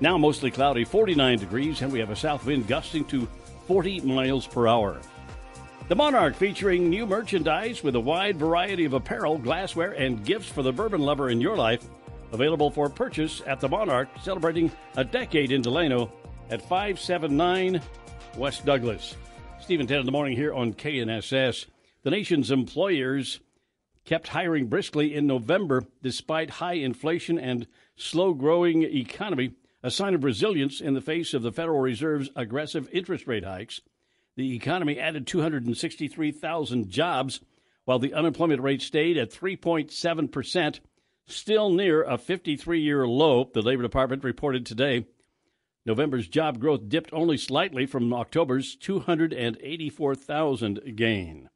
Now 0.00 0.18
mostly 0.18 0.50
cloudy, 0.50 0.84
49 0.84 1.38
degrees, 1.38 1.80
and 1.80 1.92
we 1.92 2.00
have 2.00 2.10
a 2.10 2.16
south 2.16 2.44
wind 2.44 2.66
gusting 2.66 3.04
to 3.06 3.28
40 3.68 4.00
miles 4.00 4.48
per 4.48 4.66
hour. 4.66 5.00
The 5.86 5.94
Monarch 5.94 6.34
featuring 6.34 6.90
new 6.90 7.06
merchandise 7.06 7.84
with 7.84 7.94
a 7.94 8.00
wide 8.00 8.36
variety 8.36 8.84
of 8.84 8.94
apparel, 8.94 9.38
glassware, 9.38 9.92
and 9.92 10.24
gifts 10.24 10.48
for 10.48 10.64
the 10.64 10.72
bourbon 10.72 11.02
lover 11.02 11.30
in 11.30 11.40
your 11.40 11.56
life. 11.56 11.86
Available 12.32 12.68
for 12.68 12.88
purchase 12.88 13.42
at 13.46 13.60
the 13.60 13.68
Monarch, 13.68 14.08
celebrating 14.20 14.72
a 14.96 15.04
decade 15.04 15.52
in 15.52 15.62
Delano 15.62 16.12
at 16.50 16.62
579 16.62 17.80
West 18.36 18.66
Douglas. 18.66 19.14
Steve 19.60 19.78
and 19.78 19.88
Ted 19.88 20.00
in 20.00 20.06
the 20.06 20.12
morning 20.12 20.34
here 20.34 20.52
on 20.52 20.74
KNSS. 20.74 21.66
The 22.02 22.10
nation's 22.10 22.50
employers 22.50 23.38
kept 24.04 24.28
hiring 24.28 24.66
briskly 24.66 25.14
in 25.14 25.26
November 25.26 25.84
despite 26.02 26.50
high 26.50 26.74
inflation 26.74 27.38
and 27.38 27.66
slow 27.96 28.34
growing 28.34 28.82
economy, 28.82 29.52
a 29.82 29.90
sign 29.90 30.14
of 30.14 30.24
resilience 30.24 30.80
in 30.80 30.94
the 30.94 31.00
face 31.00 31.34
of 31.34 31.42
the 31.42 31.52
Federal 31.52 31.80
Reserve's 31.80 32.30
aggressive 32.36 32.88
interest 32.92 33.26
rate 33.26 33.44
hikes. 33.44 33.80
The 34.36 34.54
economy 34.54 34.98
added 34.98 35.26
263,000 35.26 36.90
jobs, 36.90 37.40
while 37.84 37.98
the 37.98 38.14
unemployment 38.14 38.62
rate 38.62 38.82
stayed 38.82 39.16
at 39.16 39.30
3.7%, 39.30 40.80
still 41.26 41.70
near 41.70 42.02
a 42.02 42.18
53 42.18 42.80
year 42.80 43.06
low, 43.06 43.50
the 43.52 43.62
Labor 43.62 43.82
Department 43.82 44.24
reported 44.24 44.66
today. 44.66 45.06
November's 45.86 46.28
job 46.28 46.58
growth 46.58 46.88
dipped 46.88 47.12
only 47.12 47.36
slightly 47.36 47.84
from 47.84 48.12
October's 48.12 48.74
284,000 48.76 50.96
gain. 50.96 51.50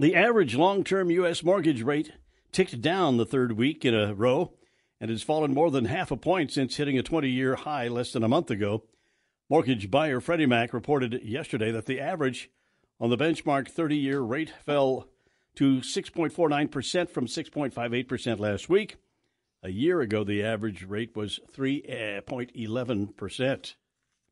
The 0.00 0.14
average 0.14 0.54
long 0.54 0.84
term 0.84 1.10
U.S. 1.10 1.42
mortgage 1.42 1.82
rate 1.82 2.12
ticked 2.52 2.80
down 2.80 3.16
the 3.16 3.26
third 3.26 3.58
week 3.58 3.84
in 3.84 3.96
a 3.96 4.14
row 4.14 4.52
and 5.00 5.10
has 5.10 5.24
fallen 5.24 5.52
more 5.52 5.72
than 5.72 5.86
half 5.86 6.12
a 6.12 6.16
point 6.16 6.52
since 6.52 6.76
hitting 6.76 6.96
a 6.96 7.02
20 7.02 7.28
year 7.28 7.56
high 7.56 7.88
less 7.88 8.12
than 8.12 8.22
a 8.22 8.28
month 8.28 8.48
ago. 8.48 8.84
Mortgage 9.50 9.90
buyer 9.90 10.20
Freddie 10.20 10.46
Mac 10.46 10.72
reported 10.72 11.20
yesterday 11.24 11.72
that 11.72 11.86
the 11.86 11.98
average 11.98 12.48
on 13.00 13.10
the 13.10 13.16
benchmark 13.16 13.68
30 13.68 13.96
year 13.96 14.20
rate 14.20 14.52
fell 14.64 15.08
to 15.56 15.78
6.49% 15.78 17.10
from 17.10 17.26
6.58% 17.26 18.38
last 18.38 18.68
week. 18.68 18.98
A 19.64 19.70
year 19.70 20.00
ago, 20.00 20.22
the 20.22 20.44
average 20.44 20.84
rate 20.84 21.16
was 21.16 21.40
3.11%. 21.52 23.74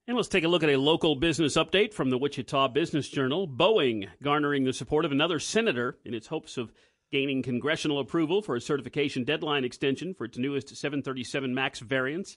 And 0.08 0.16
let's 0.16 0.28
take 0.28 0.44
a 0.44 0.48
look 0.48 0.62
at 0.62 0.70
a 0.70 0.78
local 0.78 1.16
business 1.16 1.56
update 1.56 1.92
from 1.92 2.10
the 2.10 2.18
Wichita 2.18 2.68
Business 2.68 3.08
Journal. 3.08 3.48
Boeing 3.48 4.06
garnering 4.22 4.62
the 4.62 4.72
support 4.72 5.04
of 5.04 5.10
another 5.10 5.40
senator 5.40 5.98
in 6.04 6.14
its 6.14 6.28
hopes 6.28 6.56
of 6.56 6.72
gaining 7.10 7.42
congressional 7.42 7.98
approval 7.98 8.40
for 8.40 8.54
a 8.54 8.60
certification 8.60 9.24
deadline 9.24 9.64
extension 9.64 10.14
for 10.14 10.24
its 10.24 10.38
newest 10.38 10.68
737 10.68 11.52
MAX 11.52 11.80
variants. 11.80 12.36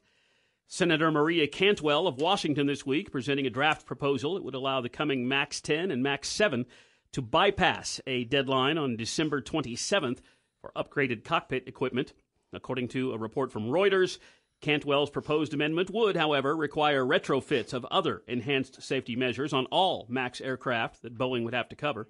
Senator 0.66 1.12
Maria 1.12 1.46
Cantwell 1.46 2.08
of 2.08 2.20
Washington 2.20 2.66
this 2.66 2.88
week 2.88 3.12
presenting 3.12 3.46
a 3.46 3.52
draft 3.52 3.86
proposal 3.86 4.34
that 4.34 4.44
would 4.44 4.56
allow 4.56 4.82
the 4.82 4.90
coming 4.90 5.28
MAX 5.28 5.62
10 5.62 5.92
and 5.92 6.02
MAX 6.02 6.28
7 6.28 6.66
to 7.12 7.22
bypass 7.22 8.02
a 8.08 8.24
deadline 8.24 8.80
on 8.80 8.98
December 8.98 9.44
27th 9.44 10.22
for 10.60 10.72
upgraded 10.76 11.24
cockpit 11.24 11.68
equipment. 11.68 12.14
According 12.52 12.88
to 12.90 13.12
a 13.12 13.18
report 13.20 13.52
from 13.52 13.68
Reuters, 13.68 14.18
Cantwell's 14.62 15.10
proposed 15.10 15.54
amendment 15.54 15.90
would, 15.90 16.18
however, 16.18 16.56
require 16.56 17.06
retrofits 17.06 17.74
of 17.74 17.86
other 17.86 18.24
enhanced 18.28 18.82
safety 18.82 19.16
measures 19.16 19.54
on 19.54 19.66
all 19.68 20.06
MAX 20.10 20.42
aircraft 20.42 21.02
that 21.02 21.18
Boeing 21.18 21.44
would 21.44 21.54
have 21.54 21.70
to 21.70 21.76
cover. 21.76 22.10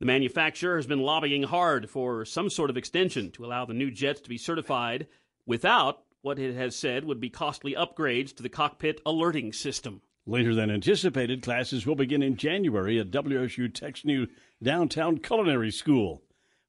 The 0.00 0.06
manufacturer 0.06 0.76
has 0.76 0.86
been 0.86 1.00
lobbying 1.00 1.44
hard 1.44 1.88
for 1.90 2.24
some 2.24 2.50
sort 2.50 2.70
of 2.70 2.76
extension 2.76 3.30
to 3.32 3.44
allow 3.44 3.64
the 3.64 3.74
new 3.74 3.90
jets 3.90 4.20
to 4.22 4.28
be 4.28 4.38
certified 4.38 5.06
without 5.46 6.02
what 6.22 6.38
it 6.38 6.54
has 6.54 6.74
said 6.74 7.04
would 7.04 7.20
be 7.20 7.28
costly 7.28 7.74
upgrades 7.74 8.34
to 8.36 8.42
the 8.42 8.48
cockpit 8.48 9.00
alerting 9.04 9.52
system. 9.52 10.00
Later 10.26 10.54
than 10.54 10.70
anticipated, 10.70 11.42
classes 11.42 11.86
will 11.86 11.96
begin 11.96 12.22
in 12.22 12.36
January 12.36 12.98
at 12.98 13.10
WSU 13.10 13.72
Tech's 13.72 14.06
new 14.06 14.26
downtown 14.62 15.18
culinary 15.18 15.70
school, 15.70 16.22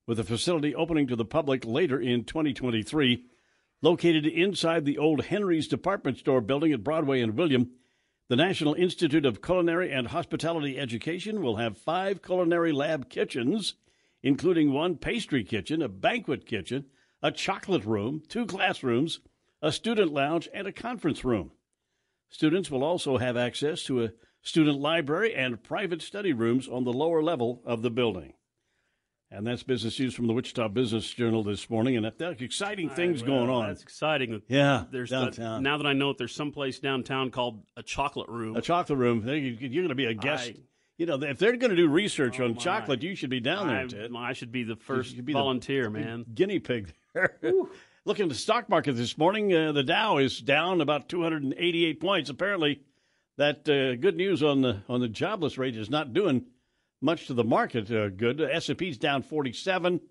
with 0.06 0.18
the 0.18 0.26
facility 0.26 0.76
opening 0.76 1.08
to 1.08 1.16
the 1.16 1.24
public 1.24 1.64
later 1.64 2.00
in 2.00 2.26
2023. 2.26 3.24
Located 3.86 4.26
inside 4.26 4.84
the 4.84 4.98
old 4.98 5.26
Henry's 5.26 5.68
department 5.68 6.18
store 6.18 6.42
building 6.42 6.74
at 6.74 6.84
Broadway 6.84 7.22
and 7.22 7.38
William, 7.38 7.70
the 8.30 8.36
National 8.36 8.74
Institute 8.74 9.28
of 9.28 9.44
Culinary 9.44 9.92
and 9.92 10.08
Hospitality 10.08 10.80
Education 10.80 11.40
will 11.40 11.58
have 11.58 11.78
five 11.78 12.24
culinary 12.24 12.72
lab 12.72 13.12
kitchens, 13.12 13.76
including 14.24 14.74
one 14.74 14.98
pastry 14.98 15.44
kitchen, 15.44 15.84
a 15.84 15.88
banquet 15.88 16.48
kitchen, 16.48 16.86
a 17.22 17.32
chocolate 17.32 17.86
room, 17.86 18.24
two 18.28 18.48
classrooms, 18.48 19.20
a 19.62 19.72
student 19.72 20.12
lounge, 20.12 20.50
and 20.52 20.66
a 20.66 20.72
conference 20.72 21.24
room. 21.24 21.52
Students 22.28 22.72
will 22.72 22.84
also 22.84 23.20
have 23.20 23.38
access 23.38 23.84
to 23.84 24.04
a 24.04 24.14
student 24.42 24.80
library 24.80 25.36
and 25.36 25.62
private 25.62 26.02
study 26.02 26.34
rooms 26.34 26.68
on 26.68 26.86
the 26.86 26.92
lower 26.92 27.22
level 27.22 27.62
of 27.64 27.84
the 27.84 27.92
building. 27.92 28.34
And 29.32 29.46
that's 29.46 29.64
business 29.64 30.00
news 30.00 30.14
from 30.14 30.28
the 30.28 30.34
Wichita 30.34 30.68
Business 30.70 31.12
Journal 31.12 31.44
this 31.44 31.70
morning. 31.70 31.98
And 31.98 32.06
that's 32.18 32.42
exciting 32.42 32.90
things 32.90 33.24
Well, 33.24 33.32
going 33.40 33.50
on. 33.50 33.68
That's 33.68 33.82
exciting. 33.82 34.42
Yeah, 34.48 34.84
there's 34.92 35.10
downtown. 35.10 35.64
now 35.64 35.78
that 35.78 35.88
I 35.88 35.94
know 35.94 36.12
it, 36.12 36.18
there's 36.18 36.34
someplace 36.36 36.80
downtown 36.80 37.32
called 37.32 37.64
a 37.76 37.84
chocolate 37.84 38.30
room. 38.30 38.56
A 38.56 38.62
chocolate 38.62 39.00
room. 39.00 39.28
You- 39.28 39.34
You're 39.60 39.84
going 39.84 39.90
to 39.90 39.96
be 39.96 40.06
a 40.06 40.14
guest. 40.14 40.50
I- 40.56 40.60
you 40.98 41.06
know, 41.06 41.22
if 41.22 41.40
they're 41.40 41.58
going 41.58 41.72
to 41.72 41.76
do 41.76 41.90
research 41.90 42.40
on 42.40 42.52
my. 42.52 42.58
chocolate, 42.58 43.04
you 43.04 43.16
should 43.16 43.30
be 43.30 43.42
down 43.42 43.68
there, 43.68 43.80
I, 43.82 43.88
Ted. 43.88 44.12
I 44.16 44.32
should 44.32 44.54
be 44.54 44.64
the 44.64 44.78
first 44.78 45.14
be 45.26 45.34
the 45.34 45.40
volunteer, 45.40 45.90
big 45.90 46.06
man. 46.06 46.26
Guinea 46.34 46.60
pig 46.60 46.94
there. 47.14 47.38
Looking 48.06 48.24
at 48.24 48.30
the 48.30 48.36
stock 48.36 48.70
market 48.70 48.94
this 48.94 49.18
morning, 49.18 49.54
uh, 49.54 49.74
the 49.74 49.84
Dow 49.84 50.20
is 50.20 50.40
down 50.40 50.80
about 50.80 51.10
288 51.10 52.00
points. 52.00 52.30
Apparently, 52.30 52.80
that 53.38 53.68
uh, 53.68 53.96
good 54.00 54.16
news 54.16 54.42
on 54.42 54.62
the 54.62 54.84
on 54.88 55.02
the 55.02 55.10
jobless 55.10 55.58
rate 55.58 55.76
is 55.76 55.90
not 55.90 56.14
doing 56.14 56.46
much 57.06 57.28
to 57.28 57.34
the 57.34 57.44
market 57.44 57.90
uh, 57.92 58.10
good. 58.10 58.42
S&P's 58.42 58.98
down 58.98 59.22
47, 59.22 60.02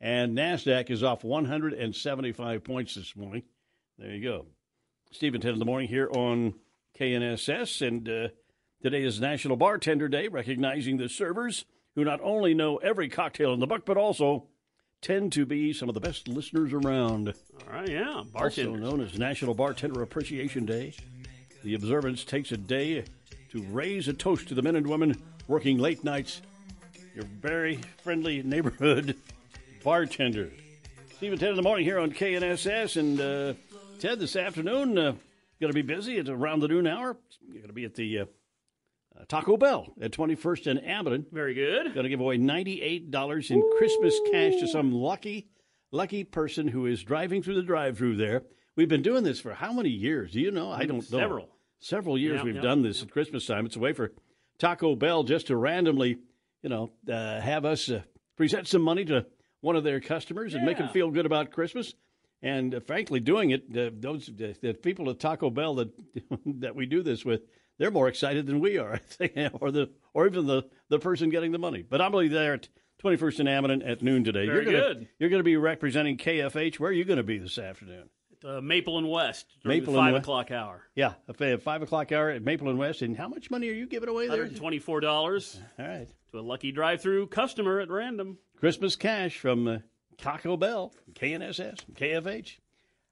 and 0.00 0.38
Nasdaq 0.38 0.88
is 0.88 1.02
off 1.02 1.24
175 1.24 2.64
points 2.64 2.94
this 2.94 3.14
morning. 3.16 3.42
There 3.98 4.10
you 4.14 4.22
go. 4.22 4.46
Steve 5.10 5.34
and 5.34 5.42
Ted 5.42 5.52
in 5.52 5.58
the 5.58 5.64
morning 5.64 5.88
here 5.88 6.08
on 6.12 6.54
KNSS, 6.98 7.86
and 7.86 8.08
uh, 8.08 8.28
today 8.82 9.02
is 9.02 9.20
National 9.20 9.56
Bartender 9.56 10.08
Day, 10.08 10.28
recognizing 10.28 10.96
the 10.96 11.08
servers 11.08 11.64
who 11.96 12.04
not 12.04 12.20
only 12.22 12.54
know 12.54 12.76
every 12.76 13.08
cocktail 13.08 13.52
in 13.52 13.58
the 13.60 13.66
book, 13.66 13.84
but 13.84 13.96
also 13.96 14.46
tend 15.00 15.32
to 15.32 15.44
be 15.44 15.72
some 15.72 15.88
of 15.88 15.94
the 15.94 16.00
best 16.00 16.28
listeners 16.28 16.72
around. 16.72 17.34
All 17.66 17.72
right, 17.74 17.88
yeah, 17.88 18.14
Also 18.18 18.28
bartenders. 18.32 18.80
known 18.80 19.00
as 19.00 19.18
National 19.18 19.54
Bartender 19.54 20.02
Appreciation 20.02 20.64
Day. 20.66 20.94
The 21.64 21.74
observance 21.74 22.24
takes 22.24 22.52
a 22.52 22.56
day 22.56 23.04
to 23.50 23.62
raise 23.70 24.06
a 24.06 24.12
toast 24.12 24.46
to 24.48 24.54
the 24.54 24.62
men 24.62 24.76
and 24.76 24.86
women 24.86 25.20
working 25.48 25.78
late 25.78 26.04
nights. 26.04 26.40
Your 27.14 27.24
very 27.24 27.80
friendly 28.04 28.42
neighborhood 28.42 29.16
bartender. 29.82 30.52
Steve 31.16 31.32
and 31.32 31.40
Ted 31.40 31.50
in 31.50 31.56
the 31.56 31.62
morning 31.62 31.84
here 31.84 31.98
on 31.98 32.12
KNSS. 32.12 32.96
And 32.96 33.20
uh, 33.20 33.54
Ted, 33.98 34.20
this 34.20 34.36
afternoon, 34.36 34.96
uh, 34.96 35.12
going 35.60 35.72
to 35.72 35.74
be 35.74 35.82
busy 35.82 36.18
at 36.18 36.28
around 36.28 36.60
the 36.60 36.68
noon 36.68 36.86
hour. 36.86 37.16
You're 37.48 37.54
going 37.56 37.66
to 37.68 37.72
be 37.72 37.84
at 37.84 37.94
the 37.94 38.20
uh, 38.20 38.24
uh, 39.18 39.24
Taco 39.26 39.56
Bell 39.56 39.92
at 40.00 40.12
21st 40.12 40.66
and 40.68 40.86
Abilene. 40.86 41.26
Very 41.32 41.54
good. 41.54 41.92
Going 41.92 42.04
to 42.04 42.10
give 42.10 42.20
away 42.20 42.38
$98 42.38 43.50
in 43.50 43.70
Christmas 43.78 44.20
cash 44.30 44.60
to 44.60 44.68
some 44.68 44.92
lucky, 44.92 45.48
lucky 45.90 46.22
person 46.22 46.68
who 46.68 46.86
is 46.86 47.02
driving 47.02 47.42
through 47.42 47.56
the 47.56 47.62
drive 47.62 47.98
through 47.98 48.16
there. 48.16 48.42
We've 48.76 48.88
been 48.88 49.02
doing 49.02 49.24
this 49.24 49.40
for 49.40 49.54
how 49.54 49.72
many 49.72 49.88
years? 49.88 50.32
Do 50.32 50.40
you 50.40 50.52
know? 50.52 50.70
I 50.70 50.84
don't 50.84 50.98
know. 51.10 51.18
Several. 51.18 51.48
Several 51.80 52.16
years 52.16 52.38
Yeah, 52.38 52.44
we've 52.44 52.54
yeah. 52.56 52.60
done 52.60 52.82
this 52.82 53.02
at 53.02 53.10
Christmas 53.10 53.44
time. 53.44 53.66
It's 53.66 53.74
a 53.74 53.80
way 53.80 53.92
for 53.92 54.12
Taco 54.58 54.96
Bell 54.96 55.22
just 55.24 55.48
to 55.48 55.56
randomly, 55.56 56.18
you 56.62 56.68
know, 56.68 56.90
uh, 57.10 57.40
have 57.40 57.64
us 57.64 57.90
uh, 57.90 58.02
present 58.36 58.68
some 58.68 58.82
money 58.82 59.04
to 59.06 59.26
one 59.60 59.76
of 59.76 59.84
their 59.84 60.00
customers 60.00 60.54
and 60.54 60.64
make 60.64 60.78
them 60.78 60.88
feel 60.88 61.10
good 61.10 61.26
about 61.26 61.50
Christmas. 61.50 61.94
And 62.42 62.74
uh, 62.74 62.80
frankly, 62.80 63.20
doing 63.20 63.50
it, 63.50 63.64
uh, 63.76 63.90
those 63.92 64.26
the, 64.26 64.56
the 64.60 64.74
people 64.74 65.10
at 65.10 65.18
Taco 65.18 65.50
Bell 65.50 65.74
that 65.76 65.90
that 66.60 66.76
we 66.76 66.86
do 66.86 67.02
this 67.02 67.24
with, 67.24 67.42
they're 67.78 67.90
more 67.90 68.08
excited 68.08 68.46
than 68.46 68.60
we 68.60 68.78
are, 68.78 69.00
or 69.60 69.70
the 69.70 69.90
or 70.14 70.26
even 70.26 70.46
the 70.46 70.64
the 70.88 70.98
person 70.98 71.30
getting 71.30 71.52
the 71.52 71.58
money. 71.58 71.82
But 71.88 72.00
I'm 72.00 72.12
be 72.12 72.28
there 72.28 72.54
at 72.54 72.68
21st 73.02 73.40
and 73.40 73.48
Abilene 73.48 73.82
at 73.82 74.02
noon 74.02 74.24
today. 74.24 74.46
Very 74.46 74.64
you're 74.64 74.64
gonna, 74.64 74.94
good. 74.94 75.08
You're 75.18 75.30
going 75.30 75.40
to 75.40 75.44
be 75.44 75.56
representing 75.56 76.16
KFH. 76.16 76.78
Where 76.80 76.90
are 76.90 76.94
you 76.94 77.04
going 77.04 77.18
to 77.18 77.22
be 77.22 77.38
this 77.38 77.58
afternoon? 77.58 78.08
Uh, 78.44 78.60
Maple 78.60 78.98
and 78.98 79.08
West 79.10 79.46
during 79.62 79.80
Maple 79.80 79.94
five 79.94 80.12
West. 80.12 80.22
o'clock 80.22 80.50
hour. 80.50 80.82
Yeah, 80.94 81.14
five 81.60 81.82
o'clock 81.82 82.12
hour 82.12 82.30
at 82.30 82.42
Maple 82.42 82.68
and 82.68 82.78
West. 82.78 83.02
And 83.02 83.16
how 83.16 83.28
much 83.28 83.50
money 83.50 83.68
are 83.68 83.72
you 83.74 83.86
giving 83.86 84.08
away 84.08 84.28
there? 84.28 84.48
Twenty-four 84.48 85.00
dollars. 85.00 85.60
All 85.78 85.86
right. 85.86 86.08
To 86.32 86.38
a 86.38 86.40
lucky 86.40 86.72
drive-through 86.72 87.28
customer 87.28 87.80
at 87.80 87.90
random. 87.90 88.38
Christmas 88.58 88.96
cash 88.96 89.38
from 89.38 89.66
uh, 89.66 89.78
Taco 90.18 90.56
Bell, 90.56 90.92
KNSS, 91.14 91.78
KFH. 91.94 92.58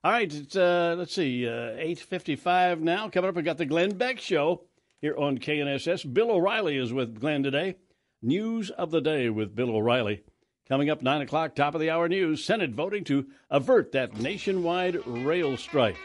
All 0.04 0.12
right, 0.12 0.32
it's 0.32 0.54
uh, 0.54 0.94
let's 0.98 1.14
see, 1.14 1.48
uh, 1.48 1.72
eight 1.78 1.98
fifty-five 1.98 2.80
now. 2.80 3.08
Coming 3.08 3.30
up, 3.30 3.34
we 3.36 3.42
got 3.42 3.56
the 3.58 3.66
Glenn 3.66 3.96
Beck 3.96 4.20
Show 4.20 4.62
here 5.00 5.16
on 5.16 5.38
KNSS. 5.38 6.12
Bill 6.12 6.30
O'Reilly 6.30 6.76
is 6.76 6.92
with 6.92 7.18
Glenn 7.20 7.42
today. 7.42 7.76
News 8.22 8.70
of 8.70 8.90
the 8.90 9.00
day 9.00 9.28
with 9.30 9.54
Bill 9.54 9.70
O'Reilly. 9.70 10.22
Coming 10.68 10.90
up 10.90 11.00
nine 11.00 11.22
o'clock, 11.22 11.54
top 11.54 11.74
of 11.74 11.80
the 11.80 11.90
hour 11.90 12.08
news. 12.08 12.44
Senate 12.44 12.70
voting 12.70 13.04
to 13.04 13.26
avert 13.50 13.92
that 13.92 14.16
nationwide 14.18 15.06
rail 15.06 15.56
strike. 15.56 15.96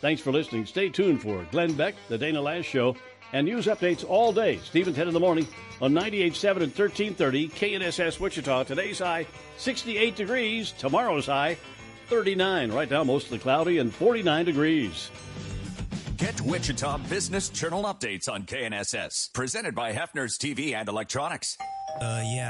Thanks 0.00 0.20
for 0.20 0.32
listening. 0.32 0.66
Stay 0.66 0.88
tuned 0.88 1.22
for 1.22 1.46
Glenn 1.50 1.72
Beck, 1.74 1.94
the 2.08 2.18
Dana 2.18 2.40
Loesch 2.40 2.64
Show, 2.64 2.96
and 3.32 3.46
news 3.46 3.66
updates 3.66 4.04
all 4.08 4.32
day. 4.32 4.58
Steve 4.64 4.86
and 4.88 4.96
Ted 4.96 5.06
in 5.06 5.14
the 5.14 5.20
morning 5.20 5.46
on 5.80 5.92
98.7 5.92 6.50
and 6.62 6.74
1330 6.74 7.48
KNSS 7.48 8.18
Wichita. 8.18 8.64
Today's 8.64 8.98
high 8.98 9.26
68 9.58 10.16
degrees. 10.16 10.72
Tomorrow's 10.72 11.26
high 11.26 11.56
39. 12.08 12.72
Right 12.72 12.90
now, 12.90 13.04
mostly 13.04 13.38
cloudy 13.38 13.78
and 13.78 13.94
49 13.94 14.44
degrees. 14.44 15.10
Get 16.16 16.40
Wichita 16.40 16.98
Business 17.08 17.48
Journal 17.48 17.84
updates 17.84 18.28
on 18.28 18.42
KNSS. 18.42 19.32
Presented 19.32 19.76
by 19.76 19.92
Hefner's 19.92 20.36
TV 20.36 20.74
and 20.74 20.88
Electronics. 20.88 21.56
Uh, 22.00 22.22
yeah. 22.24 22.46